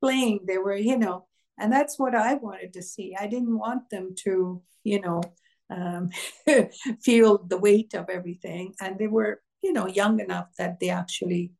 playing. 0.00 0.40
They 0.46 0.58
were, 0.58 0.76
you 0.76 0.98
know, 0.98 1.26
and 1.58 1.72
that's 1.72 1.98
what 1.98 2.14
I 2.14 2.34
wanted 2.34 2.72
to 2.74 2.82
see. 2.82 3.16
I 3.18 3.26
didn't 3.26 3.56
want 3.56 3.88
them 3.90 4.14
to, 4.24 4.60
you 4.82 5.00
know, 5.00 5.22
um, 5.70 6.10
feel 7.02 7.38
the 7.38 7.58
weight 7.58 7.94
of 7.94 8.08
everything. 8.08 8.74
And 8.80 8.98
they 8.98 9.06
were, 9.06 9.42
you 9.62 9.72
know, 9.72 9.86
young 9.86 10.20
enough 10.20 10.48
that 10.58 10.80
they 10.80 10.90
actually, 10.90 11.52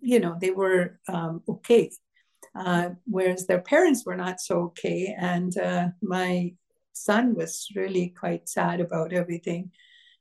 you 0.00 0.20
know, 0.20 0.36
they 0.40 0.50
were 0.50 0.98
um, 1.08 1.42
okay. 1.48 1.90
Uh, 2.54 2.90
whereas 3.06 3.46
their 3.46 3.60
parents 3.60 4.04
were 4.04 4.16
not 4.16 4.40
so 4.40 4.62
okay. 4.62 5.14
And 5.18 5.56
uh, 5.56 5.88
my 6.02 6.54
son 6.92 7.34
was 7.34 7.68
really 7.74 8.08
quite 8.08 8.48
sad 8.48 8.80
about 8.80 9.12
everything 9.12 9.70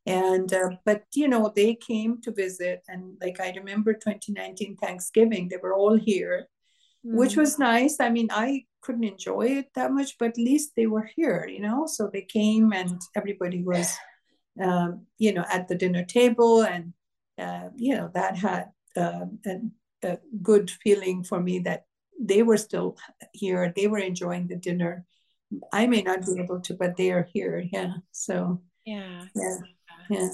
and 0.05 0.53
uh, 0.53 0.69
but 0.85 1.03
you 1.13 1.27
know 1.27 1.51
they 1.55 1.75
came 1.75 2.19
to 2.21 2.31
visit 2.31 2.81
and 2.87 3.17
like 3.21 3.39
i 3.39 3.53
remember 3.55 3.93
2019 3.93 4.75
thanksgiving 4.77 5.47
they 5.47 5.57
were 5.57 5.73
all 5.73 5.95
here 5.97 6.47
mm. 7.05 7.15
which 7.15 7.35
was 7.35 7.59
nice. 7.59 7.99
I 7.99 8.09
mean 8.09 8.29
i 8.31 8.65
couldn't 8.81 9.03
enjoy 9.03 9.41
it 9.41 9.67
that 9.75 9.91
much 9.91 10.17
but 10.17 10.29
at 10.29 10.37
least 10.37 10.71
they 10.75 10.87
were 10.87 11.09
here 11.15 11.45
you 11.47 11.59
know? 11.59 11.85
So 11.85 12.09
they 12.11 12.21
came 12.21 12.71
and 12.71 13.01
everybody 13.15 13.61
was 13.61 13.97
um, 14.61 15.05
you 15.17 15.33
know 15.33 15.45
at 15.51 15.67
the 15.67 15.75
dinner 15.75 16.05
table 16.05 16.61
and 16.63 16.93
uh, 17.37 17.69
you 17.75 17.95
know 17.95 18.09
that 18.13 18.37
had 18.37 18.65
uh, 18.97 19.25
a, 19.45 19.59
a 20.03 20.17
good 20.41 20.71
feeling 20.71 21.23
for 21.23 21.39
me 21.41 21.59
that 21.59 21.85
they 22.21 22.43
were 22.43 22.57
still 22.57 22.97
here. 23.31 23.71
They 23.73 23.87
were 23.87 23.99
enjoying 23.99 24.47
the 24.47 24.57
dinner. 24.57 25.05
I 25.71 25.87
may 25.87 26.01
not 26.01 26.25
be 26.25 26.37
able 26.37 26.59
to 26.61 26.73
but 26.73 26.97
they 26.97 27.11
are 27.11 27.27
here. 27.33 27.63
Yeah. 27.71 27.93
So 28.11 28.61
yeah. 28.85 29.25
Yeah 29.33 29.57
yeah. 30.09 30.29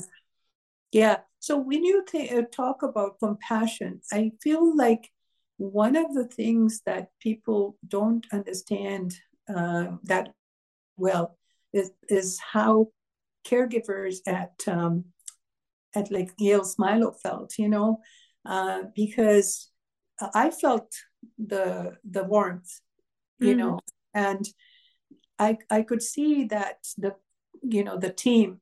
Yeah. 0.92 1.18
So 1.40 1.58
when 1.58 1.84
you 1.84 2.04
th- 2.08 2.32
uh, 2.32 2.44
talk 2.52 2.82
about 2.82 3.20
compassion 3.20 4.02
i 4.12 4.32
feel 4.42 4.76
like 4.76 5.12
one 5.58 5.96
of 5.96 6.14
the 6.14 6.26
things 6.26 6.82
that 6.86 7.10
people 7.20 7.78
don't 7.88 8.26
understand 8.32 9.16
uh, 9.54 9.88
that 10.04 10.34
well 10.98 11.38
is, 11.74 11.92
is 12.10 12.40
how 12.40 12.88
caregivers 13.48 14.18
at 14.28 14.54
um, 14.68 15.06
at 15.94 16.12
like 16.12 16.32
Yale 16.38 16.64
Smilow 16.66 17.16
felt, 17.22 17.58
you 17.58 17.70
know, 17.70 18.00
uh, 18.46 18.84
because 18.96 19.70
I 20.34 20.52
felt 20.52 20.92
the 21.38 21.98
the 22.10 22.24
warmth, 22.24 22.80
you 23.40 23.50
mm-hmm. 23.50 23.60
know, 23.60 23.80
and 24.14 24.46
I 25.40 25.58
I 25.70 25.84
could 25.84 26.02
see 26.02 26.46
that 26.46 26.80
the 26.98 27.16
you 27.62 27.84
know 27.84 27.98
the 27.98 28.12
team 28.12 28.62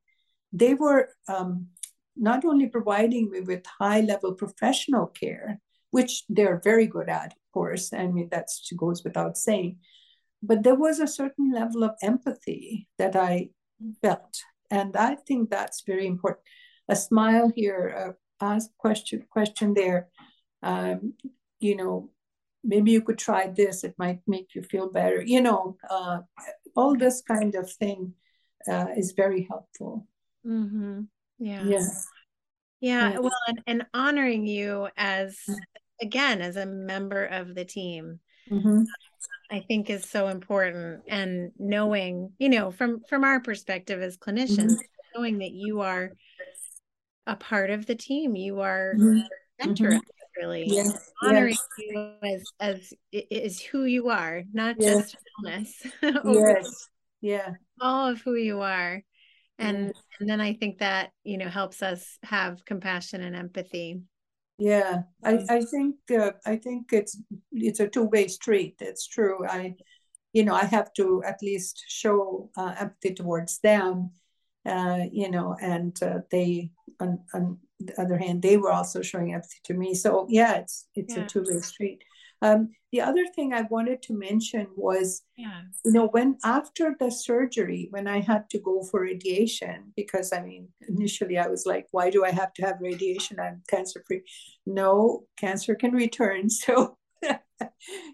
they 0.53 0.75
were 0.75 1.09
um, 1.27 1.67
not 2.15 2.45
only 2.45 2.67
providing 2.67 3.31
me 3.31 3.41
with 3.41 3.65
high 3.79 4.01
level 4.01 4.33
professional 4.33 5.07
care, 5.07 5.59
which 5.93 6.23
they're 6.27 6.59
very 6.63 6.87
good 6.87 7.07
at, 7.07 7.33
of 7.33 7.45
course. 7.53 7.93
I 7.93 8.07
mean, 8.07 8.29
that 8.31 8.47
goes 8.75 9.03
without 9.03 9.37
saying. 9.37 9.77
But 10.41 10.63
there 10.63 10.79
was 10.85 10.99
a 10.99 11.13
certain 11.19 11.53
level 11.53 11.83
of 11.83 11.91
empathy 12.01 12.87
that 12.97 13.15
I 13.15 13.49
felt. 14.01 14.41
And 14.71 14.97
I 14.97 15.13
think 15.27 15.51
that's 15.51 15.83
very 15.85 16.07
important. 16.07 16.41
A 16.89 16.95
smile 16.95 17.51
here, 17.55 17.83
uh, 17.95 18.13
ask 18.43 18.71
question, 18.79 19.27
question 19.29 19.75
there. 19.75 20.09
Um, 20.63 21.13
you 21.59 21.75
know, 21.75 22.09
maybe 22.63 22.89
you 22.89 23.03
could 23.03 23.19
try 23.19 23.53
this. 23.55 23.83
It 23.83 23.93
might 23.99 24.21
make 24.25 24.55
you 24.55 24.63
feel 24.63 24.89
better. 24.89 25.21
You 25.21 25.41
know, 25.41 25.77
uh, 25.87 26.21
all 26.75 26.97
this 26.97 27.21
kind 27.21 27.53
of 27.53 27.71
thing 27.71 28.15
uh, 28.67 28.87
is 28.97 29.13
very 29.15 29.45
helpful. 29.47 30.07
Mm-hmm. 30.43 31.01
Yeah. 31.37 31.63
Yeah. 31.65 31.87
Yeah. 32.81 33.19
Well, 33.19 33.43
and, 33.47 33.61
and 33.67 33.85
honoring 33.93 34.47
you 34.47 34.89
as. 34.97 35.37
Again, 36.01 36.41
as 36.41 36.55
a 36.55 36.65
member 36.65 37.25
of 37.25 37.55
the 37.55 37.65
team. 37.65 38.19
Mm-hmm. 38.51 38.83
I 39.51 39.59
think 39.59 39.89
is 39.89 40.09
so 40.09 40.27
important 40.29 41.01
and 41.07 41.51
knowing, 41.59 42.31
you 42.39 42.49
know, 42.49 42.71
from 42.71 43.01
from 43.07 43.23
our 43.23 43.39
perspective 43.39 44.01
as 44.01 44.17
clinicians, 44.17 44.71
mm-hmm. 44.71 45.15
knowing 45.15 45.37
that 45.39 45.51
you 45.51 45.81
are 45.81 46.11
a 47.27 47.35
part 47.35 47.69
of 47.69 47.85
the 47.85 47.95
team, 47.95 48.35
you 48.35 48.61
are 48.61 48.95
mm-hmm. 48.97 49.19
center 49.61 49.91
mm-hmm. 49.91 49.99
really 50.41 50.65
yes. 50.67 51.11
honoring 51.21 51.55
yes. 51.77 51.87
you 51.89 52.13
as 52.23 52.43
as 52.59 52.93
is 53.11 53.61
who 53.61 53.85
you 53.85 54.09
are, 54.09 54.43
not 54.53 54.75
yes. 54.79 55.11
just 55.11 55.17
illness. 55.37 55.87
yes. 56.25 56.89
Yeah. 57.21 57.51
All 57.79 58.07
of 58.09 58.21
who 58.21 58.35
you 58.35 58.61
are 58.61 59.03
and 59.59 59.93
and 60.19 60.29
then 60.29 60.41
i 60.41 60.53
think 60.53 60.79
that 60.79 61.11
you 61.23 61.37
know 61.37 61.47
helps 61.47 61.83
us 61.83 62.17
have 62.23 62.65
compassion 62.65 63.21
and 63.21 63.35
empathy 63.35 64.01
yeah 64.57 65.01
i 65.23 65.39
i 65.49 65.61
think 65.61 65.95
uh, 66.17 66.31
i 66.45 66.55
think 66.55 66.93
it's 66.93 67.19
it's 67.51 67.79
a 67.79 67.87
two-way 67.87 68.27
street 68.27 68.75
it's 68.79 69.07
true 69.07 69.45
i 69.47 69.73
you 70.31 70.43
know 70.43 70.53
i 70.53 70.63
have 70.63 70.93
to 70.93 71.23
at 71.23 71.41
least 71.41 71.83
show 71.87 72.49
uh, 72.57 72.73
empathy 72.79 73.13
towards 73.13 73.59
them 73.59 74.11
uh, 74.65 74.99
you 75.11 75.29
know, 75.29 75.55
and 75.61 76.01
uh, 76.01 76.19
they, 76.31 76.71
on, 76.99 77.19
on, 77.33 77.57
the 77.79 77.99
other 77.99 78.17
hand, 78.17 78.41
they 78.41 78.55
were 78.55 78.71
also 78.71 79.01
showing 79.01 79.33
empathy 79.33 79.59
to 79.65 79.73
me. 79.73 79.93
So 79.93 80.25
yeah, 80.29 80.53
it's 80.53 80.87
it's 80.95 81.17
yeah. 81.17 81.23
a 81.23 81.27
two 81.27 81.43
way 81.45 81.59
street. 81.59 82.01
Um, 82.43 82.71
the 82.91 82.99
other 82.99 83.25
thing 83.33 83.53
I 83.53 83.61
wanted 83.61 84.01
to 84.03 84.13
mention 84.13 84.67
was, 84.75 85.21
yeah. 85.37 85.61
you 85.85 85.93
know, 85.93 86.07
when 86.07 86.37
after 86.43 86.93
the 86.99 87.09
surgery, 87.09 87.87
when 87.91 88.05
I 88.05 88.19
had 88.19 88.49
to 88.49 88.59
go 88.59 88.83
for 88.83 89.01
radiation, 89.01 89.93
because 89.95 90.33
I 90.33 90.41
mean, 90.41 90.67
initially 90.89 91.37
I 91.37 91.47
was 91.47 91.65
like, 91.65 91.87
why 91.91 92.09
do 92.09 92.25
I 92.25 92.31
have 92.31 92.53
to 92.55 92.65
have 92.65 92.81
radiation? 92.81 93.39
I'm 93.39 93.63
cancer 93.69 94.03
free. 94.05 94.23
No, 94.65 95.23
cancer 95.37 95.73
can 95.73 95.91
return. 95.91 96.49
So 96.63 96.97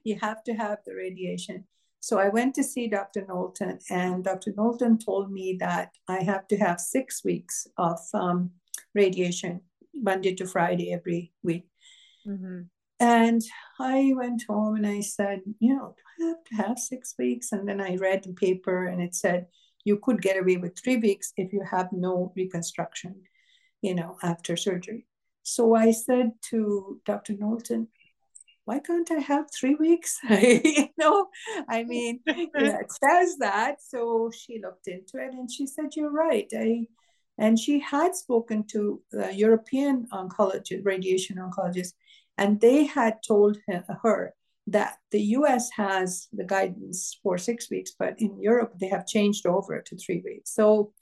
you 0.03 0.19
have 0.21 0.43
to 0.43 0.53
have 0.53 0.77
the 0.85 0.93
radiation. 0.93 1.65
So 1.99 2.19
I 2.19 2.29
went 2.29 2.53
to 2.55 2.63
see 2.63 2.87
Dr. 2.87 3.25
Knowlton, 3.27 3.79
and 3.89 4.23
Dr. 4.23 4.53
Knowlton 4.55 4.99
told 4.99 5.31
me 5.31 5.57
that 5.59 5.91
I 6.07 6.21
have 6.21 6.47
to 6.49 6.57
have 6.57 6.79
six 6.79 7.23
weeks 7.25 7.65
of 7.77 7.99
um, 8.13 8.51
radiation, 8.93 9.61
Monday 9.93 10.35
to 10.35 10.45
Friday 10.45 10.93
every 10.93 11.33
week. 11.43 11.67
Mm-hmm. 12.27 12.61
And 12.99 13.41
I 13.79 14.11
went 14.15 14.43
home 14.49 14.75
and 14.75 14.87
I 14.87 14.99
said, 14.99 15.41
you 15.59 15.75
know, 15.75 15.95
do 15.97 16.25
I 16.25 16.27
have 16.29 16.43
to 16.45 16.55
have 16.55 16.79
six 16.79 17.15
weeks? 17.17 17.51
And 17.51 17.67
then 17.67 17.79
I 17.79 17.95
read 17.95 18.23
the 18.23 18.33
paper 18.33 18.85
and 18.85 19.01
it 19.01 19.15
said 19.15 19.47
you 19.85 19.97
could 19.97 20.21
get 20.21 20.37
away 20.37 20.57
with 20.57 20.77
three 20.77 20.97
weeks 20.97 21.31
if 21.37 21.53
you 21.53 21.63
have 21.69 21.89
no 21.93 22.33
reconstruction, 22.35 23.21
you 23.81 23.95
know, 23.95 24.17
after 24.21 24.57
surgery. 24.57 25.05
So 25.43 25.75
I 25.75 25.91
said 25.91 26.31
to 26.49 26.99
Dr. 27.05 27.33
Knowlton, 27.33 27.87
why 28.65 28.79
can't 28.79 29.09
I 29.09 29.19
have 29.19 29.47
three 29.51 29.75
weeks? 29.75 30.19
you 30.29 30.89
know, 30.97 31.27
I 31.67 31.83
mean, 31.91 32.19
yeah, 32.27 32.81
it 32.81 32.91
says 32.91 33.37
that. 33.39 33.77
So 33.81 34.29
she 34.37 34.61
looked 34.61 34.87
into 34.87 35.17
it 35.17 35.33
and 35.33 35.49
she 35.49 35.65
said, 35.65 35.95
You're 35.95 36.11
right. 36.11 36.47
I 36.55 36.85
and 37.39 37.57
she 37.57 37.79
had 37.79 38.15
spoken 38.15 38.65
to 38.65 39.01
the 39.11 39.33
European 39.33 40.07
oncologist, 40.11 40.83
radiation 40.83 41.37
oncologist, 41.37 41.93
and 42.39 42.61
they 42.61 42.85
had 42.85 43.21
told 43.21 43.57
her 43.67 44.33
that 44.67 44.95
the 45.11 45.21
US 45.37 45.69
has 45.75 46.27
the 46.31 46.45
guidance 46.45 47.19
for 47.21 47.37
six 47.37 47.69
weeks, 47.69 47.91
but 47.99 48.15
in 48.17 48.41
Europe, 48.41 48.73
they 48.79 48.87
have 48.87 49.05
changed 49.05 49.45
over 49.45 49.81
to 49.81 49.97
three 49.97 50.21
weeks. 50.23 50.55
So, 50.55 50.93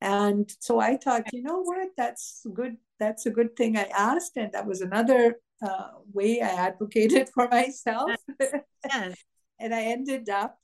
and 0.00 0.48
so 0.60 0.78
I 0.78 0.96
thought, 0.96 1.32
you 1.32 1.42
know 1.42 1.62
what, 1.62 1.88
that's 1.96 2.46
good. 2.54 2.76
That's 3.00 3.26
a 3.26 3.30
good 3.30 3.56
thing 3.56 3.76
I 3.76 3.88
asked. 3.98 4.36
And 4.36 4.52
that 4.52 4.66
was 4.66 4.80
another 4.80 5.40
uh, 5.60 5.88
way 6.12 6.40
I 6.40 6.50
advocated 6.68 7.28
for 7.34 7.48
myself. 7.48 8.12
Yes. 8.38 9.16
and 9.58 9.74
I 9.74 9.82
ended 9.82 10.28
up 10.28 10.56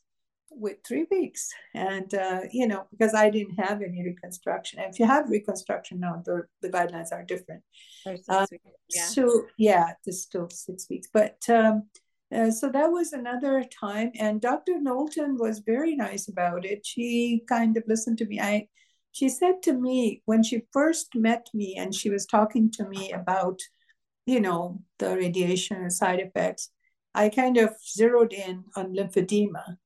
with 0.57 0.79
three 0.87 1.07
weeks. 1.11 1.51
And 1.75 2.13
uh, 2.15 2.41
you 2.51 2.67
know 2.67 2.87
because 2.91 3.15
i 3.15 3.31
didn't 3.31 3.57
have 3.57 3.83
any 3.83 4.03
reconstruction. 4.05 4.81
And 4.81 4.93
if 4.93 4.99
you 4.99 5.07
have 5.07 5.29
reconstruction 5.29 6.01
now 6.01 6.23
the, 6.25 6.43
the 6.61 6.69
guidelines 6.69 7.13
are 7.13 7.25
different. 7.25 7.63
Uh, 8.07 8.47
yeah. 8.89 9.07
so 9.07 9.47
yeah 9.59 9.93
it's 10.07 10.23
still 10.23 10.49
six 10.51 10.89
weeks. 10.91 11.09
But 11.13 11.39
um, 11.49 11.85
uh, 12.35 12.51
so 12.51 12.71
that 12.71 12.91
was 12.91 13.13
another 13.13 13.65
time. 13.65 14.13
And 14.19 14.41
dr 14.41 14.81
knowlton 14.81 15.37
was 15.39 15.61
very 15.61 15.95
nice 15.97 16.29
about 16.29 16.65
it. 16.65 16.85
She 16.85 17.43
kind 17.49 17.77
of 17.77 17.85
listened 17.87 18.19
to 18.19 18.27
me. 18.27 18.41
I 18.41 18.69
she 19.13 19.29
said 19.29 19.63
to 19.63 19.75
me 19.75 20.23
when 20.25 20.43
she 20.43 20.63
first 20.73 21.15
met 21.15 21.47
me 21.53 21.77
and 21.79 21.95
she 21.95 22.11
was 22.11 22.27
talking 22.27 22.71
to 22.73 22.89
me 22.89 23.13
about 23.13 23.61
you 24.27 24.41
know 24.41 24.81
the 24.99 25.15
radiation 25.17 25.91
side 25.91 26.21
effects 26.21 26.71
i 27.15 27.29
kind 27.29 27.57
of 27.57 27.75
zeroed 27.97 28.33
in 28.33 28.65
on 28.77 28.95
lymphedema 28.95 29.77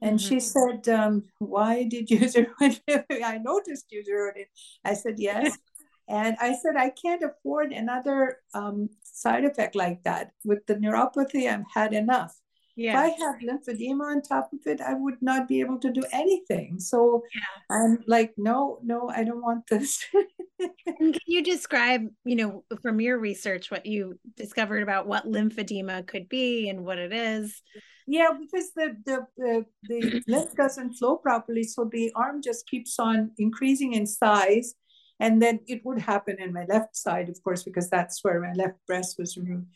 and 0.00 0.18
mm-hmm. 0.18 0.28
she 0.28 0.40
said, 0.40 0.88
um, 0.88 1.24
Why 1.38 1.84
did 1.84 2.10
you 2.10 2.28
zero 2.28 2.48
it? 2.60 2.82
I 3.24 3.38
noticed 3.38 3.86
you 3.90 4.04
zeroed 4.04 4.36
it. 4.36 4.48
I 4.84 4.94
said, 4.94 5.14
Yes. 5.18 5.56
and 6.08 6.36
I 6.40 6.54
said, 6.54 6.76
I 6.76 6.90
can't 6.90 7.22
afford 7.22 7.72
another 7.72 8.38
um, 8.54 8.90
side 9.02 9.44
effect 9.44 9.74
like 9.74 10.02
that. 10.04 10.32
With 10.44 10.66
the 10.66 10.74
neuropathy, 10.74 11.50
I've 11.50 11.64
had 11.74 11.92
enough. 11.92 12.38
Yeah. 12.76 12.92
If 12.92 12.96
I 12.96 13.24
have 13.24 13.36
lymphedema 13.36 14.02
on 14.02 14.20
top 14.20 14.52
of 14.52 14.60
it, 14.66 14.82
I 14.82 14.92
would 14.92 15.22
not 15.22 15.48
be 15.48 15.60
able 15.60 15.78
to 15.78 15.90
do 15.90 16.04
anything. 16.12 16.78
So 16.78 17.24
yeah. 17.34 17.76
I'm 17.76 18.04
like, 18.06 18.34
no, 18.36 18.78
no, 18.82 19.08
I 19.08 19.24
don't 19.24 19.40
want 19.40 19.66
this. 19.68 20.04
can 20.58 21.14
you 21.26 21.42
describe, 21.42 22.06
you 22.24 22.36
know, 22.36 22.64
from 22.82 23.00
your 23.00 23.18
research, 23.18 23.70
what 23.70 23.86
you 23.86 24.18
discovered 24.36 24.82
about 24.82 25.06
what 25.06 25.26
lymphedema 25.26 26.06
could 26.06 26.28
be 26.28 26.68
and 26.68 26.84
what 26.84 26.98
it 26.98 27.12
is? 27.12 27.60
Yeah, 28.06 28.30
because 28.40 28.72
the 28.74 28.96
the 29.04 29.26
the, 29.36 29.64
the 29.88 30.22
lymph 30.28 30.54
doesn't 30.54 30.94
flow 30.94 31.16
properly, 31.16 31.64
so 31.64 31.88
the 31.90 32.12
arm 32.14 32.40
just 32.42 32.68
keeps 32.68 32.98
on 32.98 33.32
increasing 33.38 33.94
in 33.94 34.06
size, 34.06 34.74
and 35.18 35.42
then 35.42 35.60
it 35.66 35.84
would 35.84 36.00
happen 36.00 36.36
in 36.40 36.52
my 36.52 36.64
left 36.68 36.96
side, 36.96 37.28
of 37.28 37.42
course, 37.42 37.64
because 37.64 37.90
that's 37.90 38.22
where 38.22 38.40
my 38.40 38.52
left 38.52 38.78
breast 38.86 39.16
was 39.18 39.36
removed. 39.36 39.66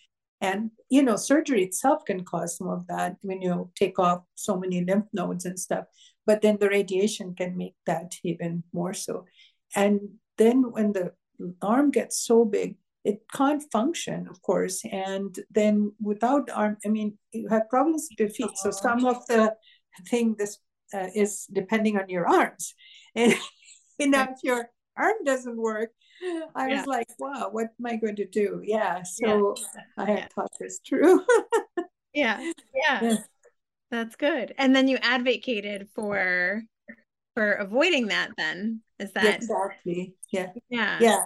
And 0.40 0.70
you 0.88 1.02
know, 1.02 1.16
surgery 1.16 1.64
itself 1.64 2.04
can 2.06 2.24
cause 2.24 2.56
some 2.56 2.68
of 2.68 2.86
that 2.86 3.16
when 3.22 3.42
you 3.42 3.70
take 3.74 3.98
off 3.98 4.22
so 4.36 4.56
many 4.56 4.84
lymph 4.84 5.06
nodes 5.12 5.44
and 5.44 5.58
stuff. 5.58 5.84
But 6.24 6.40
then 6.40 6.56
the 6.58 6.68
radiation 6.68 7.34
can 7.34 7.56
make 7.56 7.74
that 7.86 8.14
even 8.22 8.62
more 8.72 8.94
so. 8.94 9.24
And 9.74 10.00
then 10.40 10.72
when 10.72 10.92
the 10.92 11.12
arm 11.62 11.90
gets 11.90 12.16
so 12.26 12.44
big, 12.44 12.76
it 13.04 13.20
can't 13.32 13.62
function, 13.70 14.26
of 14.28 14.40
course. 14.42 14.82
And 14.90 15.38
then 15.50 15.92
without 16.00 16.50
arm, 16.52 16.76
I 16.84 16.88
mean, 16.88 17.18
you 17.32 17.48
have 17.48 17.68
problems 17.68 18.08
with 18.10 18.20
your 18.20 18.30
feet. 18.30 18.56
So 18.56 18.70
some 18.70 19.04
of 19.04 19.26
the 19.26 19.54
thing 20.08 20.34
this 20.38 20.58
uh, 20.92 21.08
is 21.14 21.46
depending 21.52 21.98
on 21.98 22.08
your 22.08 22.26
arms. 22.26 22.74
And 23.16 23.34
you 23.98 24.06
know, 24.08 24.22
if 24.30 24.38
your 24.44 24.70
arm 24.96 25.16
doesn't 25.26 25.56
work, 25.56 25.90
I 26.54 26.68
yeah. 26.68 26.76
was 26.76 26.86
like, 26.86 27.08
wow, 27.18 27.48
what 27.50 27.68
am 27.78 27.86
I 27.86 27.96
going 27.96 28.16
to 28.16 28.26
do? 28.26 28.60
Yeah. 28.62 29.02
So 29.02 29.54
yeah. 29.56 29.82
I 29.98 30.04
had 30.04 30.18
yeah. 30.18 30.28
thought 30.34 30.52
this 30.60 30.80
true. 30.86 31.24
yeah. 32.14 32.52
Yeah. 32.74 33.16
That's 33.90 34.14
good. 34.14 34.54
And 34.56 34.74
then 34.74 34.86
you 34.86 34.98
advocated 35.02 35.88
for 35.96 36.62
for 37.34 37.52
avoiding 37.52 38.08
that 38.08 38.30
then. 38.36 38.82
Is 38.98 39.12
that 39.12 39.36
exactly? 39.36 40.14
Yeah. 40.30 40.52
Yeah. 40.68 40.98
Yeah. 41.00 41.24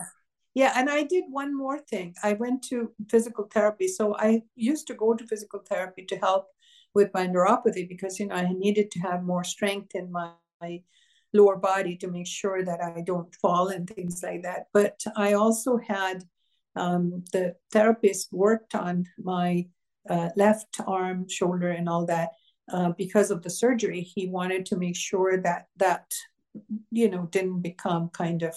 Yeah, 0.54 0.72
and 0.76 0.88
I 0.88 1.02
did 1.02 1.24
one 1.28 1.56
more 1.56 1.80
thing. 1.80 2.14
I 2.22 2.34
went 2.34 2.62
to 2.68 2.92
physical 3.10 3.48
therapy. 3.52 3.88
So 3.88 4.14
I 4.16 4.42
used 4.54 4.86
to 4.86 4.94
go 4.94 5.12
to 5.14 5.26
physical 5.26 5.60
therapy 5.68 6.04
to 6.04 6.16
help 6.16 6.46
with 6.94 7.10
my 7.12 7.26
neuropathy 7.26 7.88
because 7.88 8.20
you 8.20 8.28
know 8.28 8.36
I 8.36 8.52
needed 8.52 8.92
to 8.92 9.00
have 9.00 9.24
more 9.24 9.42
strength 9.42 9.96
in 9.96 10.12
my, 10.12 10.30
my 10.60 10.82
lower 11.32 11.56
body 11.56 11.96
to 11.96 12.08
make 12.08 12.28
sure 12.28 12.64
that 12.64 12.80
I 12.80 13.00
don't 13.00 13.34
fall 13.34 13.68
and 13.68 13.90
things 13.90 14.22
like 14.22 14.44
that. 14.44 14.68
But 14.72 15.02
I 15.16 15.32
also 15.32 15.76
had 15.76 16.22
um, 16.76 17.24
the 17.32 17.56
therapist 17.72 18.32
worked 18.32 18.76
on 18.76 19.06
my 19.18 19.66
uh, 20.08 20.28
left 20.36 20.76
arm, 20.86 21.28
shoulder, 21.28 21.70
and 21.70 21.88
all 21.88 22.06
that 22.06 22.30
uh, 22.72 22.92
because 22.96 23.30
of 23.30 23.42
the 23.42 23.50
surgery. 23.50 24.00
He 24.00 24.28
wanted 24.28 24.66
to 24.66 24.76
make 24.76 24.96
sure 24.96 25.40
that 25.42 25.66
that 25.76 26.12
you 26.90 27.10
know 27.10 27.26
didn't 27.26 27.60
become 27.60 28.10
kind 28.10 28.42
of 28.42 28.54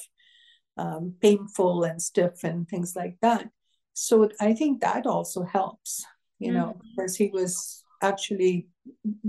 um, 0.77 1.15
painful 1.21 1.83
and 1.83 2.01
stiff 2.01 2.43
and 2.43 2.67
things 2.67 2.95
like 2.95 3.17
that. 3.21 3.49
So 3.93 4.29
I 4.39 4.53
think 4.53 4.81
that 4.81 5.07
also 5.07 5.43
helps, 5.43 6.05
you 6.37 6.51
mm-hmm. 6.51 6.57
know, 6.57 6.79
because 6.95 7.15
he 7.15 7.29
was 7.33 7.83
actually 8.01 8.67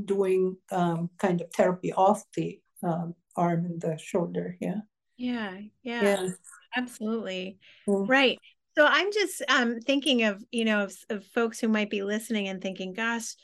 doing 0.05 0.57
um, 0.71 1.09
kind 1.19 1.41
of 1.41 1.51
therapy 1.55 1.93
off 1.95 2.23
the 2.35 2.61
um, 2.83 3.15
arm 3.35 3.65
and 3.65 3.81
the 3.81 3.97
shoulder. 3.97 4.57
Yeah. 4.61 4.81
Yeah. 5.17 5.59
Yeah. 5.83 6.03
yeah. 6.03 6.29
Absolutely. 6.77 7.59
Yeah. 7.87 8.05
Right. 8.07 8.39
So 8.77 8.87
I'm 8.87 9.11
just 9.11 9.43
um, 9.49 9.81
thinking 9.81 10.25
of, 10.25 10.45
you 10.53 10.65
know, 10.65 10.85
of, 10.85 10.95
of 11.09 11.25
folks 11.25 11.59
who 11.59 11.69
might 11.69 11.91
be 11.91 12.03
listening 12.03 12.49
and 12.49 12.61
thinking, 12.61 12.93
gosh, 12.93 13.35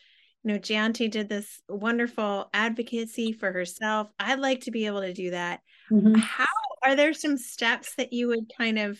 you 0.44 0.52
know, 0.52 0.58
Jayanti 0.58 1.10
did 1.10 1.28
this 1.28 1.62
wonderful 1.68 2.50
advocacy 2.52 3.32
for 3.32 3.50
herself. 3.50 4.10
I'd 4.18 4.40
like 4.40 4.60
to 4.62 4.70
be 4.70 4.86
able 4.86 5.00
to 5.00 5.14
do 5.14 5.30
that. 5.30 5.60
Mm-hmm. 5.90 6.16
How 6.16 6.44
are 6.84 6.94
there 6.94 7.14
some 7.14 7.38
steps 7.38 7.94
that 7.96 8.12
you 8.12 8.28
would 8.28 8.52
kind 8.56 8.78
of 8.78 8.98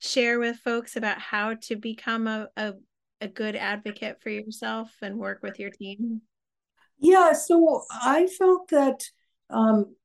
share 0.00 0.38
with 0.38 0.56
folks 0.58 0.96
about 0.96 1.18
how 1.18 1.54
to 1.62 1.76
become 1.76 2.26
a, 2.26 2.48
a, 2.58 2.74
a 3.22 3.28
good 3.28 3.56
advocate 3.56 4.18
for 4.20 4.28
yourself 4.28 4.90
and 5.00 5.16
work 5.16 5.42
with 5.42 5.58
your 5.58 5.70
team? 5.70 6.20
Yeah, 6.98 7.32
so 7.32 7.84
I 7.90 8.26
felt 8.26 8.68
that 8.68 9.02
um, 9.48 9.96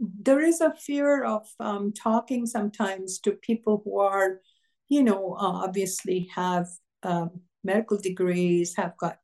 there 0.00 0.40
is 0.40 0.60
a 0.60 0.74
fear 0.74 1.22
of 1.22 1.46
um, 1.60 1.92
talking 1.92 2.44
sometimes 2.44 3.20
to 3.20 3.32
people 3.32 3.82
who 3.84 4.00
are, 4.00 4.40
you 4.88 5.04
know, 5.04 5.36
uh, 5.38 5.62
obviously 5.64 6.28
have 6.34 6.66
um, 7.04 7.40
medical 7.62 7.98
degrees, 7.98 8.74
have 8.76 8.96
got 8.98 9.18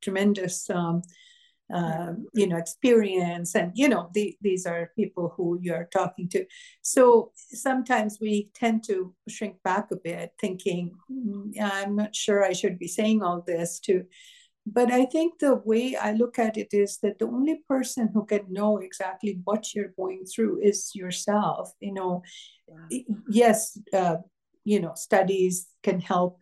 tremendous 0.00 0.68
um, 0.70 1.02
um, 1.72 2.26
you 2.32 2.46
know 2.46 2.56
experience 2.56 3.56
and 3.56 3.72
you 3.74 3.88
know 3.88 4.08
the, 4.14 4.36
these 4.40 4.66
are 4.66 4.92
people 4.96 5.32
who 5.36 5.58
you're 5.60 5.88
talking 5.92 6.28
to 6.28 6.44
so 6.82 7.32
sometimes 7.34 8.18
we 8.20 8.50
tend 8.54 8.84
to 8.84 9.12
shrink 9.28 9.56
back 9.64 9.90
a 9.90 9.96
bit 9.96 10.30
thinking 10.40 10.92
mm, 11.10 11.50
i'm 11.60 11.96
not 11.96 12.14
sure 12.14 12.44
i 12.44 12.52
should 12.52 12.78
be 12.78 12.86
saying 12.86 13.22
all 13.22 13.42
this 13.44 13.80
to 13.80 14.04
but 14.66 14.90
I 14.90 15.06
think 15.06 15.38
the 15.38 15.54
way 15.54 15.94
I 15.94 16.12
look 16.12 16.40
at 16.40 16.56
it 16.56 16.74
is 16.74 16.98
that 16.98 17.20
the 17.20 17.26
only 17.26 17.62
person 17.68 18.10
who 18.12 18.26
can 18.26 18.46
know 18.48 18.78
exactly 18.78 19.38
what 19.44 19.72
you're 19.72 19.94
going 19.96 20.24
through 20.24 20.60
is 20.60 20.90
yourself. 20.92 21.72
You 21.78 21.94
know, 21.94 22.22
yeah. 22.90 22.98
yes, 23.28 23.78
uh, 23.92 24.16
you 24.64 24.80
know, 24.80 24.92
studies 24.96 25.68
can 25.84 26.00
help 26.00 26.40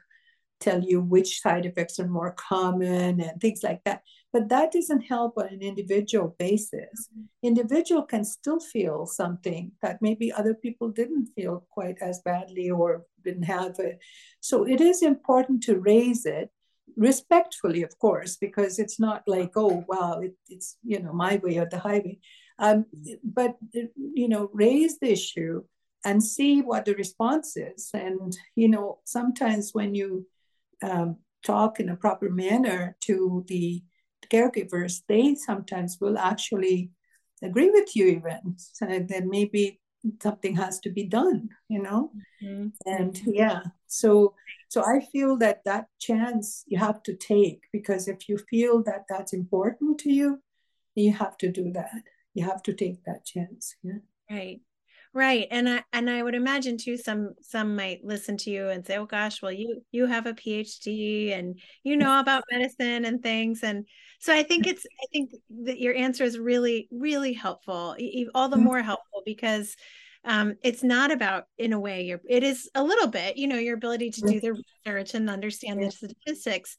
tell 0.65 0.83
you 0.91 0.99
which 1.01 1.41
side 1.45 1.67
effects 1.67 1.99
are 2.01 2.09
more 2.19 2.35
common 2.51 3.21
and 3.21 3.41
things 3.41 3.63
like 3.63 3.83
that. 3.85 4.03
But 4.35 4.49
that 4.49 4.73
doesn't 4.73 5.03
help 5.15 5.33
on 5.39 5.47
an 5.47 5.63
individual 5.63 6.35
basis. 6.39 6.95
Mm-hmm. 7.01 7.51
Individual 7.51 8.03
can 8.13 8.25
still 8.25 8.61
feel 8.75 9.07
something 9.07 9.73
that 9.83 10.03
maybe 10.07 10.33
other 10.33 10.55
people 10.65 10.89
didn't 11.01 11.29
feel 11.37 11.57
quite 11.77 11.99
as 12.09 12.21
badly 12.25 12.69
or 12.71 12.89
didn't 13.27 13.49
have 13.57 13.75
it. 13.79 13.97
So 14.41 14.57
it 14.75 14.81
is 14.81 15.03
important 15.03 15.63
to 15.65 15.79
raise 15.79 16.27
it 16.27 16.49
respectfully, 16.97 17.83
of 17.83 17.99
course, 17.99 18.37
because 18.37 18.79
it's 18.79 18.99
not 18.99 19.23
like, 19.27 19.53
oh, 19.57 19.85
wow, 19.89 20.21
it, 20.27 20.35
it's, 20.49 20.77
you 20.83 21.01
know, 21.03 21.13
my 21.13 21.41
way 21.43 21.59
or 21.59 21.69
the 21.71 21.79
highway. 21.79 22.19
Um, 22.59 22.87
but, 23.23 23.57
you 23.73 24.29
know, 24.29 24.51
raise 24.53 24.99
the 24.99 25.13
issue 25.13 25.63
and 26.05 26.23
see 26.23 26.61
what 26.61 26.85
the 26.85 26.95
response 26.95 27.57
is. 27.57 27.91
And, 27.95 28.37
you 28.55 28.69
know, 28.69 28.99
sometimes 29.05 29.71
when 29.73 29.95
you 29.95 30.27
um, 30.83 31.17
talk 31.45 31.81
in 31.81 31.89
a 31.89 31.97
proper 31.97 32.31
manner 32.31 32.97
to 33.01 33.45
the 33.49 33.83
caregivers, 34.31 35.03
they 35.09 35.35
sometimes 35.35 35.99
will 36.01 36.19
actually 36.19 36.91
agree 37.43 37.71
with 37.71 37.95
you 37.95 38.07
even. 38.07 38.55
So 38.57 38.87
that 38.87 39.27
maybe 39.27 39.81
something 40.23 40.57
has 40.57 40.81
to 40.81 40.91
be 40.91 41.05
done, 41.05 41.51
you 41.69 41.83
know? 41.83 42.11
Mm-hmm. 42.43 42.69
And 42.87 43.21
yeah, 43.27 43.63
so 43.87 44.35
so 44.69 44.83
I 44.83 45.01
feel 45.01 45.37
that 45.39 45.65
that 45.65 45.87
chance 46.01 46.65
you 46.67 46.79
have 46.79 47.03
to 47.05 47.15
take 47.15 47.63
because 47.73 48.09
if 48.09 48.29
you 48.29 48.39
feel 48.39 48.83
that 48.85 49.05
that's 49.09 49.33
important 49.33 49.99
to 50.01 50.13
you, 50.13 50.43
you 50.95 51.13
have 51.13 51.37
to 51.39 51.51
do 51.51 51.73
that. 51.73 52.03
You 52.35 52.45
have 52.45 52.63
to 52.65 52.73
take 52.73 53.05
that 53.05 53.25
chance. 53.25 53.77
Yeah. 53.83 53.99
Right. 54.31 54.61
Right. 55.15 55.47
And 55.53 55.69
I 55.69 55.85
and 55.93 56.11
I 56.11 56.25
would 56.25 56.35
imagine 56.35 56.77
too 56.77 56.97
some 56.97 57.35
some 57.41 57.77
might 57.77 58.05
listen 58.05 58.37
to 58.39 58.51
you 58.51 58.69
and 58.69 58.85
say, 58.85 58.97
"Oh 58.97 59.07
gosh, 59.07 59.41
well 59.41 59.53
you 59.53 59.81
you 59.93 60.07
have 60.07 60.27
a 60.27 60.35
PhD 60.35 61.33
and 61.39 61.57
you 61.85 61.97
know 61.97 62.19
about 62.19 62.43
medicine 62.51 63.05
and 63.05 63.23
things." 63.23 63.63
And 63.63 63.87
so 64.19 64.35
I 64.35 64.43
think 64.43 64.67
it's 64.67 64.85
I 64.85 65.07
think 65.13 65.31
that 65.67 65.79
your 65.79 65.95
answer 65.95 66.25
is 66.25 66.37
really 66.37 66.89
really 66.91 67.33
helpful. 67.33 67.97
All 68.35 68.49
the 68.49 68.57
mm-hmm. 68.57 68.65
more 68.65 68.83
helpful 68.83 69.23
because 69.25 69.77
um, 70.25 70.57
it's 70.65 70.83
not 70.83 71.13
about 71.13 71.45
in 71.59 71.73
a 71.73 71.81
way 71.81 72.03
your 72.03 72.21
it 72.29 72.43
is 72.43 72.69
a 72.75 72.83
little 72.83 73.09
bit 73.09 73.37
you 73.37 73.47
know 73.47 73.59
your 73.59 73.77
ability 73.77 74.11
to 74.11 74.21
do 74.23 74.41
the 74.41 74.55
research 74.85 75.15
and 75.15 75.29
understand 75.29 75.83
the 75.83 75.91
statistics 75.91 76.77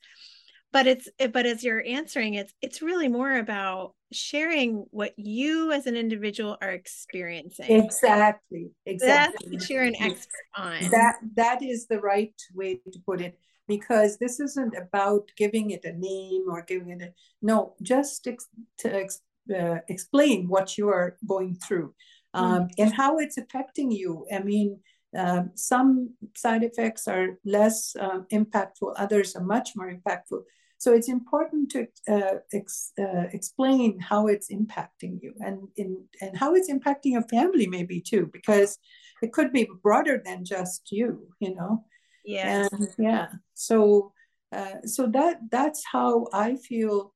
but 0.73 0.87
it's 0.87 1.07
but 1.31 1.45
as 1.45 1.63
you're 1.63 1.83
answering 1.85 2.33
it's 2.33 2.53
it's 2.61 2.81
really 2.81 3.07
more 3.07 3.37
about 3.37 3.93
sharing 4.15 4.85
what 4.91 5.13
you 5.17 5.71
as 5.71 5.85
an 5.85 5.95
individual 5.95 6.57
are 6.61 6.71
experiencing 6.71 7.69
exactly 7.69 8.71
exactly 8.85 9.35
that's 9.49 9.51
what 9.51 9.69
you're 9.69 9.83
an 9.83 9.95
expert 9.99 10.45
on 10.57 10.79
that 10.91 11.15
that 11.35 11.63
is 11.63 11.87
the 11.87 11.99
right 11.99 12.33
way 12.53 12.79
to 12.91 12.99
put 13.05 13.21
it 13.21 13.37
because 13.67 14.17
this 14.17 14.39
isn't 14.39 14.75
about 14.75 15.29
giving 15.37 15.71
it 15.71 15.83
a 15.85 15.93
name 15.93 16.45
or 16.49 16.63
giving 16.67 16.89
it 16.89 17.01
a 17.01 17.13
no 17.41 17.73
just 17.81 18.27
ex, 18.27 18.47
to 18.79 18.93
ex, 18.93 19.21
uh, 19.55 19.77
explain 19.89 20.47
what 20.47 20.77
you 20.77 20.89
are 20.89 21.17
going 21.27 21.55
through 21.55 21.93
um, 22.33 22.45
mm-hmm. 22.45 22.65
and 22.77 22.93
how 22.93 23.17
it's 23.17 23.37
affecting 23.37 23.91
you. 23.91 24.25
I 24.33 24.39
mean, 24.39 24.79
uh, 25.17 25.43
some 25.55 26.13
side 26.35 26.63
effects 26.63 27.07
are 27.07 27.39
less 27.45 27.95
uh, 27.99 28.19
impactful, 28.31 28.93
others 28.97 29.35
are 29.35 29.43
much 29.43 29.71
more 29.75 29.91
impactful. 29.91 30.41
So 30.77 30.93
it's 30.93 31.09
important 31.09 31.71
to 31.71 31.87
uh, 32.07 32.39
ex, 32.53 32.91
uh, 32.99 33.25
explain 33.33 33.99
how 33.99 34.27
it's 34.27 34.51
impacting 34.51 35.19
you 35.21 35.33
and, 35.39 35.67
in, 35.77 36.03
and 36.21 36.37
how 36.37 36.53
it's 36.55 36.69
impacting 36.71 37.13
your 37.13 37.23
family, 37.23 37.67
maybe 37.67 38.01
too, 38.01 38.29
because 38.31 38.77
it 39.21 39.31
could 39.33 39.51
be 39.51 39.67
broader 39.81 40.21
than 40.23 40.45
just 40.45 40.91
you, 40.91 41.27
you 41.39 41.55
know? 41.55 41.85
Yeah. 42.25 42.67
yeah. 42.97 43.27
So, 43.53 44.11
uh, 44.51 44.81
so 44.85 45.07
that 45.07 45.39
that's 45.49 45.83
how 45.91 46.27
I 46.33 46.55
feel, 46.55 47.13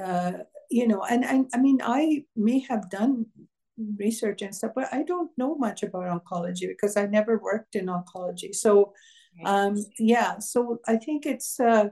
uh, 0.00 0.32
you 0.70 0.86
know, 0.86 1.02
and, 1.02 1.24
and 1.24 1.48
I 1.54 1.58
mean, 1.58 1.80
I 1.82 2.24
may 2.36 2.60
have 2.68 2.90
done 2.90 3.26
research 3.98 4.42
and 4.42 4.54
stuff, 4.54 4.72
but 4.74 4.88
I 4.92 5.02
don't 5.02 5.30
know 5.38 5.54
much 5.54 5.82
about 5.82 6.24
oncology 6.24 6.68
because 6.68 6.96
I 6.96 7.06
never 7.06 7.38
worked 7.38 7.74
in 7.74 7.86
oncology. 7.86 8.54
So, 8.54 8.92
um, 9.44 9.76
yeah, 9.98 10.38
so 10.40 10.80
I 10.86 10.96
think 10.96 11.26
it's 11.26 11.60
uh, 11.60 11.90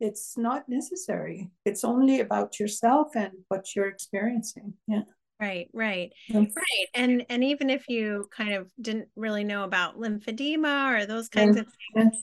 it's 0.00 0.36
not 0.36 0.68
necessary. 0.68 1.50
It's 1.64 1.84
only 1.84 2.20
about 2.20 2.58
yourself 2.60 3.08
and 3.14 3.32
what 3.48 3.74
you're 3.74 3.88
experiencing. 3.88 4.74
Yeah. 4.86 5.02
Right, 5.40 5.68
right, 5.72 6.12
right. 6.32 6.86
And 6.94 7.24
and 7.28 7.44
even 7.44 7.70
if 7.70 7.88
you 7.88 8.28
kind 8.36 8.54
of 8.54 8.72
didn't 8.80 9.08
really 9.14 9.44
know 9.44 9.62
about 9.62 9.96
lymphedema 9.96 11.00
or 11.00 11.06
those 11.06 11.28
kinds 11.28 11.56
of 11.56 11.66
things, 11.94 12.16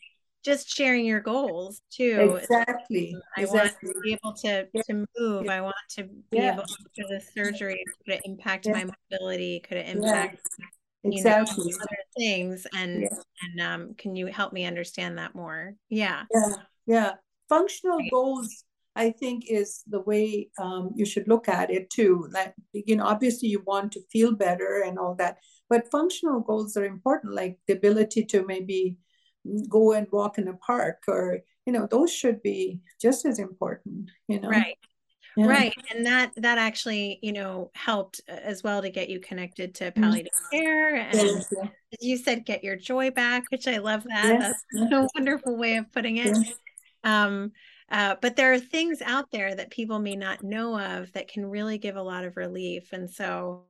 just 0.44 0.70
sharing 0.70 1.06
your 1.06 1.22
goals 1.22 1.82
too. 1.90 2.40
Exactly. 2.42 3.16
I 3.38 3.42
exactly. 3.42 3.88
want 3.88 3.96
to 3.96 4.02
be 4.02 4.14
able 4.14 4.34
to 4.34 4.68
to 4.84 5.06
move. 5.18 5.48
I 5.48 5.62
want 5.62 5.76
to 5.92 6.10
be 6.30 6.40
able 6.40 6.64
to 6.64 6.76
do 6.94 7.04
the 7.08 7.22
surgery. 7.34 7.82
Could 8.06 8.16
it 8.16 8.22
impact 8.26 8.68
my 8.68 8.86
mobility? 9.12 9.62
Could 9.62 9.78
it 9.78 9.88
impact 9.96 10.40
exactly. 11.06 11.64
you 11.64 11.72
know 11.72 11.84
other 11.84 11.98
things? 12.18 12.68
And 12.76 13.10
and 13.44 13.62
um, 13.62 13.94
can 13.96 14.18
you 14.18 14.28
help 14.28 14.52
me 14.52 14.66
understand 14.66 15.18
that 15.20 15.36
more? 15.36 15.74
Yeah. 15.90 16.24
Yeah. 16.34 16.54
Yeah. 16.86 17.12
Functional 17.50 18.00
goals. 18.10 18.64
I 18.98 19.12
think 19.12 19.44
is 19.50 19.84
the 19.88 20.00
way 20.00 20.52
um, 20.58 20.92
you 20.96 21.06
should 21.06 21.28
look 21.28 21.50
at 21.50 21.70
it 21.70 21.90
too. 21.90 22.30
Like 22.32 22.54
you 22.72 22.96
know, 22.96 23.06
obviously 23.06 23.50
you 23.50 23.62
want 23.66 23.92
to 23.92 24.02
feel 24.10 24.34
better 24.34 24.84
and 24.86 24.98
all 24.98 25.16
that, 25.16 25.38
but 25.70 25.92
functional 25.92 26.40
goals 26.40 26.78
are 26.78 26.86
important, 26.86 27.34
like 27.34 27.60
the 27.68 27.74
ability 27.74 28.24
to 28.28 28.46
maybe 28.46 28.98
go 29.70 29.94
and 29.94 30.08
walk 30.12 30.38
in 30.38 30.48
a 30.48 30.54
park 30.54 31.04
or 31.08 31.40
you 31.66 31.74
know 31.74 31.88
those 31.90 32.12
should 32.12 32.42
be 32.42 32.80
just 33.02 33.26
as 33.26 33.40
important 33.40 34.10
you 34.28 34.40
know 34.40 34.50
right 34.50 34.78
yeah. 35.38 35.46
right 35.46 35.74
and 35.94 36.06
that 36.06 36.32
that 36.38 36.58
actually 36.58 37.20
you 37.22 37.34
know 37.34 37.70
helped 37.74 38.22
uh, 38.30 38.34
as 38.34 38.64
well 38.64 38.82
to 38.82 38.90
get 38.90 39.10
you 39.10 39.20
connected 39.20 39.76
to 39.76 39.86
mm-hmm. 39.86 40.02
palliative 40.02 40.32
care 40.52 40.96
and 40.96 41.16
yes, 41.16 41.54
yeah. 41.56 41.70
you 42.00 42.18
said 42.18 42.46
get 42.46 42.64
your 42.64 42.76
joy 42.76 43.12
back 43.12 43.44
which 43.52 43.68
i 43.68 43.78
love 43.78 44.04
that 44.04 44.26
yes, 44.26 44.64
that's 44.74 44.94
a 44.94 45.08
wonderful 45.16 45.58
way 45.58 45.76
of 45.76 45.92
putting 45.92 46.18
it 46.18 46.28
yes. 46.28 46.54
Um 47.06 47.52
uh, 47.92 48.16
but 48.20 48.36
there 48.36 48.52
are 48.52 48.60
things 48.60 49.00
out 49.04 49.30
there 49.32 49.54
that 49.54 49.70
people 49.70 50.00
may 50.00 50.16
not 50.16 50.44
know 50.44 50.80
of 50.80 51.14
that 51.14 51.28
can 51.28 51.46
really 51.46 51.78
give 51.78 51.96
a 51.96 52.02
lot 52.02 52.26
of 52.26 52.36
relief 52.36 52.94
and 52.94 53.10
so 53.10 53.66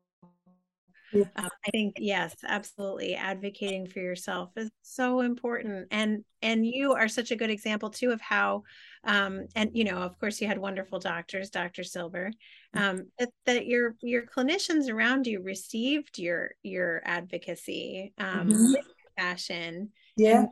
yeah. 1.15 1.23
Um, 1.37 1.49
I 1.65 1.71
think 1.71 1.95
yes, 1.97 2.35
absolutely. 2.45 3.15
Advocating 3.15 3.87
for 3.87 3.99
yourself 3.99 4.51
is 4.57 4.69
so 4.81 5.21
important, 5.21 5.87
and 5.91 6.23
and 6.41 6.65
you 6.65 6.93
are 6.93 7.07
such 7.07 7.31
a 7.31 7.35
good 7.35 7.49
example 7.49 7.89
too 7.89 8.11
of 8.11 8.19
how, 8.19 8.63
um, 9.05 9.45
and 9.55 9.71
you 9.73 9.85
know, 9.85 9.97
of 9.97 10.19
course, 10.19 10.41
you 10.41 10.47
had 10.47 10.57
wonderful 10.57 10.99
doctors, 10.99 11.49
Dr. 11.49 11.83
Silber, 11.83 12.31
mm. 12.75 12.81
um, 12.81 13.07
that, 13.17 13.29
that 13.45 13.65
your 13.65 13.95
your 14.01 14.23
clinicians 14.23 14.89
around 14.89 15.25
you 15.25 15.41
received 15.41 16.19
your 16.19 16.51
your 16.63 17.01
advocacy 17.05 18.13
um, 18.17 18.49
mm-hmm. 18.49 18.71
with 18.73 18.85
passion, 19.17 19.91
yeah, 20.17 20.45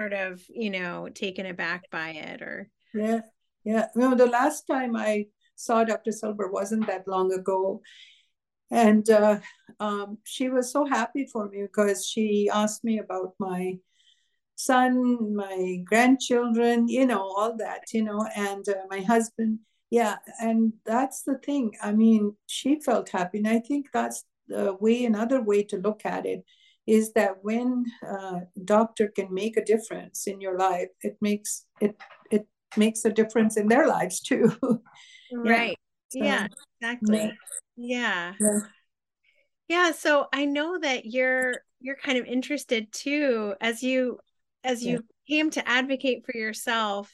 sort 0.00 0.12
of 0.12 0.42
you 0.48 0.70
know 0.70 1.08
taken 1.14 1.46
aback 1.46 1.90
by 1.90 2.10
it, 2.10 2.42
or 2.42 2.70
yeah, 2.94 3.20
yeah. 3.64 3.86
Know, 3.94 4.14
the 4.14 4.26
last 4.26 4.66
time 4.66 4.96
I 4.96 5.26
saw 5.56 5.84
Dr. 5.84 6.12
Silber 6.12 6.50
wasn't 6.50 6.86
that 6.86 7.06
long 7.06 7.32
ago 7.32 7.82
and 8.70 9.08
uh, 9.10 9.40
um, 9.80 10.18
she 10.24 10.48
was 10.48 10.70
so 10.70 10.86
happy 10.86 11.26
for 11.26 11.48
me 11.48 11.62
because 11.62 12.06
she 12.06 12.48
asked 12.52 12.84
me 12.84 12.98
about 12.98 13.34
my 13.38 13.78
son, 14.54 15.34
my 15.34 15.78
grandchildren, 15.84 16.86
you 16.88 17.06
know, 17.06 17.20
all 17.20 17.56
that, 17.56 17.92
you 17.92 18.02
know, 18.02 18.26
and 18.36 18.68
uh, 18.68 18.74
my 18.88 19.00
husband. 19.00 19.58
Yeah, 19.90 20.16
and 20.40 20.72
that's 20.86 21.22
the 21.22 21.38
thing. 21.38 21.72
I 21.82 21.92
mean, 21.92 22.36
she 22.46 22.80
felt 22.80 23.08
happy, 23.08 23.38
and 23.38 23.48
I 23.48 23.58
think 23.58 23.88
that's 23.92 24.24
the 24.46 24.76
way. 24.78 25.04
Another 25.04 25.42
way 25.42 25.64
to 25.64 25.78
look 25.78 26.02
at 26.04 26.26
it 26.26 26.44
is 26.86 27.12
that 27.12 27.36
when 27.42 27.84
uh, 28.06 28.40
doctor 28.64 29.08
can 29.08 29.32
make 29.32 29.56
a 29.56 29.64
difference 29.64 30.26
in 30.26 30.40
your 30.40 30.58
life, 30.58 30.88
it 31.02 31.16
makes 31.20 31.66
it 31.80 31.96
it 32.30 32.46
makes 32.76 33.04
a 33.04 33.10
difference 33.10 33.56
in 33.56 33.68
their 33.68 33.86
lives 33.86 34.20
too. 34.20 34.52
right. 35.32 35.78
Yeah. 36.12 36.20
So, 36.20 36.24
yeah 36.24 36.46
exactly. 36.80 37.18
Yeah. 37.18 37.30
Yeah. 37.76 38.34
yeah. 38.40 38.60
Yeah, 39.70 39.92
so 39.92 40.26
I 40.32 40.46
know 40.46 40.80
that 40.80 41.06
you're 41.06 41.52
you're 41.78 41.94
kind 41.94 42.18
of 42.18 42.26
interested 42.26 42.90
too 42.90 43.54
as 43.60 43.84
you 43.84 44.18
as 44.64 44.84
you 44.84 45.04
came 45.28 45.48
to 45.50 45.66
advocate 45.66 46.26
for 46.26 46.36
yourself, 46.36 47.08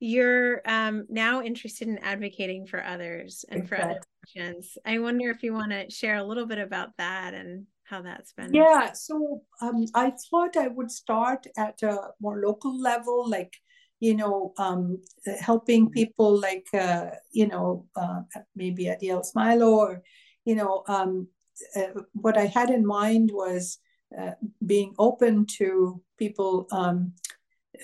you're 0.00 0.62
um, 0.66 1.06
now 1.08 1.42
interested 1.42 1.86
in 1.86 1.98
advocating 1.98 2.66
for 2.66 2.82
others 2.82 3.44
and 3.48 3.62
exactly. 3.62 3.84
for 3.84 3.90
other 3.90 4.00
patients. 4.26 4.76
I 4.84 4.98
wonder 4.98 5.30
if 5.30 5.44
you 5.44 5.54
want 5.54 5.70
to 5.70 5.88
share 5.90 6.16
a 6.16 6.24
little 6.24 6.46
bit 6.46 6.58
about 6.58 6.90
that 6.98 7.34
and 7.34 7.66
how 7.84 8.02
that's 8.02 8.32
been. 8.32 8.54
Yeah, 8.54 8.92
so 8.92 9.42
um, 9.60 9.86
I 9.94 10.12
thought 10.30 10.56
I 10.56 10.68
would 10.68 10.90
start 10.90 11.46
at 11.56 11.82
a 11.82 12.10
more 12.20 12.40
local 12.40 12.78
level, 12.78 13.28
like 13.28 13.54
you 14.02 14.16
know, 14.16 14.52
um, 14.58 15.00
helping 15.38 15.88
people 15.88 16.36
like, 16.36 16.66
uh, 16.74 17.10
you 17.30 17.46
know, 17.46 17.86
uh, 17.94 18.22
maybe 18.56 18.88
at 18.88 19.00
Yale 19.00 19.22
Smilow 19.22 19.76
or, 19.76 20.02
you 20.44 20.56
know, 20.56 20.82
um, 20.88 21.28
uh, 21.76 22.00
what 22.12 22.36
I 22.36 22.46
had 22.46 22.70
in 22.70 22.84
mind 22.84 23.30
was 23.32 23.78
uh, 24.20 24.32
being 24.66 24.92
open 24.98 25.46
to 25.58 26.02
people 26.18 26.66
um, 26.72 27.12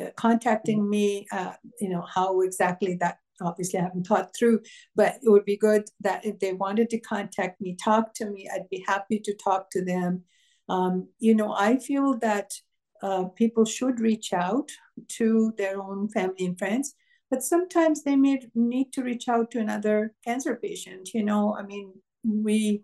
uh, 0.00 0.10
contacting 0.16 0.90
me, 0.90 1.28
uh, 1.30 1.52
you 1.80 1.88
know, 1.88 2.04
how 2.12 2.40
exactly 2.40 2.96
that 2.96 3.18
obviously 3.40 3.78
I 3.78 3.84
haven't 3.84 4.06
thought 4.06 4.34
through, 4.36 4.60
but 4.94 5.16
it 5.22 5.30
would 5.30 5.44
be 5.44 5.56
good 5.56 5.84
that 6.00 6.24
if 6.24 6.38
they 6.38 6.52
wanted 6.52 6.90
to 6.90 7.00
contact 7.00 7.60
me, 7.60 7.76
talk 7.82 8.14
to 8.14 8.30
me, 8.30 8.48
I'd 8.52 8.68
be 8.70 8.84
happy 8.86 9.20
to 9.20 9.34
talk 9.34 9.70
to 9.70 9.84
them. 9.84 10.22
Um, 10.68 11.08
you 11.18 11.34
know, 11.34 11.52
I 11.52 11.78
feel 11.78 12.18
that 12.18 12.52
uh, 13.02 13.24
people 13.24 13.64
should 13.64 14.00
reach 14.00 14.32
out 14.32 14.70
to 15.08 15.52
their 15.56 15.80
own 15.80 16.08
family 16.08 16.46
and 16.46 16.58
friends, 16.58 16.94
but 17.30 17.42
sometimes 17.42 18.02
they 18.02 18.16
may 18.16 18.40
need 18.54 18.92
to 18.92 19.02
reach 19.02 19.28
out 19.28 19.50
to 19.52 19.60
another 19.60 20.14
cancer 20.24 20.56
patient. 20.56 21.10
You 21.14 21.24
know, 21.24 21.56
I 21.58 21.62
mean, 21.62 21.92
we 22.24 22.82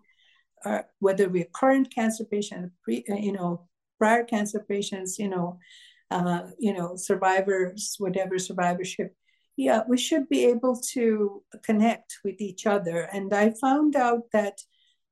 are, 0.63 0.87
whether 0.99 1.29
we're 1.29 1.47
current 1.53 1.93
cancer 1.93 2.25
patients, 2.25 2.71
you 2.87 3.31
know, 3.33 3.67
prior 3.97 4.23
cancer 4.23 4.65
patients, 4.67 5.19
you 5.19 5.29
know, 5.29 5.59
uh, 6.11 6.43
you 6.59 6.73
know, 6.73 6.95
survivors, 6.95 7.95
whatever 7.97 8.37
survivorship, 8.39 9.15
yeah, 9.57 9.81
we 9.87 9.97
should 9.97 10.27
be 10.27 10.45
able 10.45 10.79
to 10.93 11.43
connect 11.63 12.19
with 12.23 12.41
each 12.41 12.65
other. 12.65 13.01
And 13.13 13.33
I 13.33 13.51
found 13.51 13.95
out 13.95 14.23
that 14.33 14.59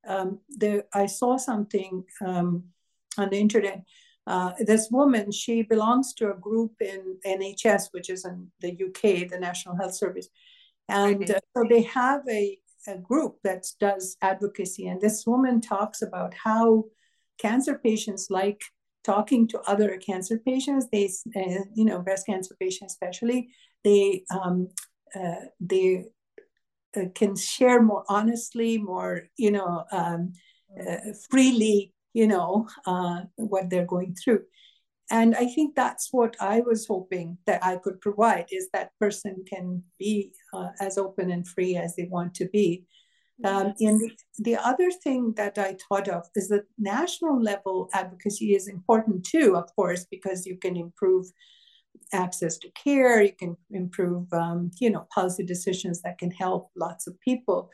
um, 0.08 0.40
there, 0.50 0.84
I 0.94 1.06
saw 1.06 1.38
something 1.38 2.04
um, 2.26 2.66
on 3.18 3.30
the 3.30 3.40
internet. 3.40 3.84
Uh, 4.26 4.52
this 4.60 4.90
woman, 4.92 5.32
she 5.32 5.64
belongs 5.64 6.14
to 6.16 6.32
a 6.32 6.36
group 6.36 6.74
in 6.82 7.18
NHS, 7.26 7.90
which 7.92 8.10
is 8.10 8.26
in 8.26 8.52
the 8.60 8.72
UK, 8.72 9.30
the 9.30 9.40
National 9.40 9.76
Health 9.76 9.96
Service. 9.96 10.28
And 10.90 11.30
uh, 11.30 11.40
so 11.56 11.64
they 11.70 11.84
have 11.84 12.22
a, 12.30 12.58
a 12.88 12.98
group 12.98 13.38
that 13.44 13.66
does 13.80 14.18
advocacy. 14.22 14.88
And 14.88 15.00
this 15.00 15.26
woman 15.26 15.62
talks 15.62 16.02
about 16.02 16.34
how 16.34 16.86
cancer 17.38 17.78
patients 17.78 18.28
like 18.30 18.62
talking 19.04 19.48
to 19.50 19.60
other 19.62 19.98
cancer 19.98 20.38
patients. 20.38 20.88
They, 20.92 21.10
uh, 21.36 21.64
you 21.74 21.86
know, 21.86 22.00
breast 22.00 22.26
cancer 22.26 22.56
patients 22.60 22.94
especially, 22.94 23.50
they 23.84 24.24
um, 24.32 24.70
uh, 25.16 25.46
they 25.60 26.06
uh, 26.96 27.06
can 27.16 27.36
share 27.36 27.82
more 27.82 28.04
honestly, 28.10 28.78
more 28.78 29.24
you 29.38 29.52
know, 29.52 29.84
um, 29.92 30.34
uh, 30.80 30.98
freely, 31.30 31.94
you 32.14 32.28
know, 32.28 32.68
uh, 32.86 33.22
what 33.36 33.70
they're 33.70 33.86
going 33.86 34.16
through. 34.16 34.42
And 35.12 35.36
I 35.36 35.46
think 35.48 35.76
that's 35.76 36.10
what 36.12 36.36
I 36.40 36.62
was 36.62 36.88
hoping 36.88 37.38
that 37.46 37.64
I 37.64 37.78
could 37.78 38.02
provide 38.02 38.48
is 38.52 38.70
that 38.74 38.98
person 39.00 39.44
can 39.48 39.84
be 40.00 40.34
uh, 40.54 40.70
as 40.80 40.98
open 40.98 41.30
and 41.30 41.48
free 41.48 41.76
as 41.76 41.96
they 41.96 42.06
want 42.06 42.34
to 42.36 42.48
be. 42.50 42.86
Um, 43.44 43.74
and 43.80 44.00
the, 44.00 44.12
the 44.40 44.56
other 44.56 44.90
thing 44.90 45.34
that 45.36 45.58
I 45.58 45.76
thought 45.90 46.08
of 46.08 46.26
is 46.36 46.48
that 46.48 46.64
national 46.78 47.42
level 47.42 47.90
advocacy 47.94 48.56
is 48.56 48.68
important 48.68 49.26
too, 49.26 49.58
of 49.58 49.76
course, 49.76 50.06
because 50.10 50.46
you 50.46 50.58
can 50.58 50.78
improve 50.78 51.28
access 52.12 52.58
to 52.60 52.70
care, 52.72 53.22
you 53.22 53.34
can 53.34 53.58
improve, 53.72 54.32
um, 54.34 54.72
you 54.80 54.90
know, 54.90 55.08
policy 55.14 55.44
decisions 55.44 56.02
that 56.02 56.18
can 56.18 56.32
help 56.32 56.70
lots 56.76 57.08
of 57.08 57.20
people. 57.22 57.70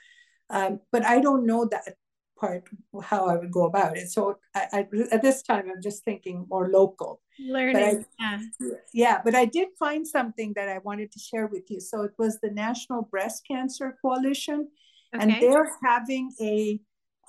Um, 0.50 0.80
but 0.92 1.06
I 1.06 1.20
don't 1.20 1.46
know 1.46 1.66
that 1.66 1.96
part 2.40 2.64
how 3.04 3.28
I 3.28 3.36
would 3.36 3.52
go 3.52 3.66
about 3.66 3.98
it. 3.98 4.10
So 4.10 4.40
I, 4.56 4.68
I, 4.72 4.88
at 5.12 5.22
this 5.22 5.44
time, 5.44 5.66
I'm 5.70 5.82
just 5.82 6.04
thinking 6.04 6.46
more 6.50 6.70
local. 6.70 7.22
Learning, 7.40 7.74
but 7.74 7.84
I, 8.20 8.40
yeah. 8.60 8.70
yeah. 8.94 9.22
But 9.24 9.36
I 9.36 9.46
did 9.46 9.70
find 9.78 10.08
something 10.08 10.54
that 10.56 10.70
I 10.70 10.80
wanted 10.80 11.12
to 11.12 11.20
share 11.20 11.48
with 11.48 11.70
you. 11.70 11.80
So 11.80 12.04
it 12.04 12.14
was 12.18 12.40
the 12.42 12.52
National 12.52 13.04
Breast 13.04 13.46
Cancer 13.48 13.98
Coalition, 14.02 14.70
okay. 15.14 15.24
and 15.24 15.42
they're 15.42 15.70
having 15.84 16.32
a 16.42 16.80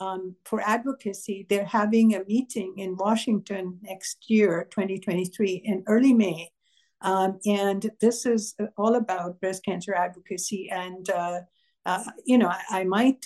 um, 0.01 0.35
for 0.45 0.61
advocacy. 0.63 1.47
They're 1.49 1.65
having 1.65 2.15
a 2.15 2.25
meeting 2.25 2.75
in 2.79 2.97
Washington 2.97 3.79
next 3.83 4.31
year, 4.31 4.67
2023, 4.71 5.63
in 5.65 5.85
early 5.87 6.15
May. 6.15 6.51
Um, 7.03 7.39
and 7.47 7.91
this 8.01 8.27
is 8.27 8.55
all 8.77 8.95
about 8.95 9.41
breast 9.41 9.65
cancer 9.65 9.95
advocacy. 9.95 10.71
And, 10.71 11.09
uh, 11.11 11.41
uh, 11.87 12.05
you 12.25 12.39
know, 12.39 12.49
I, 12.49 12.81
I 12.81 12.85
might 12.85 13.25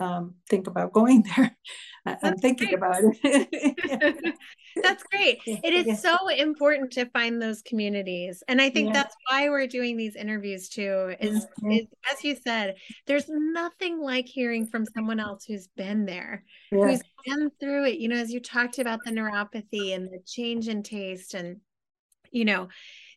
um, 0.00 0.34
think 0.48 0.66
about 0.66 0.92
going 0.92 1.24
there. 1.36 1.56
I'm 2.04 2.18
That's 2.22 2.40
thinking 2.40 2.68
great. 2.68 2.78
about 2.78 2.96
it. 3.02 4.34
that's 4.82 5.02
great. 5.04 5.38
It 5.46 5.74
is 5.74 5.86
yeah. 5.86 5.94
so 5.96 6.28
important 6.28 6.92
to 6.92 7.06
find 7.06 7.40
those 7.42 7.62
communities. 7.62 8.42
And 8.46 8.60
I 8.60 8.70
think 8.70 8.88
yeah. 8.88 9.02
that's 9.02 9.16
why 9.28 9.48
we're 9.48 9.66
doing 9.66 9.96
these 9.96 10.14
interviews 10.14 10.68
too, 10.68 11.14
is, 11.20 11.44
mm-hmm. 11.44 11.72
is, 11.72 11.86
as 12.12 12.22
you 12.22 12.36
said, 12.36 12.76
there's 13.06 13.28
nothing 13.28 14.00
like 14.00 14.26
hearing 14.26 14.66
from 14.66 14.84
someone 14.86 15.18
else 15.18 15.44
who's 15.44 15.68
been 15.76 16.06
there, 16.06 16.44
who's 16.70 17.02
been 17.24 17.50
through 17.58 17.86
it. 17.86 17.98
You 17.98 18.08
know, 18.08 18.16
as 18.16 18.32
you 18.32 18.40
talked 18.40 18.78
about 18.78 19.00
the 19.04 19.10
neuropathy 19.10 19.94
and 19.94 20.06
the 20.06 20.20
change 20.24 20.68
in 20.68 20.82
taste 20.82 21.34
and 21.34 21.56
you 22.30 22.44
know 22.44 22.68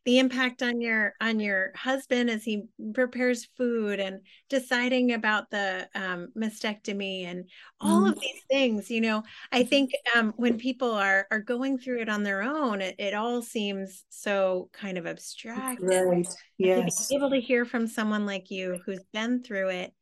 the 0.05 0.19
impact 0.19 0.61
on 0.61 0.79
your 0.79 1.13
on 1.21 1.39
your 1.39 1.71
husband 1.75 2.29
as 2.29 2.43
he 2.43 2.63
prepares 2.93 3.47
food 3.57 3.99
and 3.99 4.21
deciding 4.49 5.13
about 5.13 5.49
the 5.49 5.87
um, 5.93 6.29
mastectomy 6.37 7.25
and 7.25 7.45
all 7.81 8.03
mm. 8.03 8.09
of 8.09 8.19
these 8.19 8.41
things 8.49 8.89
you 8.89 9.01
know 9.01 9.23
i 9.51 9.63
think 9.63 9.91
um, 10.15 10.33
when 10.37 10.57
people 10.57 10.91
are 10.91 11.27
are 11.31 11.39
going 11.39 11.77
through 11.77 11.99
it 12.01 12.09
on 12.09 12.23
their 12.23 12.41
own 12.41 12.81
it, 12.81 12.95
it 12.97 13.13
all 13.13 13.41
seems 13.41 14.05
so 14.09 14.69
kind 14.73 14.97
of 14.97 15.05
abstract 15.05 15.81
right 15.81 16.27
yes 16.57 17.11
able 17.11 17.29
to 17.29 17.39
hear 17.39 17.65
from 17.65 17.85
someone 17.85 18.25
like 18.25 18.49
you 18.49 18.79
who's 18.85 19.03
been 19.13 19.43
through 19.43 19.69
it 19.69 19.93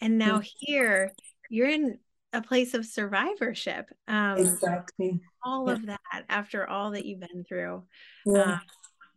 and 0.00 0.18
now 0.18 0.40
mm. 0.40 0.48
here 0.58 1.12
you're 1.48 1.68
in 1.68 1.98
a 2.32 2.42
place 2.42 2.74
of 2.74 2.84
survivorship 2.84 3.86
um, 4.08 4.36
exactly 4.36 5.20
all 5.44 5.68
yeah. 5.68 5.72
of 5.74 5.86
that 5.86 6.24
after 6.28 6.68
all 6.68 6.90
that 6.90 7.06
you've 7.06 7.20
been 7.20 7.44
through 7.44 7.84
yeah. 8.26 8.54
Um, 8.54 8.60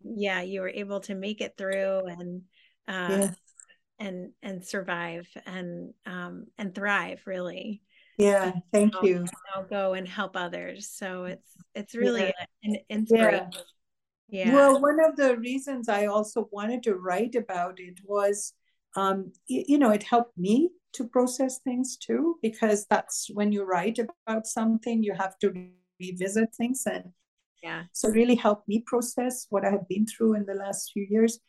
yeah 0.04 0.42
you 0.42 0.62
were 0.62 0.70
able 0.70 1.00
to 1.02 1.16
make 1.16 1.42
it 1.42 1.56
through 1.58 2.02
and 2.06 2.42
uh 2.88 3.28
and 4.00 4.32
and 4.42 4.64
survive 4.66 5.28
and 5.46 5.94
um 6.06 6.46
and 6.58 6.74
thrive 6.74 7.22
really. 7.26 7.82
Yeah 8.18 8.54
thank 8.74 8.96
I'll, 8.96 9.06
you. 9.06 9.26
i'll 9.56 9.66
go 9.66 9.94
and 9.94 10.08
help 10.08 10.36
others. 10.36 10.90
So 10.90 11.26
it's 11.26 11.52
it's 11.76 11.96
really 11.96 12.34
yeah. 12.38 12.46
an 12.64 12.78
inspiration. 12.90 13.52
Yeah. 14.30 14.48
yeah 14.48 14.54
well 14.54 14.82
one 14.82 15.00
of 15.00 15.16
the 15.16 15.38
reasons 15.38 15.88
i 15.88 16.08
also 16.08 16.50
wanted 16.52 16.84
to 16.84 16.96
write 16.96 17.36
about 17.36 17.80
it 17.80 18.00
was 18.04 18.54
um 18.98 19.32
you, 19.48 19.64
you 19.68 19.78
know 19.78 19.92
it 19.92 20.04
helped 20.04 20.38
me 20.38 20.70
to 20.94 21.08
process 21.08 21.60
things 21.60 21.96
too 21.96 22.38
because 22.42 22.86
that's 22.90 23.30
when 23.34 23.52
you 23.52 23.64
write 23.64 24.00
about 24.00 24.48
something 24.48 25.04
you 25.04 25.14
have 25.14 25.38
to 25.40 25.54
revisit 26.00 26.54
things 26.56 26.84
and 26.86 27.06
yeah. 27.68 27.84
So 27.92 28.10
really 28.10 28.36
helped 28.36 28.68
me 28.68 28.84
process 28.86 29.48
what 29.50 29.66
i 29.66 29.70
have 29.76 29.88
been 29.88 30.06
through 30.12 30.34
in 30.36 30.46
the 30.46 30.60
last 30.64 30.92
few 30.94 31.06
years. 31.10 31.40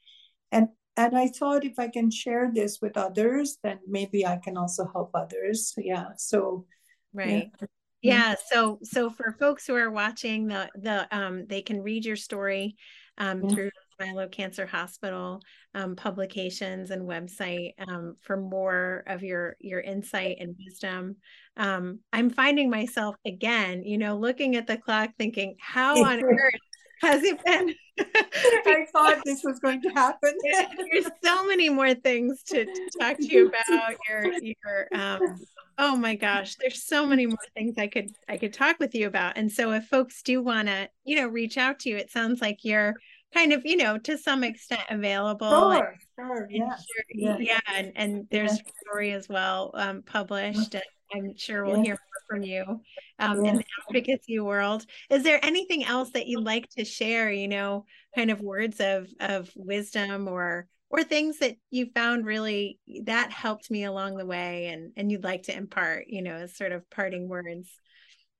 And 0.51 0.69
and 0.97 1.17
i 1.17 1.27
thought 1.39 1.65
if 1.65 1.79
i 1.79 1.89
can 1.97 2.11
share 2.11 2.51
this 2.59 2.73
with 2.83 2.97
others 2.97 3.59
then 3.63 3.79
maybe 3.87 4.27
i 4.27 4.37
can 4.45 4.57
also 4.57 4.85
help 4.95 5.11
others. 5.15 5.61
Yeah 5.77 6.09
so 6.17 6.67
right. 7.13 7.51
Yeah. 7.61 7.69
yeah 8.03 8.35
so 8.51 8.79
so 8.83 9.11
for 9.11 9.37
folks 9.39 9.67
who 9.67 9.75
are 9.75 9.91
watching 9.91 10.49
the 10.49 10.63
the 10.75 10.99
um 11.19 11.47
they 11.47 11.63
can 11.63 11.83
read 11.83 12.05
your 12.05 12.21
story 12.29 12.77
um 13.19 13.43
yeah. 13.43 13.51
through 13.51 13.71
Smilow 14.01 14.31
Cancer 14.31 14.67
Hospital 14.67 15.43
um, 15.75 15.97
publications 15.97 16.91
and 16.91 17.03
website 17.03 17.73
um, 17.89 18.17
for 18.23 18.37
more 18.37 19.05
of 19.07 19.23
your 19.23 19.57
your 19.61 19.81
insight 19.81 20.37
and 20.41 20.57
wisdom. 20.59 21.17
Um, 21.57 22.01
I'm 22.13 22.31
finding 22.31 22.71
myself 22.71 23.17
again, 23.27 23.83
you 23.85 23.99
know, 23.99 24.17
looking 24.17 24.57
at 24.57 24.67
the 24.67 24.77
clock, 24.77 25.11
thinking, 25.19 25.57
how 25.61 26.05
on 26.05 26.23
earth 26.25 26.55
has 27.03 27.23
it 27.23 27.43
been? 27.45 27.75
I 28.01 28.87
thought 28.93 29.19
this 29.25 29.43
was 29.45 29.59
going 29.61 29.83
to 29.83 29.89
happen. 29.91 30.33
There's 30.43 31.11
so 31.23 31.47
many 31.47 31.69
more 31.69 31.95
things 31.95 32.43
to, 32.45 32.65
to 32.65 32.91
talk 33.01 33.17
to 33.19 33.27
you 33.27 33.49
about. 33.49 33.95
Your 34.09 34.33
your 34.43 34.89
um, 34.93 35.37
oh 35.79 35.97
my 35.97 36.15
gosh, 36.15 36.57
there's 36.57 36.85
so 36.85 37.07
many 37.07 37.27
more 37.27 37.37
things 37.57 37.75
I 37.79 37.87
could 37.87 38.11
I 38.29 38.37
could 38.37 38.53
talk 38.53 38.79
with 38.79 38.95
you 38.95 39.07
about. 39.07 39.37
And 39.37 39.51
so 39.51 39.73
if 39.73 39.87
folks 39.87 40.23
do 40.23 40.43
want 40.43 40.69
to, 40.69 40.89
you 41.05 41.17
know, 41.17 41.29
reach 41.29 41.57
out 41.57 41.81
to 41.81 41.91
you, 41.91 41.97
it 41.97 42.11
sounds 42.11 42.41
like 42.41 42.59
you're 42.63 42.95
kind 43.35 43.53
of 43.53 43.65
you 43.65 43.77
know 43.77 43.99
to 43.99 44.17
some 44.17 44.43
extent 44.43 44.83
available 44.91 45.73
sure, 45.73 45.95
sure, 46.17 46.49
yeah. 46.51 46.69
Sure, 46.69 47.05
yeah 47.11 47.37
yeah 47.39 47.61
and, 47.75 47.93
and 47.95 48.27
there's 48.31 48.53
yeah. 48.53 48.73
story 48.83 49.13
as 49.13 49.29
well 49.29 49.71
um, 49.75 50.03
published 50.03 50.75
and 50.75 50.83
i'm 51.15 51.37
sure 51.37 51.65
we'll 51.65 51.79
yeah. 51.79 51.83
hear 51.85 51.93
more 51.93 52.23
from 52.29 52.43
you 52.43 52.81
um, 53.19 53.45
in 53.45 53.57
the 53.57 53.65
advocacy 53.89 54.39
world 54.39 54.85
is 55.11 55.23
there 55.23 55.45
anything 55.45 55.85
else 55.85 56.11
that 56.13 56.27
you'd 56.27 56.45
like 56.45 56.69
to 56.71 56.85
share 56.85 57.31
you 57.31 57.49
know 57.49 57.85
kind 58.15 58.31
of 58.31 58.41
words 58.41 58.81
of 58.81 59.09
of 59.21 59.51
wisdom 59.57 60.29
or 60.29 60.67
or 60.91 61.05
things 61.05 61.39
that 61.41 61.57
you 61.71 61.87
found 61.95 62.25
really 62.25 62.79
that 63.05 63.31
helped 63.31 63.71
me 63.71 63.85
along 63.85 64.17
the 64.17 64.27
way 64.27 64.67
and 64.67 64.93
and 64.97 65.13
you'd 65.13 65.25
like 65.25 65.43
to 65.43 65.57
impart 65.57 66.07
you 66.09 66.23
know 66.23 66.35
as 66.35 66.57
sort 66.57 66.73
of 66.73 66.89
parting 66.91 67.29
words 67.29 67.71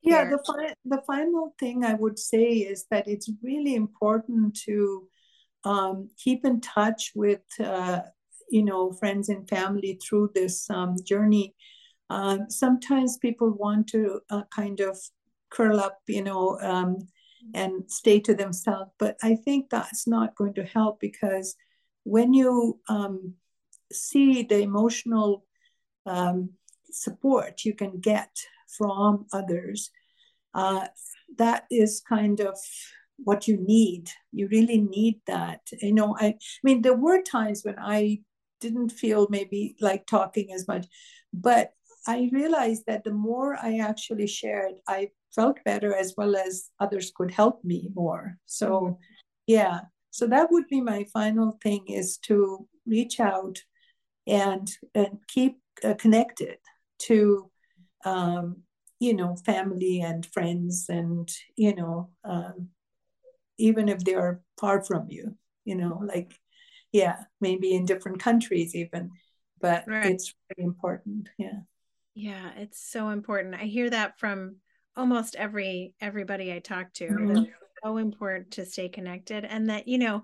yeah 0.03 0.25
the, 0.25 0.39
fi- 0.47 0.75
the 0.85 1.03
final 1.07 1.55
thing 1.59 1.85
i 1.85 1.95
would 1.95 2.19
say 2.19 2.45
is 2.45 2.87
that 2.91 3.09
it's 3.09 3.31
really 3.43 3.75
important 3.75 4.55
to 4.55 5.09
um, 5.65 6.09
keep 6.17 6.45
in 6.45 6.61
touch 6.61 7.13
with 7.15 7.43
uh, 7.61 8.01
you 8.51 8.65
know 8.65 8.93
friends 8.93 9.29
and 9.29 9.49
family 9.49 9.99
through 10.03 10.31
this 10.35 10.69
um, 10.71 10.97
journey. 11.05 11.55
Um, 12.11 12.49
sometimes 12.49 13.19
people 13.19 13.51
want 13.51 13.89
to 13.89 14.21
uh, 14.31 14.43
kind 14.55 14.81
of 14.81 14.99
curl 15.51 15.79
up, 15.79 15.99
you 16.07 16.23
know, 16.23 16.59
um, 16.61 16.97
and 17.55 17.83
stay 17.91 18.19
to 18.21 18.35
themselves, 18.35 18.91
but 18.99 19.17
I 19.23 19.37
think 19.37 19.69
that's 19.69 20.07
not 20.07 20.35
going 20.35 20.55
to 20.55 20.65
help 20.65 21.01
because 21.01 21.55
when 22.05 22.33
you 22.33 22.81
um, 22.89 23.35
see 23.93 24.43
the 24.43 24.61
emotional 24.61 25.45
um, 26.07 26.51
support 26.91 27.65
you 27.65 27.75
can 27.75 28.01
get 28.01 28.31
from 28.77 29.27
others, 29.33 29.91
uh, 30.55 30.87
that 31.37 31.65
is 31.71 32.03
kind 32.09 32.41
of 32.41 32.59
what 33.19 33.49
you 33.49 33.57
need. 33.57 34.11
You 34.33 34.49
really 34.49 34.81
need 34.81 35.21
that. 35.27 35.61
You 35.81 35.93
know, 35.93 36.17
I, 36.19 36.27
I 36.27 36.39
mean, 36.63 36.83
there 36.83 36.97
were 36.97 37.23
times 37.23 37.63
when 37.65 37.77
I 37.79 38.21
didn't 38.61 38.91
feel 38.91 39.27
maybe 39.31 39.77
like 39.81 40.07
talking 40.07 40.53
as 40.53 40.67
much, 40.67 40.87
but 41.33 41.73
I 42.07 42.31
realized 42.33 42.85
that 42.87 43.05
the 43.05 43.13
more 43.13 43.57
I 43.61 43.79
actually 43.79 44.27
shared, 44.27 44.75
I 44.87 45.11
felt 45.35 45.59
better 45.65 45.95
as 45.95 46.15
well 46.17 46.37
as 46.37 46.71
others 46.81 47.13
could 47.15 47.31
help 47.31 47.63
me 47.65 47.91
more. 47.95 48.39
So, 48.47 48.71
mm-hmm. 48.71 48.95
yeah. 49.47 49.81
So 50.11 50.27
that 50.29 50.51
would 50.51 50.67
be 50.69 50.81
my 50.81 51.05
final 51.13 51.59
thing 51.63 51.87
is 51.89 52.17
to 52.29 52.67
reach 52.87 53.21
out 53.21 53.59
and 54.27 54.71
and 54.95 55.19
keep 55.29 55.59
uh, 55.85 55.95
connected 55.95 56.57
to 56.99 57.51
um, 58.05 58.63
you 59.01 59.15
know 59.15 59.37
family 59.37 60.01
and 60.01 60.27
friends 60.27 60.87
and 60.89 61.31
you 61.57 61.75
know 61.75 62.11
um, 62.25 62.69
even 63.59 63.89
if 63.89 64.01
they 64.01 64.15
are 64.15 64.41
far 64.59 64.83
from 64.83 65.07
you 65.09 65.37
you 65.65 65.75
know 65.75 66.01
like 66.05 66.35
yeah 66.93 67.25
maybe 67.41 67.75
in 67.75 67.85
different 67.85 68.21
countries 68.21 68.75
even 68.75 69.11
but 69.61 69.85
right. 69.87 70.07
it's 70.07 70.35
really 70.51 70.67
important 70.67 71.29
yeah 71.39 71.61
yeah 72.15 72.51
it's 72.57 72.81
so 72.91 73.11
important 73.11 73.55
i 73.55 73.65
hear 73.65 73.91
that 73.91 74.19
from 74.19 74.57
almost 74.97 75.37
every 75.37 75.95
everybody 76.01 76.53
i 76.53 76.59
talk 76.59 76.93
to 76.93 77.09
mm-hmm. 77.09 77.45
so 77.85 77.97
important 77.99 78.51
to 78.51 78.65
stay 78.65 78.89
connected 78.89 79.45
and 79.45 79.71
that 79.71 79.87
you 79.87 79.99
know 79.99 80.23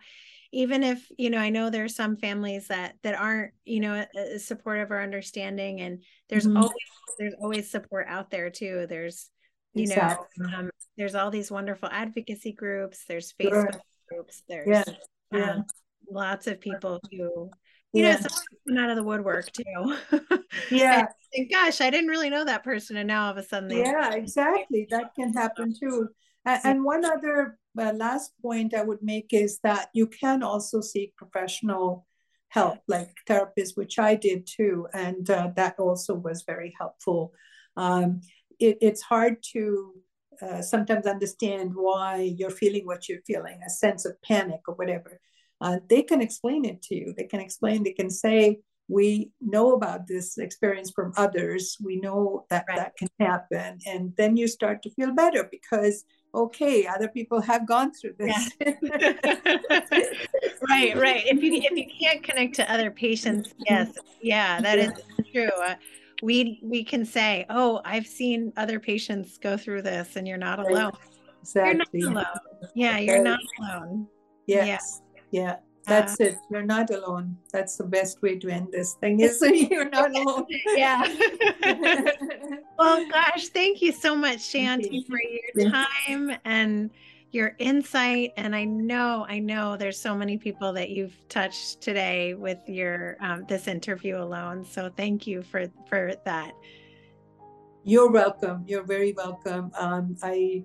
even 0.55 0.83
if 0.83 1.11
you 1.19 1.29
know 1.29 1.39
i 1.39 1.51
know 1.51 1.69
there's 1.69 1.95
some 1.95 2.17
families 2.17 2.69
that 2.69 2.95
that 3.03 3.15
aren't 3.15 3.53
you 3.65 3.81
know 3.81 4.05
supportive 4.39 4.91
or 4.91 5.01
understanding 5.01 5.81
and 5.81 6.03
there's 6.29 6.47
mm-hmm. 6.47 6.59
always 6.59 6.75
there's 7.19 7.35
always 7.43 7.71
support 7.71 8.07
out 8.09 8.31
there 8.31 8.51
too 8.51 8.87
there's 8.89 9.31
you 9.75 9.83
exactly. 9.83 10.27
know 10.39 10.59
um, 10.59 10.71
there's 10.97 11.15
all 11.15 11.31
these 11.31 11.51
wonderful 11.51 11.89
advocacy 11.91 12.53
groups 12.53 13.05
there's 13.09 13.35
facebook 13.41 13.73
sure. 13.73 13.81
groups 14.09 14.43
there's 14.49 14.67
yeah. 14.69 14.85
Yeah. 15.33 15.51
Um, 15.51 15.65
lots 16.11 16.47
of 16.47 16.61
people 16.61 17.01
who 17.11 17.51
you 17.93 18.05
yeah. 18.05 18.17
know 18.17 18.29
come 18.69 18.79
out 18.79 18.91
of 18.91 18.97
the 18.97 19.03
woodwork 19.03 19.51
too 19.53 19.97
yeah 20.71 21.07
and, 21.35 21.51
gosh 21.51 21.81
i 21.81 21.91
didn't 21.91 22.09
really 22.11 22.31
know 22.31 22.45
that 22.45 22.63
person 22.63 22.97
and 22.97 23.09
now 23.09 23.25
all 23.25 23.33
of 23.33 23.39
a 23.39 23.43
sudden 23.43 23.71
yeah 23.71 24.13
exactly 24.15 24.87
that 24.91 25.15
can 25.17 25.33
happen 25.33 25.75
too 25.77 26.09
and, 26.45 26.61
and 26.65 26.85
one 26.85 27.05
other 27.05 27.59
uh, 27.79 27.93
last 27.93 28.33
point 28.41 28.75
I 28.75 28.83
would 28.83 29.03
make 29.03 29.29
is 29.33 29.59
that 29.63 29.89
you 29.93 30.07
can 30.07 30.43
also 30.43 30.81
seek 30.81 31.17
professional 31.17 32.07
help, 32.49 32.79
like 32.87 33.11
therapists, 33.29 33.77
which 33.77 33.99
I 33.99 34.15
did 34.15 34.47
too, 34.47 34.87
and 34.95 35.29
uh, 35.29 35.51
that 35.57 35.79
also 35.79 36.15
was 36.15 36.45
very 36.47 36.73
helpful. 36.79 37.33
Um, 37.77 38.21
it, 38.61 38.79
it's 38.81 39.03
hard 39.03 39.43
to 39.53 39.95
uh, 40.41 40.63
sometimes 40.63 41.07
understand 41.07 41.73
why 41.75 42.35
you're 42.39 42.51
feeling 42.51 42.87
what 42.87 43.09
you're 43.09 43.23
feeling, 43.27 43.59
a 43.67 43.71
sense 43.71 44.05
of 44.05 44.21
panic 44.23 44.61
or 44.69 44.75
whatever. 44.75 45.21
Uh, 45.61 45.79
they 45.89 46.03
can 46.03 46.21
explain 46.21 46.65
it 46.65 46.83
to 46.83 46.95
you. 46.95 47.15
They 47.17 47.25
can 47.25 47.41
explain. 47.41 47.83
They 47.83 47.93
can 47.93 48.11
say, 48.11 48.61
"We 48.89 49.33
know 49.41 49.73
about 49.73 50.07
this 50.07 50.39
experience 50.39 50.91
from 50.95 51.13
others. 51.17 51.77
We 51.83 51.97
know 51.97 52.47
that 52.51 52.67
right. 52.69 52.79
that 52.79 52.97
can 52.97 53.09
happen," 53.19 53.79
and 53.87 54.13
then 54.17 54.37
you 54.37 54.47
start 54.47 54.83
to 54.83 54.91
feel 54.91 55.13
better 55.13 55.49
because 55.51 56.05
okay 56.35 56.87
other 56.87 57.09
people 57.09 57.41
have 57.41 57.67
gone 57.67 57.93
through 57.93 58.15
this. 58.19 58.51
Yeah. 58.61 58.73
right 60.69 60.97
right. 60.97 61.23
If 61.27 61.43
you 61.43 61.55
if 61.55 61.77
you 61.77 61.87
can't 62.01 62.23
connect 62.23 62.55
to 62.57 62.73
other 62.73 62.91
patients 62.91 63.55
yes. 63.67 63.93
Yeah 64.21 64.61
that 64.61 64.79
yeah. 64.79 64.91
is 64.91 65.27
true. 65.33 65.63
Uh, 65.63 65.75
we 66.23 66.61
we 66.63 66.85
can 66.85 67.05
say 67.05 67.45
oh 67.51 67.81
i've 67.85 68.07
seen 68.07 68.53
other 68.57 68.79
patients 68.79 69.37
go 69.39 69.57
through 69.57 69.83
this 69.83 70.17
and 70.17 70.27
you're 70.27 70.39
not 70.39 70.59
alone. 70.59 70.93
Exactly. 71.43 72.01
you're 72.01 72.11
not 72.11 72.27
alone. 72.27 72.71
Yeah 72.75 72.99
you're 72.99 73.23
not 73.23 73.41
alone. 73.61 74.07
Yes. 74.47 75.03
Yeah, 75.31 75.43
yeah. 75.43 75.57
That's 75.87 76.21
uh, 76.21 76.25
it. 76.25 76.39
You're 76.51 76.63
not 76.63 76.91
alone. 76.91 77.37
That's 77.53 77.77
the 77.77 77.85
best 77.85 78.23
way 78.23 78.39
to 78.39 78.49
end 78.49 78.69
this 78.73 78.95
thing 78.95 79.21
is 79.21 79.41
you're 79.71 79.89
not 79.89 80.11
alone. 80.11 80.47
yeah. 80.77 81.07
well, 82.79 83.07
gosh, 83.11 83.49
thank 83.49 83.83
you 83.83 83.93
so 83.93 84.17
much, 84.17 84.39
Jayanti, 84.39 85.07
for 85.07 85.19
your 85.55 85.71
time 85.71 86.37
and 86.45 86.91
your 87.33 87.55
insight. 87.59 88.33
And 88.37 88.55
I 88.55 88.65
know, 88.65 89.27
I 89.29 89.41
know 89.41 89.77
there's 89.77 89.99
so 89.99 90.15
many 90.15 90.39
people 90.39 90.73
that 90.73 90.91
you've 90.91 91.17
touched 91.29 91.81
today 91.81 92.35
with 92.35 92.59
your 92.67 93.17
um, 93.21 93.45
this 93.49 93.69
interview 93.69 94.19
alone. 94.19 94.65
So 94.65 94.91
thank 94.97 95.27
you 95.27 95.43
for 95.43 95.67
for 95.89 96.15
that. 96.25 96.53
You're 97.83 98.11
welcome. 98.11 98.65
You're 98.67 98.85
very 98.85 99.13
welcome. 99.13 99.71
Um, 99.79 100.17
I 100.23 100.65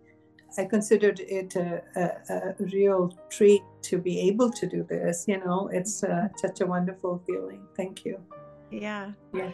I 0.57 0.65
considered 0.65 1.19
it 1.19 1.55
a, 1.55 1.81
a, 1.95 2.33
a, 2.33 2.55
real 2.59 3.13
treat 3.29 3.61
to 3.83 3.97
be 3.97 4.19
able 4.21 4.51
to 4.51 4.67
do 4.67 4.83
this. 4.83 5.25
You 5.27 5.37
know, 5.37 5.69
it's 5.71 6.03
uh, 6.03 6.29
such 6.37 6.61
a 6.61 6.65
wonderful 6.65 7.21
feeling. 7.25 7.61
Thank 7.77 8.05
you. 8.05 8.19
Yeah. 8.71 9.11
Yeah. 9.33 9.51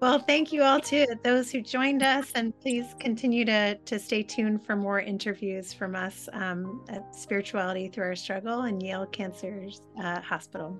Well, 0.00 0.18
thank 0.18 0.52
you 0.52 0.62
all 0.62 0.80
to 0.80 1.06
those 1.24 1.50
who 1.50 1.62
joined 1.62 2.02
us, 2.02 2.30
and 2.34 2.52
please 2.60 2.94
continue 3.00 3.44
to 3.46 3.76
to 3.76 3.98
stay 3.98 4.22
tuned 4.22 4.66
for 4.66 4.76
more 4.76 5.00
interviews 5.00 5.72
from 5.72 5.96
us 5.96 6.28
um, 6.32 6.84
at 6.90 7.14
Spirituality 7.16 7.88
Through 7.88 8.04
Our 8.04 8.16
Struggle 8.16 8.62
and 8.62 8.82
Yale 8.82 9.06
Cancer 9.06 9.66
uh, 10.02 10.20
Hospital. 10.20 10.78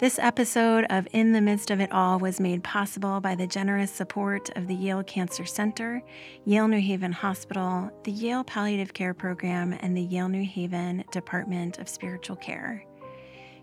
This 0.00 0.18
episode 0.18 0.86
of 0.88 1.06
In 1.12 1.32
the 1.32 1.42
Midst 1.42 1.70
of 1.70 1.78
It 1.78 1.92
All 1.92 2.18
was 2.18 2.40
made 2.40 2.64
possible 2.64 3.20
by 3.20 3.34
the 3.34 3.46
generous 3.46 3.90
support 3.90 4.48
of 4.56 4.66
the 4.66 4.74
Yale 4.74 5.02
Cancer 5.02 5.44
Center, 5.44 6.02
Yale 6.46 6.68
New 6.68 6.80
Haven 6.80 7.12
Hospital, 7.12 7.90
the 8.04 8.10
Yale 8.10 8.42
Palliative 8.42 8.94
Care 8.94 9.12
Program, 9.12 9.74
and 9.74 9.94
the 9.94 10.00
Yale 10.00 10.30
New 10.30 10.42
Haven 10.42 11.04
Department 11.12 11.78
of 11.78 11.86
Spiritual 11.86 12.36
Care. 12.36 12.82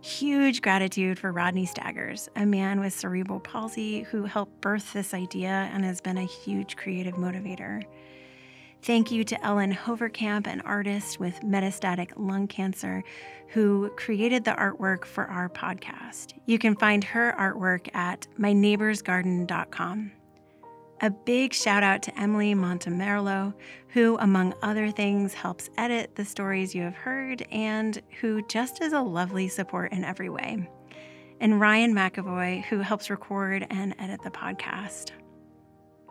Huge 0.01 0.61
gratitude 0.61 1.17
for 1.17 1.31
Rodney 1.31 1.65
Staggers, 1.65 2.29
a 2.35 2.45
man 2.45 2.79
with 2.79 2.93
cerebral 2.93 3.39
palsy 3.39 4.03
who 4.03 4.25
helped 4.25 4.61
birth 4.61 4.93
this 4.93 5.15
idea 5.15 5.71
and 5.73 5.83
has 5.83 6.01
been 6.01 6.19
a 6.19 6.23
huge 6.23 6.75
creative 6.75 7.15
motivator. 7.15 7.81
Thank 8.81 9.11
you 9.11 9.23
to 9.25 9.45
Ellen 9.45 9.73
Hoverkamp, 9.73 10.47
an 10.47 10.61
artist 10.61 11.19
with 11.19 11.41
metastatic 11.41 12.11
lung 12.15 12.47
cancer, 12.47 13.03
who 13.49 13.89
created 13.95 14.45
the 14.45 14.51
artwork 14.51 15.05
for 15.05 15.25
our 15.25 15.49
podcast. 15.49 16.33
You 16.45 16.59
can 16.59 16.75
find 16.75 17.03
her 17.03 17.35
artwork 17.37 17.93
at 17.95 18.27
myneighborsgarden.com. 18.39 20.11
A 21.01 21.11
big 21.11 21.53
shout 21.53 21.83
out 21.83 22.01
to 22.03 22.19
Emily 22.19 22.55
Montemerlo, 22.55 23.53
who, 23.89 24.17
among 24.17 24.55
other 24.63 24.89
things, 24.89 25.33
helps 25.33 25.69
edit 25.77 26.15
the 26.15 26.25
stories 26.25 26.73
you 26.73 26.81
have 26.81 26.95
heard 26.95 27.43
and 27.51 28.01
who 28.19 28.41
just 28.47 28.81
is 28.81 28.93
a 28.93 29.01
lovely 29.01 29.47
support 29.47 29.91
in 29.91 30.03
every 30.03 30.29
way. 30.29 30.67
And 31.39 31.59
Ryan 31.59 31.93
McAvoy, 31.93 32.63
who 32.65 32.79
helps 32.79 33.11
record 33.11 33.67
and 33.69 33.93
edit 33.99 34.23
the 34.23 34.31
podcast. 34.31 35.11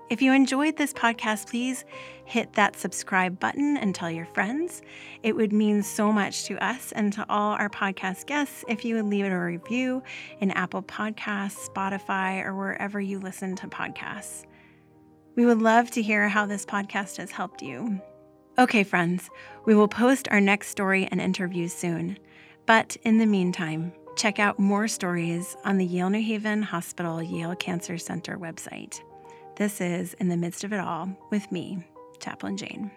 If 0.09 0.23
you 0.23 0.33
enjoyed 0.33 0.77
this 0.77 0.93
podcast, 0.93 1.51
please 1.51 1.85
hit 2.27 2.53
that 2.53 2.77
subscribe 2.77 3.41
button 3.41 3.77
and 3.77 3.93
tell 3.93 4.09
your 4.09 4.27
friends. 4.27 4.83
It 5.25 5.35
would 5.35 5.53
mean 5.53 5.83
so 5.83 6.13
much 6.13 6.45
to 6.45 6.65
us 6.65 6.93
and 6.93 7.13
to 7.15 7.27
all 7.29 7.55
our 7.55 7.69
podcast 7.69 8.27
guests 8.27 8.65
if 8.69 8.85
you 8.85 8.95
would 8.95 9.07
leave 9.07 9.25
it 9.25 9.33
a 9.33 9.39
review 9.39 10.05
in 10.39 10.53
Apple 10.53 10.85
Podcasts, 10.85 11.69
Spotify, 11.69 12.45
or 12.45 12.55
wherever 12.55 13.01
you 13.01 13.19
listen 13.19 13.57
to 13.57 13.67
podcasts. 13.67 14.45
We 15.35 15.45
would 15.45 15.61
love 15.61 15.91
to 15.93 16.03
hear 16.03 16.29
how 16.29 16.47
this 16.47 16.65
podcast 16.65 17.17
has 17.17 17.33
helped 17.33 17.61
you. 17.61 18.01
Okay, 18.61 18.85
friends, 18.85 19.29
we 19.65 19.75
will 19.75 19.89
post 19.89 20.29
our 20.31 20.41
next 20.41 20.69
story 20.69 21.09
and 21.11 21.21
interview 21.21 21.67
soon. 21.67 22.17
But 22.65 22.97
in 23.03 23.19
the 23.19 23.27
meantime, 23.27 23.93
check 24.17 24.39
out 24.39 24.61
more 24.61 24.87
stories 24.87 25.57
on 25.65 25.79
the 25.79 25.85
Yale 25.85 26.11
New 26.11 26.23
Haven 26.23 26.63
Hospital 26.63 27.21
Yale 27.21 27.57
Cancer 27.57 27.99
Center 27.99 28.39
website. 28.39 29.01
This 29.57 29.81
is 29.81 30.13
In 30.21 30.29
the 30.29 30.37
Midst 30.37 30.65
of 30.65 30.75
It 30.75 30.81
All 30.81 31.09
with 31.31 31.51
me, 31.51 31.79
Chaplain 32.21 32.59
Jane. 32.59 32.91